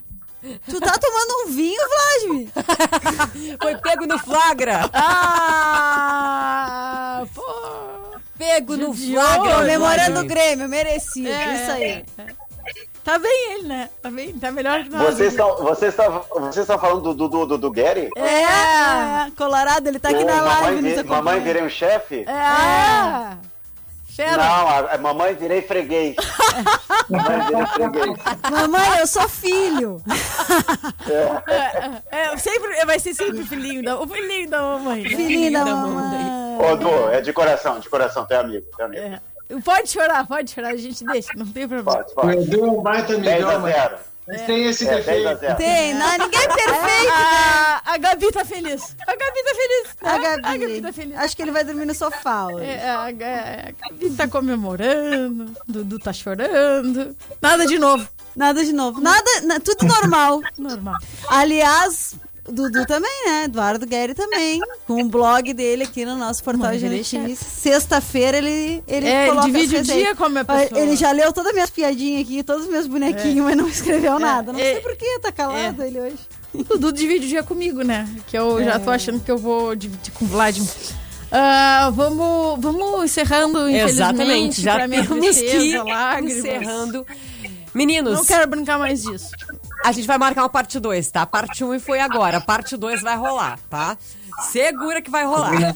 Tu 0.69 0.79
tá 0.79 0.97
tomando 0.97 1.43
um 1.45 1.51
vinho, 1.51 1.81
Vladimir? 1.89 2.49
Foi 3.61 3.75
pego 3.77 4.07
no 4.07 4.17
flagra. 4.17 4.89
Ah, 5.93 7.23
pô. 7.33 7.43
Pego 8.37 8.75
no 8.77 8.87
Judiou. 8.93 9.23
flagra. 9.23 9.55
Comemorando 9.55 10.19
o. 10.21 10.25
Grêmio, 10.25 10.67
merecido. 10.67 11.29
É, 11.29 11.53
isso 11.61 11.71
aí. 11.71 12.05
Tá 13.03 13.17
bem 13.17 13.53
ele, 13.53 13.67
né? 13.67 13.89
Tá 14.01 14.11
bem, 14.11 14.31
tá 14.33 14.51
melhor 14.51 14.83
que 14.83 14.89
nós. 14.89 15.01
Vocês 15.15 15.31
estão 15.33 15.55
vocês 15.57 15.91
estão 15.91 16.23
vocês 16.35 16.57
estão 16.57 16.77
falando 16.77 17.13
do 17.15 17.27
do 17.27 17.45
do, 17.47 17.57
do 17.57 17.71
Gary? 17.71 18.09
É, 18.15 19.31
Colorado, 19.35 19.87
ele 19.87 19.97
tá 19.99 20.09
aqui 20.09 20.23
Ô, 20.23 20.25
na 20.25 20.35
mamãe, 20.35 20.61
live. 20.61 20.81
vi- 20.81 20.95
nos 20.97 21.05
mamãe 21.07 21.39
virei 21.39 21.63
um 21.63 21.69
chefe? 21.69 22.23
É. 22.27 23.10
Fera. 24.21 24.37
Não, 24.37 24.67
a, 24.67 24.79
a 24.93 24.97
mamãe 24.99 25.33
virei 25.33 25.63
freguês. 25.63 26.15
mamãe 27.09 27.45
virei 27.47 27.65
freguês. 27.65 28.19
Mamãe, 28.51 28.99
eu 28.99 29.07
sou 29.07 29.27
filho. 29.27 30.01
É, 32.11 32.37
sempre, 32.37 32.85
vai 32.85 32.99
ser 32.99 33.15
sempre 33.15 33.39
o 33.39 33.47
filhinho 33.47 33.83
da, 33.83 33.99
o 33.99 34.07
filhinho 34.07 34.47
da 34.47 34.61
mamãe. 34.61 35.03
Filhinho 35.05 35.51
da 35.51 35.63
da 35.63 35.75
mamãe. 35.75 36.59
Ô, 36.59 36.75
Du, 36.75 37.09
é 37.09 37.19
de 37.21 37.33
coração, 37.33 37.79
de 37.79 37.89
coração, 37.89 38.23
tem 38.25 38.37
amigo, 38.37 38.67
tem 38.77 38.85
amigo. 38.85 39.01
É. 39.01 39.21
Pode 39.65 39.89
chorar, 39.89 40.25
pode 40.27 40.51
chorar, 40.51 40.69
a 40.69 40.77
gente 40.77 41.03
deixa, 41.03 41.29
não 41.35 41.47
tem 41.47 41.67
problema. 41.67 42.03
Pode, 42.03 42.13
pode. 42.13 42.37
Edu 42.37 42.65
é 42.65 42.69
um 42.69 42.81
baita 42.81 43.17
10 43.17 43.27
a 43.27 43.47
amigão, 43.47 43.59
mas 43.59 43.73
0. 43.73 43.97
Mas 44.31 44.41
tem 44.43 44.65
esse 44.65 44.87
É, 44.87 45.01
10 45.01 45.25
a 45.27 45.33
defeito. 45.33 45.39
0. 45.41 45.57
Tem, 45.57 45.93
não, 45.93 46.11
ninguém 46.17 46.39
é 46.41 46.47
perfeito. 46.47 47.11
A, 47.13 47.81
a 47.85 47.97
Gabi 47.97 48.31
tá 48.31 48.45
feliz. 48.45 48.95
A 49.05 49.11
Gabi 49.15 49.43
tá 49.43 49.55
feliz. 49.55 49.87
A? 50.01 50.17
Gabi. 50.17 50.41
A 50.45 50.57
Gabi 50.57 50.81
tá 50.81 50.93
feliz. 50.93 51.17
Acho 51.17 51.35
que 51.35 51.41
ele 51.41 51.51
vai 51.51 51.63
dormir 51.63 51.85
no 51.85 51.93
sofá 51.93 52.47
hoje. 52.47 52.65
É, 52.65 52.89
a, 52.89 53.01
a- 53.03 53.11
Gabi 53.11 54.09
tá 54.17 54.27
comemorando, 54.27 55.51
Dudu 55.67 55.99
tá 55.99 56.13
chorando. 56.13 57.15
Nada 57.41 57.65
de 57.65 57.77
novo. 57.77 58.07
Nada 58.35 58.63
de 58.63 58.71
novo. 58.73 59.01
Nada, 59.01 59.41
na- 59.43 59.59
tudo 59.59 59.85
normal. 59.85 60.39
Normal. 60.57 60.95
Aliás, 61.27 62.15
Dudu 62.43 62.85
também, 62.87 63.25
né? 63.25 63.43
Eduardo 63.45 63.85
Guerri 63.85 64.13
também. 64.15 64.59
Com 64.87 65.01
o 65.01 65.07
blog 65.07 65.53
dele 65.53 65.83
aqui 65.83 66.03
no 66.05 66.17
nosso 66.17 66.43
portal 66.43 66.71
é 66.71 66.77
notícias. 66.79 67.37
Sexta-feira 67.37 68.37
ele, 68.39 68.83
ele 68.87 69.07
É, 69.07 69.21
ele 69.23 69.29
coloca 69.29 69.45
divide 69.47 69.75
o 69.77 69.81
dia 69.83 69.93
receitas. 69.95 70.17
com 70.17 70.23
a 70.25 70.29
minha 70.29 70.45
pessoa. 70.45 70.79
Ele 70.81 70.95
já 70.95 71.11
leu 71.11 71.31
todas 71.31 71.49
as 71.49 71.53
minhas 71.53 71.69
piadinhas 71.69 72.21
aqui, 72.23 72.43
todos 72.43 72.65
os 72.65 72.71
meus 72.71 72.87
bonequinhos, 72.87 73.45
mas 73.45 73.55
não 73.55 73.67
escreveu 73.67 74.17
nada. 74.19 74.51
Não 74.51 74.59
é. 74.59 74.63
sei 74.73 74.81
por 74.81 74.95
que 74.95 75.19
tá 75.19 75.31
calado 75.31 75.83
ele 75.83 75.99
hoje. 75.99 76.17
Dudu 76.53 76.91
divide 76.91 77.25
o 77.25 77.29
dia 77.29 77.43
comigo, 77.43 77.81
né? 77.83 78.09
Que 78.27 78.37
eu 78.37 78.63
já 78.63 78.79
tô 78.79 78.89
achando 78.89 79.19
que 79.19 79.31
eu 79.31 79.37
vou 79.37 79.75
dividir 79.75 80.11
com 80.13 80.25
o 80.25 80.27
Vladimir. 80.27 80.69
Ah, 81.31 81.89
vamos, 81.93 82.59
vamos 82.59 83.05
encerrando, 83.05 83.69
Exatamente, 83.69 84.59
infelizmente, 84.59 84.61
já 84.61 84.75
pra 84.75 84.87
minha 84.87 85.07
temos 85.07 85.37
que 85.37 85.57
ir 85.57 85.81
encerrando. 86.23 87.05
Meninos, 87.73 88.13
Não 88.15 88.25
quero 88.25 88.49
brincar 88.49 88.77
mais 88.77 89.03
disso. 89.03 89.29
A 89.83 89.91
gente 89.91 90.07
vai 90.07 90.17
marcar 90.17 90.43
uma 90.43 90.49
parte 90.49 90.79
2, 90.79 91.11
tá? 91.11 91.25
Parte 91.25 91.63
1 91.63 91.73
um 91.73 91.79
foi 91.79 91.99
agora, 91.99 92.39
parte 92.41 92.77
2 92.77 93.01
vai 93.01 93.15
rolar, 93.15 93.59
tá? 93.69 93.97
Segura 94.43 95.01
que 95.01 95.11
vai 95.11 95.25
rolar. 95.25 95.75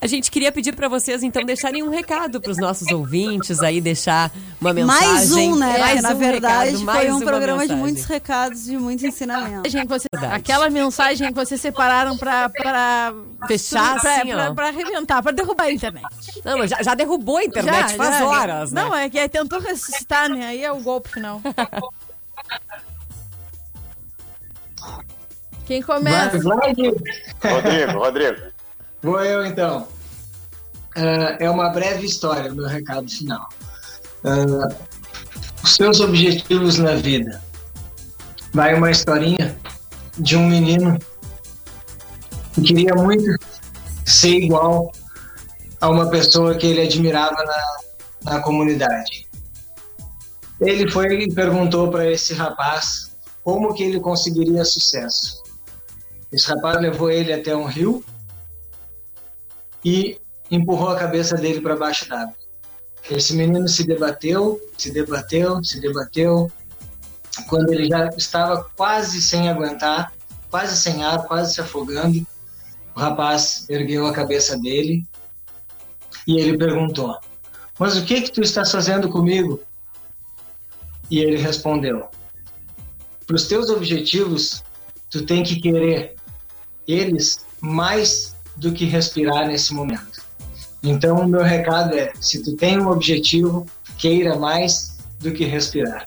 a 0.00 0.06
gente 0.06 0.30
queria 0.30 0.50
pedir 0.50 0.74
pra 0.74 0.88
vocês 0.88 1.22
então 1.22 1.44
deixarem 1.44 1.82
um 1.82 1.90
recado 1.90 2.40
pros 2.40 2.56
nossos 2.56 2.88
ouvintes 2.88 3.60
aí, 3.60 3.80
deixar 3.80 4.30
uma 4.60 4.72
mensagem. 4.72 5.08
mais 5.08 5.32
um, 5.32 5.56
né? 5.56 5.78
Mais 5.78 6.02
na 6.02 6.10
um 6.10 6.16
verdade, 6.16 6.70
recado, 6.70 6.84
mais 6.84 7.00
foi 7.00 7.12
um 7.12 7.20
programa 7.20 7.62
de 7.62 7.74
mensagem. 7.74 7.82
muitos 7.82 8.04
recados, 8.04 8.64
de 8.64 8.76
muitos 8.76 9.04
ensinamentos. 9.04 9.72
Você- 9.72 10.08
aquela 10.32 10.70
mensagem 10.70 11.28
que 11.28 11.34
vocês 11.34 11.60
separaram 11.60 12.16
pra, 12.16 12.48
pra 12.48 13.14
Fechar, 13.46 14.00
pra, 14.00 14.16
assim, 14.20 14.32
arrebentar, 14.32 15.22
pra 15.22 15.32
derrubar 15.32 15.64
a 15.64 15.72
internet. 15.72 16.04
Não, 16.44 16.66
já, 16.66 16.82
já 16.82 16.94
derrubou 16.94 17.36
a 17.36 17.44
internet 17.44 17.90
Já, 17.90 17.96
faz 17.96 18.18
já. 18.18 18.26
horas, 18.26 18.72
né? 18.72 18.82
Não, 18.82 18.94
é 18.94 19.08
que 19.10 19.18
aí 19.18 19.28
tentou 19.28 19.60
ressuscitar, 19.60 20.28
né? 20.28 20.46
Aí 20.46 20.64
é 20.64 20.72
o 20.72 20.80
golpe 20.80 21.10
final. 21.10 21.40
Quem 25.66 25.82
começa? 25.82 26.38
Vai. 26.38 26.74
Rodrigo, 27.42 27.98
Rodrigo. 27.98 28.42
Vou 29.02 29.20
eu 29.20 29.44
então. 29.44 29.88
Ah, 30.96 31.36
é 31.40 31.50
uma 31.50 31.70
breve 31.70 32.06
história, 32.06 32.52
meu 32.52 32.66
recado 32.66 33.08
final. 33.08 33.48
Ah, 34.24 34.68
os 35.62 35.74
seus 35.74 36.00
objetivos 36.00 36.78
na 36.78 36.94
vida. 36.94 37.42
Vai 38.52 38.74
uma 38.74 38.90
historinha 38.90 39.56
de 40.18 40.36
um 40.36 40.46
menino 40.46 40.98
que 42.52 42.62
queria 42.62 42.94
muito 42.94 43.36
ser 44.04 44.36
igual 44.36 44.92
a 45.80 45.88
uma 45.88 46.08
pessoa 46.08 46.54
que 46.54 46.66
ele 46.66 46.82
admirava 46.82 47.42
na, 47.44 48.32
na 48.32 48.40
comunidade. 48.40 49.23
Ele 50.64 50.90
foi 50.90 51.24
e 51.24 51.32
perguntou 51.32 51.90
para 51.90 52.10
esse 52.10 52.32
rapaz 52.32 53.10
como 53.42 53.74
que 53.74 53.82
ele 53.82 54.00
conseguiria 54.00 54.64
sucesso. 54.64 55.42
Esse 56.32 56.48
rapaz 56.48 56.80
levou 56.80 57.10
ele 57.10 57.32
até 57.32 57.54
um 57.54 57.66
rio 57.66 58.02
e 59.84 60.18
empurrou 60.50 60.88
a 60.88 60.98
cabeça 60.98 61.36
dele 61.36 61.60
para 61.60 61.76
baixo 61.76 62.08
d'água. 62.08 62.34
Esse 63.10 63.34
menino 63.34 63.68
se 63.68 63.86
debateu, 63.86 64.58
se 64.78 64.90
debateu, 64.90 65.62
se 65.62 65.78
debateu. 65.80 66.50
Quando 67.46 67.70
ele 67.70 67.86
já 67.86 68.08
estava 68.16 68.64
quase 68.74 69.20
sem 69.20 69.50
aguentar, 69.50 70.12
quase 70.50 70.76
sem 70.76 71.04
ar, 71.04 71.24
quase 71.26 71.52
se 71.52 71.60
afogando, 71.60 72.26
o 72.96 73.00
rapaz 73.00 73.66
ergueu 73.68 74.06
a 74.06 74.12
cabeça 74.12 74.58
dele 74.58 75.04
e 76.26 76.38
ele 76.40 76.56
perguntou: 76.56 77.18
Mas 77.78 77.98
o 77.98 78.04
que 78.04 78.22
que 78.22 78.32
tu 78.32 78.40
estás 78.40 78.72
fazendo 78.72 79.10
comigo? 79.10 79.60
E 81.10 81.18
ele 81.18 81.36
respondeu: 81.36 82.08
Para 83.26 83.36
os 83.36 83.46
teus 83.46 83.70
objetivos, 83.70 84.62
tu 85.10 85.24
tem 85.24 85.42
que 85.42 85.60
querer 85.60 86.14
eles 86.86 87.44
mais 87.60 88.34
do 88.56 88.72
que 88.72 88.84
respirar 88.84 89.46
nesse 89.46 89.72
momento. 89.74 90.22
Então, 90.82 91.20
o 91.20 91.28
meu 91.28 91.42
recado 91.42 91.96
é: 91.96 92.12
se 92.20 92.42
tu 92.42 92.54
tem 92.56 92.78
um 92.78 92.88
objetivo, 92.88 93.66
queira 93.96 94.38
mais 94.38 94.98
do 95.20 95.32
que 95.32 95.44
respirar. 95.44 96.04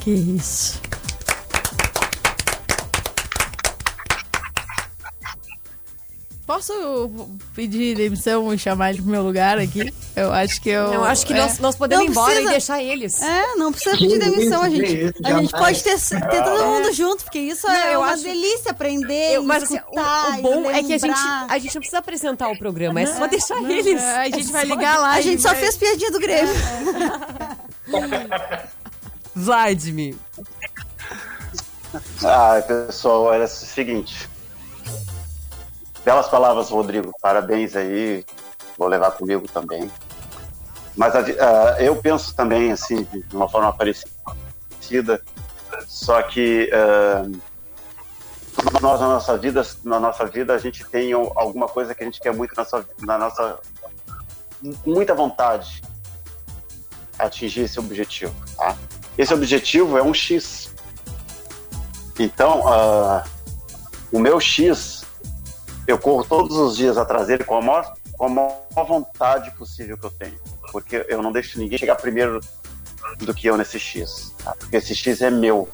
Que 0.00 0.10
isso. 0.10 0.80
Posso 6.50 7.28
pedir 7.54 7.94
demissão 7.96 8.52
e 8.52 8.58
chamar 8.58 8.90
ele 8.90 9.00
pro 9.02 9.08
meu 9.12 9.22
lugar 9.22 9.56
aqui? 9.56 9.94
Eu 10.16 10.32
acho 10.32 10.60
que 10.60 10.68
eu. 10.68 10.92
Eu 10.94 11.04
acho 11.04 11.24
que 11.24 11.32
é. 11.32 11.36
nós, 11.36 11.60
nós 11.60 11.76
podemos 11.76 12.02
ir 12.02 12.06
Não 12.08 12.12
embora 12.12 12.26
precisa- 12.32 12.48
e 12.50 12.52
deixar 12.52 12.82
eles. 12.82 13.22
É, 13.22 13.54
não 13.54 13.70
precisa 13.70 13.96
pedir 13.96 14.18
demissão, 14.18 14.60
a 14.60 14.68
gente. 14.68 15.04
isso, 15.04 15.12
a 15.24 15.32
gente 15.38 15.52
pode 15.52 15.80
ter, 15.84 15.96
ter 16.00 16.42
todo 16.42 16.64
mundo 16.66 16.92
junto, 16.92 17.22
porque 17.22 17.38
isso 17.38 17.68
Não, 17.68 17.74
é 17.76 17.94
eu 17.94 18.00
uma 18.00 18.10
acho- 18.14 18.24
delícia 18.24 18.72
aprender, 18.72 19.34
Eu- 19.36 19.44
mas 19.44 19.62
assim, 19.62 19.76
escutar, 19.76 20.30
o, 20.30 20.38
o 20.38 20.42
bom 20.42 20.68
é 20.72 20.82
que 20.82 20.92
a 20.92 20.98
gente, 20.98 21.20
a 21.48 21.56
gente 21.58 21.72
não 21.72 21.80
precisa 21.82 21.98
apresentar 21.98 22.48
o 22.48 22.58
programa, 22.58 23.00
é 23.00 23.06
só 23.06 23.28
deixar 23.28 23.62
eles. 23.70 24.02
É, 24.02 24.16
a 24.22 24.24
gente 24.24 24.48
É 24.48 24.52
vai 24.52 24.66
só- 24.66 24.74
ligar 24.74 24.98
lá. 24.98 25.10
A 25.12 25.20
gente 25.20 25.40
só 25.40 25.50
vai- 25.50 25.60
fez 25.60 25.76
piadinha 25.76 26.10
do 26.10 26.18
Grêmio. 26.18 26.52
Vladimir. 29.36 30.16
Ah, 32.24 32.60
pessoal, 32.66 33.32
era 33.32 33.44
o 33.44 33.48
seguinte. 33.48 34.28
Belas 36.04 36.28
palavras, 36.28 36.70
Rodrigo. 36.70 37.12
Parabéns 37.20 37.76
aí. 37.76 38.24
Vou 38.78 38.88
levar 38.88 39.12
comigo 39.12 39.46
também. 39.48 39.90
Mas 40.96 41.14
ah, 41.14 41.76
eu 41.78 41.96
penso 41.96 42.34
também, 42.34 42.72
assim, 42.72 43.04
de 43.04 43.34
uma 43.36 43.48
forma 43.48 43.72
parecida. 43.72 45.22
Só 45.86 46.22
que 46.22 46.70
ah, 46.72 47.28
nós 48.80 49.00
na 49.00 49.08
nossa 49.08 49.36
vida, 49.38 49.66
na 49.84 50.00
nossa 50.00 50.26
vida 50.26 50.54
a 50.54 50.58
gente 50.58 50.84
tem 50.86 51.12
al- 51.12 51.32
alguma 51.36 51.68
coisa 51.68 51.94
que 51.94 52.02
a 52.02 52.06
gente 52.06 52.20
quer 52.20 52.34
muito 52.34 52.54
na, 52.56 52.62
nossa, 52.62 52.86
na 53.00 53.18
nossa 53.18 53.58
muita 54.84 55.14
vontade 55.14 55.82
atingir 57.18 57.62
esse 57.62 57.78
objetivo, 57.78 58.34
tá? 58.56 58.76
Esse 59.16 59.32
objetivo 59.32 59.96
é 59.96 60.02
um 60.02 60.12
X. 60.12 60.74
Então, 62.18 62.66
ah, 62.66 63.24
o 64.12 64.18
meu 64.18 64.40
X, 64.40 64.99
eu 65.90 65.98
corro 65.98 66.24
todos 66.24 66.56
os 66.56 66.76
dias 66.76 66.96
atrás 66.96 67.26
dele 67.26 67.44
com 67.44 67.56
a 67.56 67.62
maior, 67.62 67.94
com 68.16 68.26
a 68.26 68.28
maior 68.28 68.86
vontade 68.86 69.50
possível 69.52 69.96
que 69.98 70.06
eu 70.06 70.10
tenho, 70.10 70.38
porque 70.72 71.04
eu 71.08 71.22
não 71.22 71.32
deixo 71.32 71.58
ninguém 71.58 71.78
chegar 71.78 71.96
primeiro 71.96 72.40
do 73.18 73.34
que 73.34 73.46
eu 73.46 73.56
nesse 73.56 73.78
X, 73.78 74.32
tá? 74.42 74.54
porque 74.58 74.76
esse 74.76 74.94
X 74.94 75.20
é 75.22 75.30
meu. 75.30 75.68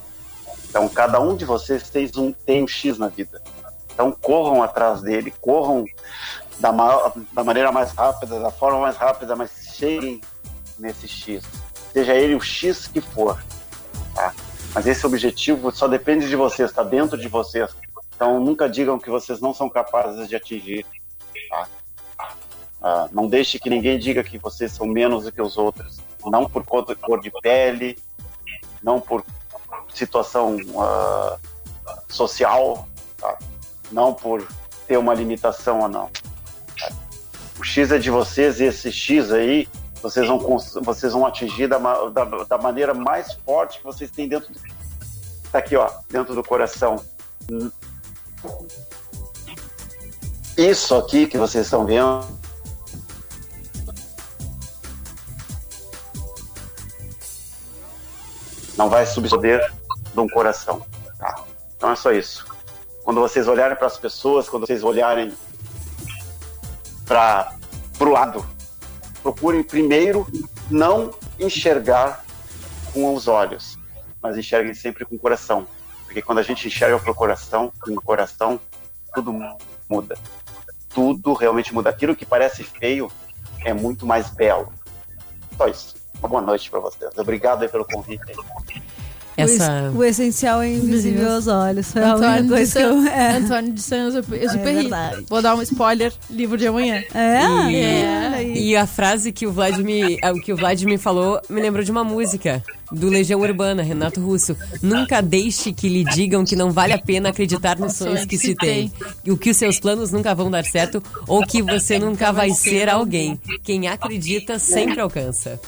Então, 0.68 0.88
cada 0.88 1.20
um 1.20 1.36
de 1.36 1.44
vocês 1.44 1.88
tem 1.88 2.10
um, 2.16 2.32
tem 2.32 2.62
um 2.64 2.68
X 2.68 2.98
na 2.98 3.08
vida. 3.08 3.40
Então, 3.92 4.12
corram 4.12 4.62
atrás 4.62 5.00
dele, 5.00 5.32
corram 5.40 5.84
da, 6.58 6.70
ma- 6.72 7.12
da 7.32 7.42
maneira 7.42 7.72
mais 7.72 7.92
rápida, 7.92 8.38
da 8.40 8.50
forma 8.50 8.80
mais 8.80 8.96
rápida, 8.96 9.34
mas 9.34 9.50
cheguem 9.74 10.20
nesse 10.78 11.08
X. 11.08 11.42
Seja 11.92 12.14
ele 12.14 12.34
o 12.34 12.40
X 12.40 12.86
que 12.88 13.00
for. 13.00 13.42
Tá? 14.14 14.34
Mas 14.74 14.86
esse 14.86 15.06
objetivo 15.06 15.70
só 15.72 15.88
depende 15.88 16.28
de 16.28 16.36
vocês, 16.36 16.68
está 16.68 16.82
dentro 16.82 17.16
de 17.16 17.28
vocês. 17.28 17.70
Então, 18.16 18.40
nunca 18.40 18.66
digam 18.66 18.98
que 18.98 19.10
vocês 19.10 19.40
não 19.40 19.52
são 19.52 19.68
capazes 19.68 20.26
de 20.26 20.34
atingir. 20.34 20.86
Tá? 21.50 21.68
Ah, 22.82 23.08
não 23.12 23.28
deixe 23.28 23.58
que 23.58 23.68
ninguém 23.68 23.98
diga 23.98 24.24
que 24.24 24.38
vocês 24.38 24.72
são 24.72 24.86
menos 24.86 25.24
do 25.24 25.32
que 25.32 25.40
os 25.40 25.58
outros. 25.58 25.98
Não 26.24 26.48
por 26.48 26.64
cor 26.64 26.84
de, 26.84 26.96
cor 26.96 27.20
de 27.20 27.30
pele, 27.30 27.98
não 28.82 29.00
por 29.00 29.22
situação 29.92 30.56
ah, 30.78 31.38
social, 32.08 32.88
tá? 33.18 33.38
não 33.92 34.14
por 34.14 34.46
ter 34.88 34.96
uma 34.96 35.12
limitação 35.12 35.80
ou 35.80 35.88
não. 35.88 36.10
tá? 36.78 36.90
O 37.58 37.64
X 37.64 37.92
é 37.92 37.98
de 37.98 38.10
vocês 38.10 38.60
e 38.60 38.64
esse 38.64 38.90
X 38.90 39.30
aí 39.30 39.68
vocês 40.02 40.26
vão, 40.26 40.38
vocês 40.38 41.12
vão 41.12 41.26
atingir 41.26 41.66
da, 41.66 41.78
da, 42.08 42.24
da 42.24 42.58
maneira 42.58 42.94
mais 42.94 43.32
forte 43.44 43.78
que 43.78 43.84
vocês 43.84 44.10
têm 44.10 44.28
dentro 44.28 44.52
do. 44.52 44.60
Tá 45.50 45.58
aqui, 45.58 45.76
ó, 45.76 45.90
dentro 46.08 46.34
do 46.34 46.42
coração. 46.42 47.02
Isso 50.56 50.94
aqui 50.94 51.26
que 51.26 51.36
vocês 51.36 51.66
estão 51.66 51.84
vendo 51.84 52.26
não 58.76 58.88
vai 58.88 59.06
subpoder 59.06 59.72
de 60.12 60.20
um 60.20 60.28
coração. 60.28 60.84
Tá? 61.18 61.44
Então 61.76 61.90
é 61.90 61.96
só 61.96 62.12
isso. 62.12 62.46
Quando 63.04 63.20
vocês 63.20 63.46
olharem 63.46 63.76
para 63.76 63.86
as 63.86 63.98
pessoas, 63.98 64.48
quando 64.48 64.66
vocês 64.66 64.82
olharem 64.82 65.32
para 67.06 67.54
o 68.00 68.04
lado, 68.04 68.44
procurem 69.22 69.62
primeiro 69.62 70.26
não 70.70 71.14
enxergar 71.38 72.24
com 72.92 73.14
os 73.14 73.28
olhos, 73.28 73.78
mas 74.20 74.36
enxerguem 74.36 74.74
sempre 74.74 75.04
com 75.04 75.14
o 75.14 75.18
coração. 75.18 75.66
Porque 76.16 76.24
quando 76.24 76.38
a 76.38 76.42
gente 76.42 76.66
enxerga 76.66 76.98
pro 76.98 77.14
coração, 77.14 77.70
com 77.78 77.92
o 77.92 78.00
coração, 78.00 78.58
tudo 79.14 79.34
muda. 79.86 80.16
Tudo 80.88 81.34
realmente 81.34 81.74
muda. 81.74 81.90
Aquilo 81.90 82.16
que 82.16 82.24
parece 82.24 82.64
feio 82.64 83.12
é 83.62 83.74
muito 83.74 84.06
mais 84.06 84.30
belo. 84.30 84.72
Só 85.58 85.68
isso. 85.68 85.94
Uma 86.18 86.28
boa 86.30 86.40
noite 86.40 86.70
para 86.70 86.80
vocês. 86.80 87.10
Obrigado 87.18 87.64
aí 87.64 87.68
pelo 87.68 87.84
convite. 87.84 88.32
O 88.32 88.44
Essa. 89.36 89.92
O, 89.94 90.02
essencial 90.02 90.62
é 90.62 90.70
invisível 90.70 91.34
aos 91.34 91.48
olhos. 91.48 91.92
Foi 91.92 92.00
Antônio 92.02 92.44
de, 92.44 92.48
coisa 92.48 92.72
que 92.72 92.86
eu. 92.86 93.06
É, 93.08 93.36
Antônio 93.36 93.72
de 93.74 93.82
Saint-Exupéry. 93.82 94.62
verdade. 94.62 95.26
Vou 95.28 95.42
dar 95.42 95.54
um 95.54 95.60
spoiler, 95.60 96.14
livro 96.30 96.56
de 96.56 96.66
amanhã. 96.66 97.04
é, 97.12 97.42
É. 97.42 97.46
olha 97.46 98.36
aí. 98.36 98.70
E 98.70 98.74
a 98.74 98.86
frase 98.86 99.32
que 99.32 99.46
o 99.46 99.52
Vladimir, 99.52 100.18
o 100.34 100.40
que 100.40 100.50
o 100.50 100.56
Vladimir 100.56 100.98
falou 100.98 101.42
me 101.50 101.60
lembrou 101.60 101.84
de 101.84 101.90
uma 101.90 102.02
música 102.02 102.64
do 102.92 103.08
Legião 103.08 103.40
Urbana, 103.40 103.82
Renato 103.82 104.20
Russo. 104.20 104.56
Nunca 104.82 105.20
deixe 105.20 105.72
que 105.72 105.88
lhe 105.88 106.04
digam 106.04 106.44
que 106.44 106.54
não 106.56 106.70
vale 106.70 106.92
a 106.92 106.98
pena 106.98 107.30
acreditar 107.30 107.78
nos 107.78 107.94
sonhos 107.94 108.24
que 108.24 108.38
se 108.38 108.54
tem. 108.54 108.92
E 109.24 109.30
o 109.32 109.36
que 109.36 109.50
os 109.50 109.56
seus 109.56 109.78
planos 109.80 110.10
nunca 110.12 110.34
vão 110.34 110.50
dar 110.50 110.64
certo 110.64 111.02
ou 111.26 111.44
que 111.46 111.62
você 111.62 111.98
nunca 112.00 112.32
vai 112.32 112.50
ser 112.50 112.88
alguém. 112.88 113.40
Quem 113.64 113.88
acredita 113.88 114.58
sempre 114.58 115.00
alcança. 115.00 115.60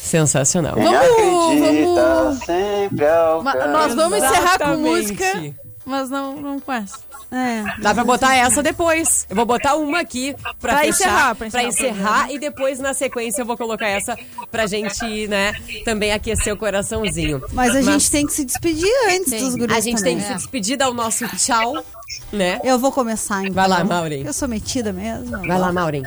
Sensacional. 0.00 0.74
Quem 0.74 0.84
Vamos- 0.84 1.00
acredita 1.10 1.94
vamos- 2.14 2.38
sempre 2.44 3.06
alcança. 3.06 3.66
Nós 3.68 3.94
vamos 3.94 4.18
encerrar 4.18 4.58
com 4.58 4.76
música, 4.78 5.54
mas 5.84 6.10
não, 6.10 6.36
não 6.40 6.60
com 6.60 6.72
essa. 6.72 6.98
É. 7.32 7.64
Dá 7.80 7.94
pra 7.94 8.04
botar 8.04 8.36
essa 8.36 8.62
depois. 8.62 9.26
Eu 9.30 9.34
vou 9.34 9.46
botar 9.46 9.74
uma 9.76 10.00
aqui 10.00 10.34
pra, 10.60 10.74
Pra 10.74 10.78
fechar, 10.80 10.90
encerrar, 10.90 11.34
pra 11.34 11.46
encerrar 11.46 11.68
encerrar 11.68 12.32
e 12.32 12.38
depois 12.38 12.78
na 12.78 12.92
sequência 12.92 13.40
eu 13.40 13.46
vou 13.46 13.56
colocar 13.56 13.88
essa 13.88 14.18
pra 14.50 14.66
gente, 14.66 15.26
né, 15.28 15.54
também 15.84 16.12
aquecer 16.12 16.52
o 16.52 16.56
coração,zinho. 16.58 17.42
Mas 17.52 17.74
a 17.74 17.80
gente 17.80 18.10
tem 18.10 18.26
que 18.26 18.34
se 18.34 18.44
despedir 18.44 18.92
antes 19.08 19.30
Tem. 19.30 19.40
dos 19.40 19.54
guris 19.54 19.74
A 19.76 19.80
gente 19.80 20.02
tem 20.02 20.16
também. 20.16 20.18
que 20.18 20.32
se 20.32 20.34
despedir, 20.34 20.76
dar 20.76 20.90
o 20.90 20.94
nosso 20.94 21.26
tchau, 21.38 21.82
né? 22.30 22.60
Eu 22.62 22.78
vou 22.78 22.92
começar, 22.92 23.40
então. 23.40 23.54
Vai 23.54 23.66
lá, 23.68 23.82
Maureen. 23.82 24.26
Eu 24.26 24.32
sou 24.34 24.46
metida 24.46 24.92
mesmo. 24.92 25.38
Vai 25.46 25.58
lá, 25.58 25.72
Maureen. 25.72 26.02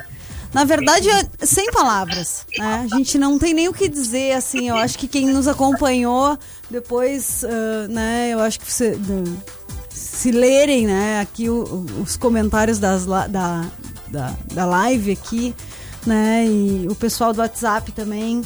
Na 0.54 0.64
verdade, 0.64 1.08
é 1.10 1.44
sem 1.44 1.70
palavras. 1.72 2.46
Né? 2.56 2.86
A 2.90 2.96
gente 2.96 3.18
não 3.18 3.38
tem 3.38 3.52
nem 3.52 3.68
o 3.68 3.74
que 3.74 3.88
dizer, 3.88 4.32
assim. 4.32 4.68
Eu 4.68 4.76
acho 4.76 4.96
que 4.96 5.06
quem 5.08 5.26
nos 5.26 5.48
acompanhou 5.48 6.38
depois, 6.70 7.44
ah, 7.44 7.88
né? 7.88 8.30
Eu 8.30 8.40
acho 8.40 8.60
que 8.60 8.70
você, 8.70 8.96
se 10.16 10.30
lerem, 10.30 10.86
né? 10.86 11.20
Aqui 11.20 11.48
o- 11.50 11.84
os 12.02 12.16
comentários 12.16 12.78
das, 12.78 13.04
da, 13.06 13.64
da, 14.08 14.34
da 14.52 14.64
live 14.64 15.12
aqui, 15.12 15.54
né? 16.06 16.46
E 16.46 16.86
o 16.88 16.94
pessoal 16.94 17.32
do 17.32 17.40
WhatsApp 17.40 17.92
também. 17.92 18.42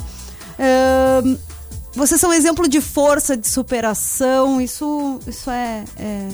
Ahn, 0.58 1.36
vocês 1.94 2.20
são 2.20 2.32
exemplo 2.32 2.68
de 2.68 2.80
força, 2.80 3.36
de 3.36 3.48
superação. 3.48 4.60
Isso, 4.60 5.20
isso 5.26 5.50
é- 5.50 5.84
é 5.96 6.28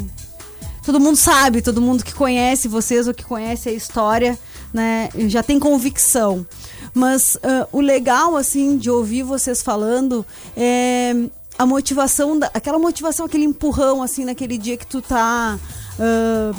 todo 0.84 1.00
mundo 1.00 1.16
sabe, 1.16 1.60
todo 1.62 1.80
mundo 1.80 2.04
que 2.04 2.14
conhece 2.14 2.68
vocês 2.68 3.08
ou 3.08 3.12
que 3.14 3.24
conhece 3.24 3.68
a 3.68 3.72
história, 3.72 4.38
né, 4.72 5.08
já 5.28 5.42
tem 5.42 5.58
convicção. 5.58 6.46
Mas 6.94 7.36
ah, 7.42 7.66
o 7.72 7.80
legal, 7.80 8.36
assim, 8.36 8.78
de 8.78 8.88
ouvir 8.88 9.22
vocês 9.24 9.62
falando 9.62 10.24
é 10.56 11.12
a 11.58 11.64
motivação, 11.66 12.38
da, 12.38 12.50
aquela 12.52 12.78
motivação, 12.78 13.26
aquele 13.26 13.44
empurrão, 13.44 14.02
assim, 14.02 14.24
naquele 14.24 14.58
dia 14.58 14.76
que 14.76 14.86
tu 14.86 15.00
tá 15.00 15.58
ah, 15.98 16.52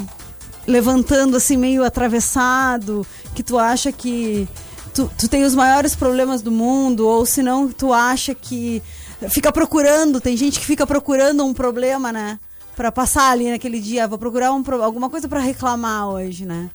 levantando, 0.67 1.37
assim, 1.37 1.57
meio 1.57 1.83
atravessado, 1.83 3.05
que 3.35 3.43
tu 3.43 3.57
acha 3.57 3.91
que 3.91 4.47
tu, 4.93 5.09
tu 5.17 5.27
tem 5.27 5.43
os 5.43 5.55
maiores 5.55 5.95
problemas 5.95 6.41
do 6.41 6.51
mundo, 6.51 7.07
ou 7.07 7.25
se 7.25 7.43
não, 7.43 7.69
tu 7.69 7.93
acha 7.93 8.33
que 8.33 8.81
fica 9.29 9.51
procurando, 9.51 10.19
tem 10.19 10.35
gente 10.35 10.59
que 10.59 10.65
fica 10.65 10.85
procurando 10.85 11.45
um 11.45 11.53
problema, 11.53 12.11
né? 12.11 12.39
Pra 12.75 12.91
passar 12.91 13.31
ali 13.31 13.49
naquele 13.49 13.79
dia, 13.79 14.07
vou 14.07 14.17
procurar 14.17 14.51
um, 14.51 14.63
alguma 14.83 15.09
coisa 15.09 15.27
pra 15.27 15.39
reclamar 15.39 16.09
hoje, 16.09 16.45
né? 16.45 16.69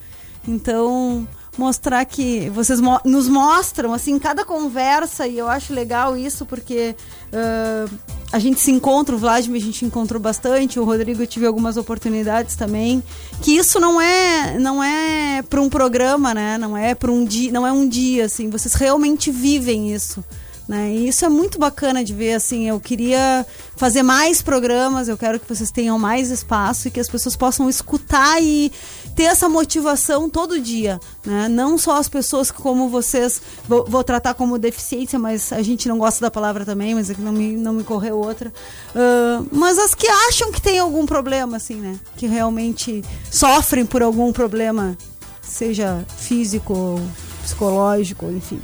Então, 0.47 1.27
mostrar 1.59 2.05
que 2.05 2.49
vocês 2.51 2.81
mo- 2.81 3.01
nos 3.05 3.29
mostram, 3.29 3.93
assim, 3.93 4.19
cada 4.19 4.45
conversa, 4.45 5.27
e 5.27 5.39
eu 5.39 5.49
acho 5.49 5.73
legal 5.75 6.17
isso, 6.17 6.47
porque 6.47 6.95
ah, 7.33 7.87
a 8.33 8.39
gente 8.39 8.59
se 8.61 8.71
encontra, 8.71 9.15
o 9.15 9.19
Vladimir 9.19 9.61
a 9.61 9.65
gente 9.65 9.85
encontrou 9.85 10.21
bastante, 10.21 10.81
o 10.81 10.85
Rodrigo 10.85 11.23
eu 11.23 11.27
tive 11.27 11.47
algumas 11.47 11.77
oportunidades 11.77 12.57
também, 12.57 13.03
que 13.43 13.57
isso 13.57 13.79
não 13.79 14.01
é 14.01 14.59
não 14.59 14.83
é 14.83 15.43
para 15.43 15.61
um 15.61 15.69
programa, 15.69 16.33
né? 16.33 16.57
Não 16.57 16.75
é 16.77 16.95
para 16.95 17.11
um 17.11 17.25
dia, 17.25 17.53
não 17.53 17.67
é 17.67 17.73
um 17.73 17.87
dia, 17.87 18.25
assim, 18.25 18.49
vocês 18.49 18.75
realmente 18.75 19.31
vivem 19.31 19.93
isso. 19.93 20.25
Né? 20.73 20.91
E 20.91 21.09
isso 21.09 21.23
é 21.23 21.29
muito 21.29 21.59
bacana 21.59 22.03
de 22.03 22.15
ver, 22.15 22.33
assim, 22.33 22.67
eu 22.67 22.81
queria 22.81 23.45
fazer 23.77 24.03
mais 24.03 24.41
programas, 24.41 25.07
eu 25.07 25.19
quero 25.19 25.39
que 25.39 25.47
vocês 25.47 25.71
tenham 25.71 25.99
mais 25.99 26.31
espaço 26.31 26.89
e 26.89 26.91
que 26.91 26.99
as 26.99 27.11
pessoas 27.11 27.37
possam 27.37 27.69
escutar 27.69 28.43
e 28.43 28.73
ter 29.15 29.25
essa 29.25 29.51
motivação 29.51 30.31
todo 30.31 30.59
dia, 30.59 30.99
né? 31.27 31.47
Não 31.47 31.77
só 31.77 31.99
as 31.99 32.09
pessoas 32.09 32.51
que, 32.51 32.57
como 32.57 32.89
vocês, 32.89 33.43
vou, 33.69 33.85
vou 33.87 34.03
tratar 34.03 34.33
como 34.33 34.59
deficiência, 34.59 35.19
mas 35.19 35.53
a 35.53 35.61
gente 35.61 35.87
não 35.91 35.99
gosta 35.99 36.23
da 36.23 36.31
palavra 36.31 36.65
também, 36.65 36.95
mas 36.95 37.11
é 37.11 37.15
que 37.15 37.21
não 37.21 37.33
me, 37.33 37.53
não 37.53 37.75
me 37.75 37.85
correu 37.85 38.17
outra. 38.17 38.51
Ah, 38.97 39.45
mas 39.53 39.79
as 39.79 39.95
que 39.95 40.09
acham 40.09 40.51
que 40.51 40.63
tem 40.63 40.79
algum 40.79 41.05
problema, 41.05 41.59
assim, 41.59 41.75
né? 41.75 42.01
Que 42.17 42.27
realmente 42.27 43.05
sofrem 43.31 43.85
por 43.85 44.03
algum 44.03 44.33
problema, 44.33 44.97
seja 45.43 46.03
físico, 46.17 46.99
psicológico, 47.43 48.25
enfim. 48.31 48.63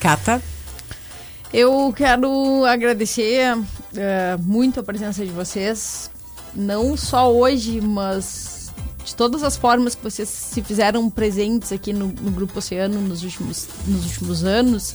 Cata. 0.00 0.42
Eu 1.52 1.92
quero 1.94 2.64
agradecer 2.64 3.58
eh, 3.94 4.36
muito 4.40 4.80
a 4.80 4.82
presença 4.82 5.22
de 5.24 5.30
vocês, 5.30 6.10
não 6.54 6.96
só 6.96 7.30
hoje, 7.30 7.78
mas 7.78 8.72
de 9.04 9.14
todas 9.14 9.42
as 9.42 9.54
formas 9.56 9.94
que 9.94 10.02
vocês 10.02 10.30
se 10.30 10.62
fizeram 10.62 11.10
presentes 11.10 11.70
aqui 11.70 11.92
no, 11.92 12.06
no 12.06 12.30
Grupo 12.30 12.58
Oceano 12.58 12.98
nos 13.02 13.22
últimos, 13.22 13.68
nos 13.86 14.04
últimos 14.06 14.44
anos 14.44 14.94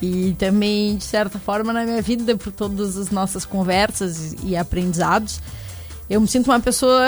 e 0.00 0.36
também, 0.38 0.96
de 0.96 1.04
certa 1.04 1.38
forma, 1.38 1.72
na 1.72 1.84
minha 1.84 2.00
vida, 2.00 2.36
por 2.36 2.52
todas 2.52 2.96
as 2.96 3.10
nossas 3.10 3.44
conversas 3.44 4.36
e 4.44 4.56
aprendizados. 4.56 5.40
eu 6.08 6.20
me 6.20 6.28
sinto 6.28 6.48
uma 6.48 6.60
pessoa 6.60 7.02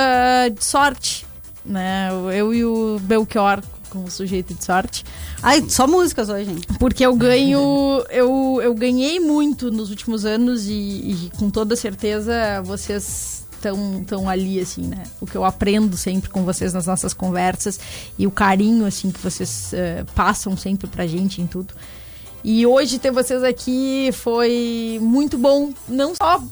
de 0.52 0.64
sorte, 0.64 1.24
né? 1.64 2.08
Eu 2.36 2.52
e 2.52 2.64
o 2.64 2.98
Belchior 3.02 3.62
como 3.90 4.10
sujeito 4.10 4.54
de 4.54 4.64
sorte. 4.64 5.04
Ai, 5.42 5.64
só 5.68 5.86
músicas 5.86 6.28
hoje, 6.28 6.50
hein? 6.50 6.60
Porque 6.78 7.04
eu 7.04 7.14
ganho. 7.14 8.04
Eu, 8.08 8.60
eu 8.62 8.74
ganhei 8.74 9.20
muito 9.20 9.70
nos 9.70 9.90
últimos 9.90 10.24
anos 10.24 10.66
e, 10.66 10.72
e 10.72 11.30
com 11.36 11.50
toda 11.50 11.76
certeza 11.76 12.62
vocês 12.64 13.44
estão 13.60 14.02
tão 14.04 14.28
ali, 14.28 14.58
assim, 14.58 14.82
né? 14.82 15.02
O 15.20 15.26
que 15.26 15.36
eu 15.36 15.44
aprendo 15.44 15.96
sempre 15.96 16.30
com 16.30 16.44
vocês 16.44 16.72
nas 16.72 16.86
nossas 16.86 17.12
conversas 17.12 17.78
e 18.18 18.26
o 18.26 18.30
carinho, 18.30 18.86
assim, 18.86 19.10
que 19.10 19.20
vocês 19.20 19.72
eh, 19.74 20.04
passam 20.14 20.56
sempre 20.56 20.88
pra 20.88 21.06
gente 21.06 21.42
em 21.42 21.46
tudo. 21.46 21.74
E 22.42 22.66
hoje 22.66 22.98
ter 22.98 23.10
vocês 23.10 23.42
aqui 23.42 24.10
foi 24.12 24.98
muito 25.02 25.36
bom, 25.36 25.72
não 25.86 26.14
só 26.14 26.42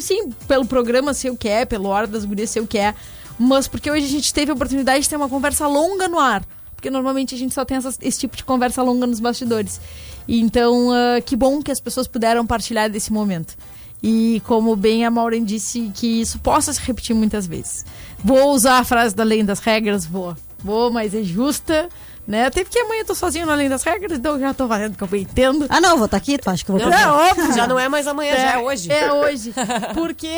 sim, 0.00 0.30
pelo 0.48 0.64
programa 0.64 1.14
ser 1.14 1.30
o 1.30 1.36
que 1.36 1.48
é, 1.48 1.64
pelo 1.64 1.88
Hora 1.88 2.06
das 2.06 2.24
Gurias 2.24 2.50
ser 2.50 2.60
o 2.60 2.66
que 2.66 2.78
é, 2.78 2.94
mas 3.38 3.66
porque 3.68 3.90
hoje 3.90 4.06
a 4.06 4.08
gente 4.08 4.32
teve 4.32 4.50
a 4.50 4.54
oportunidade 4.54 5.02
de 5.02 5.08
ter 5.08 5.16
uma 5.16 5.28
conversa 5.28 5.66
longa 5.66 6.08
no 6.08 6.18
ar. 6.18 6.44
Porque 6.74 6.90
normalmente 6.90 7.34
a 7.34 7.38
gente 7.38 7.54
só 7.54 7.64
tem 7.64 7.76
essas- 7.78 7.98
esse 8.02 8.18
tipo 8.20 8.36
de 8.36 8.44
conversa 8.44 8.82
longa 8.82 9.06
nos 9.06 9.18
bastidores. 9.20 9.80
E 10.28 10.40
então, 10.40 10.90
ah, 10.92 11.20
que 11.20 11.34
bom 11.34 11.62
que 11.62 11.70
as 11.70 11.80
pessoas 11.80 12.06
puderam 12.06 12.46
partilhar 12.46 12.90
desse 12.90 13.12
momento. 13.12 13.54
E 14.02 14.42
como 14.46 14.76
bem 14.76 15.04
a 15.06 15.10
Maureen 15.10 15.42
disse, 15.44 15.90
que 15.94 16.20
isso 16.20 16.38
possa 16.40 16.72
se 16.74 16.80
repetir 16.82 17.16
muitas 17.16 17.46
vezes. 17.46 17.86
Vou 18.22 18.52
usar 18.52 18.78
a 18.78 18.84
frase 18.84 19.14
da 19.14 19.24
lei 19.24 19.42
das 19.42 19.60
regras, 19.60 20.04
vou. 20.04 20.36
Vou, 20.62 20.90
mas 20.90 21.14
é 21.14 21.22
justa, 21.22 21.88
né? 22.26 22.44
Até 22.46 22.64
porque 22.64 22.78
amanhã 22.78 23.00
eu 23.00 23.06
tô 23.06 23.14
sozinho 23.14 23.46
na 23.46 23.54
lei 23.54 23.66
das 23.68 23.82
regras, 23.82 24.18
então 24.18 24.34
eu 24.34 24.40
já 24.40 24.52
tô 24.52 24.68
fazendo 24.68 24.92
o 24.94 24.96
que 25.08 25.14
eu 25.14 25.20
entendo. 25.20 25.66
Ah, 25.70 25.80
não, 25.80 25.96
vou 25.96 26.04
estar 26.04 26.18
aqui, 26.18 26.36
tu 26.36 26.50
acha 26.50 26.62
que 26.62 26.70
eu 26.70 26.76
vou 26.78 26.86
Não, 26.90 26.92
É 26.98 27.30
óbvio. 27.30 27.54
Já 27.54 27.66
não 27.66 27.78
é 27.78 27.88
mais 27.88 28.06
amanhã, 28.06 28.34
já 28.36 28.52
é 28.52 28.58
hoje. 28.58 28.92
É 28.92 29.10
hoje. 29.12 29.54
Porque 29.94 30.28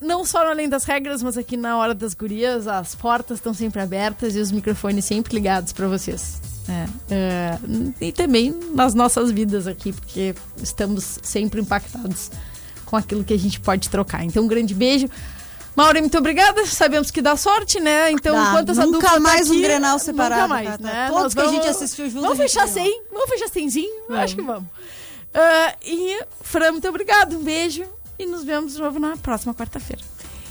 não 0.00 0.24
só 0.24 0.44
no 0.44 0.50
além 0.50 0.68
das 0.68 0.84
regras, 0.84 1.22
mas 1.22 1.36
aqui 1.38 1.56
na 1.56 1.76
hora 1.78 1.94
das 1.94 2.14
gurias, 2.14 2.66
as 2.66 2.94
portas 2.94 3.38
estão 3.38 3.54
sempre 3.54 3.80
abertas 3.80 4.36
e 4.36 4.38
os 4.38 4.52
microfones 4.52 5.04
sempre 5.04 5.34
ligados 5.34 5.72
para 5.72 5.88
vocês. 5.88 6.40
É, 6.68 7.14
é, 7.14 7.58
e 8.00 8.12
também 8.12 8.54
nas 8.74 8.92
nossas 8.92 9.30
vidas 9.30 9.66
aqui, 9.66 9.92
porque 9.92 10.34
estamos 10.60 11.18
sempre 11.22 11.60
impactados 11.60 12.30
com 12.84 12.96
aquilo 12.96 13.24
que 13.24 13.32
a 13.32 13.38
gente 13.38 13.60
pode 13.60 13.88
trocar. 13.88 14.24
Então, 14.24 14.44
um 14.44 14.48
grande 14.48 14.74
beijo. 14.74 15.08
Maureen, 15.74 16.02
muito 16.02 16.16
obrigada. 16.16 16.64
Sabemos 16.66 17.10
que 17.10 17.20
dá 17.20 17.36
sorte, 17.36 17.78
né? 17.78 18.10
Então, 18.10 18.34
Dá. 18.34 18.48
enquanto 18.48 18.70
essa 18.70 18.86
Nunca 18.86 18.98
dupla 18.98 19.10
tá 19.10 19.20
mais 19.20 19.50
um 19.50 19.52
aqui, 19.52 19.62
Grenal 19.62 19.98
separado, 19.98 20.42
Nunca 20.42 20.48
mais, 20.48 20.78
né? 20.78 21.08
Todos 21.08 21.22
Nós 21.22 21.34
que 21.34 21.40
a 21.40 21.48
gente 21.48 21.68
assistiu 21.68 22.08
junto, 22.08 22.22
Vamos 22.22 22.38
fechar. 22.38 22.66
100. 22.66 23.02
Vamos 23.12 23.28
fechar 23.28 23.50
100zinho? 23.50 23.90
Eu 24.08 24.16
acho 24.16 24.36
que 24.36 24.42
vamos. 24.42 24.68
Ah, 25.34 25.74
e, 25.84 26.18
Fran, 26.40 26.72
muito 26.72 26.88
obrigado. 26.88 27.36
Um 27.36 27.42
beijo. 27.42 27.84
E 28.18 28.26
nos 28.26 28.44
vemos 28.44 28.74
de 28.74 28.80
novo 28.80 28.98
na 28.98 29.16
próxima 29.16 29.54
quarta-feira. 29.54 30.02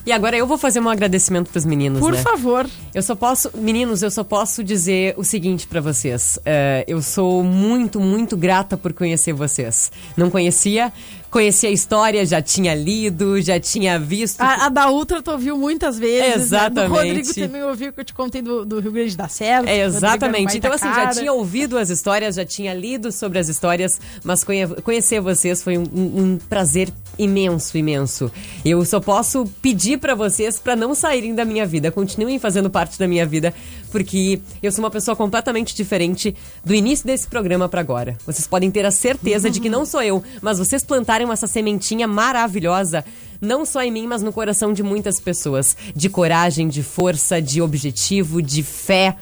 E 0.05 0.11
agora 0.11 0.38
eu 0.38 0.45
vou 0.45 0.55
fazer 0.55 0.80
um 0.80 0.88
agradecimento 0.88 1.49
pros 1.49 1.66
meninos, 1.66 1.99
Por 1.99 2.11
né? 2.13 2.22
favor. 2.22 2.70
Eu 2.93 3.01
só 3.01 3.16
posso, 3.16 3.49
meninos, 3.55 4.03
eu 4.03 4.11
só 4.11 4.24
posso 4.24 4.63
dizer 4.63 5.16
o 5.18 5.24
seguinte 5.24 5.66
pra 5.66 5.82
vocês. 5.82 6.38
É, 6.45 6.84
eu 6.88 7.01
sou 7.01 7.43
muito, 7.43 7.99
muito 7.99 8.38
grata 8.38 8.78
por 8.78 8.93
conhecer 8.93 9.34
vocês. 9.34 9.91
Não 10.16 10.30
conhecia, 10.30 10.93
conhecia 11.32 11.70
a 11.70 11.72
história, 11.72 12.24
já 12.24 12.39
tinha 12.39 12.76
lido, 12.76 13.41
já 13.41 13.59
tinha 13.59 13.97
visto. 13.97 14.39
A, 14.41 14.68
a 14.68 14.70
da 14.70 14.91
Ultra 14.91 15.24
tu 15.24 15.32
ouviu 15.32 15.57
muitas 15.57 15.97
vezes. 15.97 16.36
Exatamente. 16.43 16.82
Né? 16.82 16.88
Do 16.88 16.93
Rodrigo 16.93 17.34
também 17.34 17.63
ouviu 17.63 17.91
que 17.91 17.99
eu 18.01 18.05
te 18.05 18.13
contei 18.13 18.43
do, 18.43 18.63
do 18.63 18.80
Rio 18.80 18.91
Grande 18.91 19.18
da 19.18 19.28
Serra. 19.28 19.68
É, 19.68 19.86
o 19.86 19.88
exatamente. 19.88 20.55
Então, 20.55 20.72
assim, 20.72 20.86
já 20.93 21.07
tinha 21.09 21.34
ouvido 21.34 21.80
as 21.80 21.89
histórias, 21.89 22.36
já 22.36 22.45
tinha 22.45 22.76
lido 22.76 23.11
sobre 23.11 23.39
as 23.39 23.49
histórias, 23.49 23.99
mas 24.24 24.43
conhe- 24.43 24.68
conhecer 24.84 25.20
vocês 25.20 25.63
foi 25.63 25.80
um, 25.80 25.84
um- 25.91 26.22
um 26.34 26.38
prazer 26.47 26.91
imenso, 27.18 27.78
imenso. 27.78 28.32
Eu 28.63 28.84
só 28.86 28.99
posso 28.99 29.45
pedir 29.61 29.99
pra 29.99 30.16
vocês 30.16 30.59
pra 30.59 30.76
não 30.76 30.93
saírem 30.93 31.34
da 31.34 31.45
minha 31.45 31.66
vida, 31.66 31.91
continuem 31.91 32.39
fazendo 32.39 32.70
parte 32.70 32.97
da 32.99 33.07
minha 33.07 33.26
vida, 33.26 33.53
porque 33.91 34.39
eu 34.61 34.72
sou 34.72 34.84
uma 34.84 34.91
pessoa 34.91 35.16
completamente 35.16 35.76
diferente 35.76 36.36
do 36.63 36.74
início 36.74 37.05
desse 37.05 37.28
programa 37.28 37.70
pra 37.70 37.82
agora. 37.82 38.18
Vocês 38.26 38.47
podem 38.47 38.72
ter 38.72 38.86
a 38.86 38.91
certeza 38.91 39.49
de 39.49 39.59
que 39.59 39.70
não 39.70 39.86
sou 39.86 40.01
eu, 40.01 40.24
mas 40.41 40.57
vocês 40.57 40.84
plantaram 40.84 41.32
essa 41.32 41.47
sementinha 41.47 42.07
maravilhosa 42.07 43.03
não 43.41 43.66
só 43.66 43.82
em 43.82 43.91
mim, 43.91 44.07
mas 44.07 44.22
no 44.22 44.34
coração 44.34 44.74
de 44.74 44.84
muitas 44.84 45.20
pessoas. 45.20 45.76
De 45.95 46.09
coragem, 46.09 46.68
de 46.68 46.84
força, 46.84 47.41
de 47.41 47.61
objetivo, 47.61 48.41
de 48.41 48.63
fé, 48.63 49.16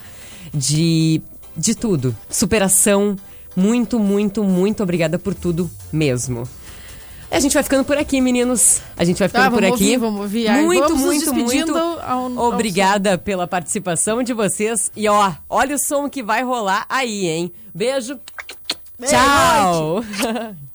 de, 0.53 1.21
de 1.55 1.75
tudo. 1.75 2.15
Superação. 2.29 3.15
Muito, 3.55 3.99
muito, 3.99 4.43
muito 4.43 4.81
obrigada 4.81 5.19
por 5.19 5.35
tudo 5.35 5.69
mesmo. 5.91 6.47
A 7.33 7.39
gente 7.39 7.53
vai 7.53 7.63
ficando 7.63 7.83
por 7.83 7.97
aqui, 7.97 8.21
meninos. 8.21 8.79
A 8.95 9.03
gente 9.03 9.17
vai 9.17 9.27
ficando 9.27 9.45
Ah, 9.47 9.51
por 9.51 9.63
aqui. 9.63 9.71
ouvir, 9.71 9.97
vamos 9.97 10.21
ouvir. 10.21 10.47
Ai, 10.47 10.63
Muito, 10.63 10.83
vamos 10.83 11.01
muito, 11.03 11.33
muito 11.33 11.75
ao- 11.75 11.99
ao 12.39 12.39
obrigada 12.53 13.17
pela 13.17 13.47
participação 13.47 14.21
de 14.21 14.33
vocês. 14.33 14.91
E 14.95 15.07
ó, 15.09 15.31
olha 15.49 15.75
o 15.75 15.79
som 15.79 16.07
que 16.09 16.21
vai 16.21 16.43
rolar 16.43 16.85
aí, 16.87 17.27
hein? 17.27 17.51
Beijo. 17.73 18.19
Meia 18.99 19.11
Tchau. 19.11 20.03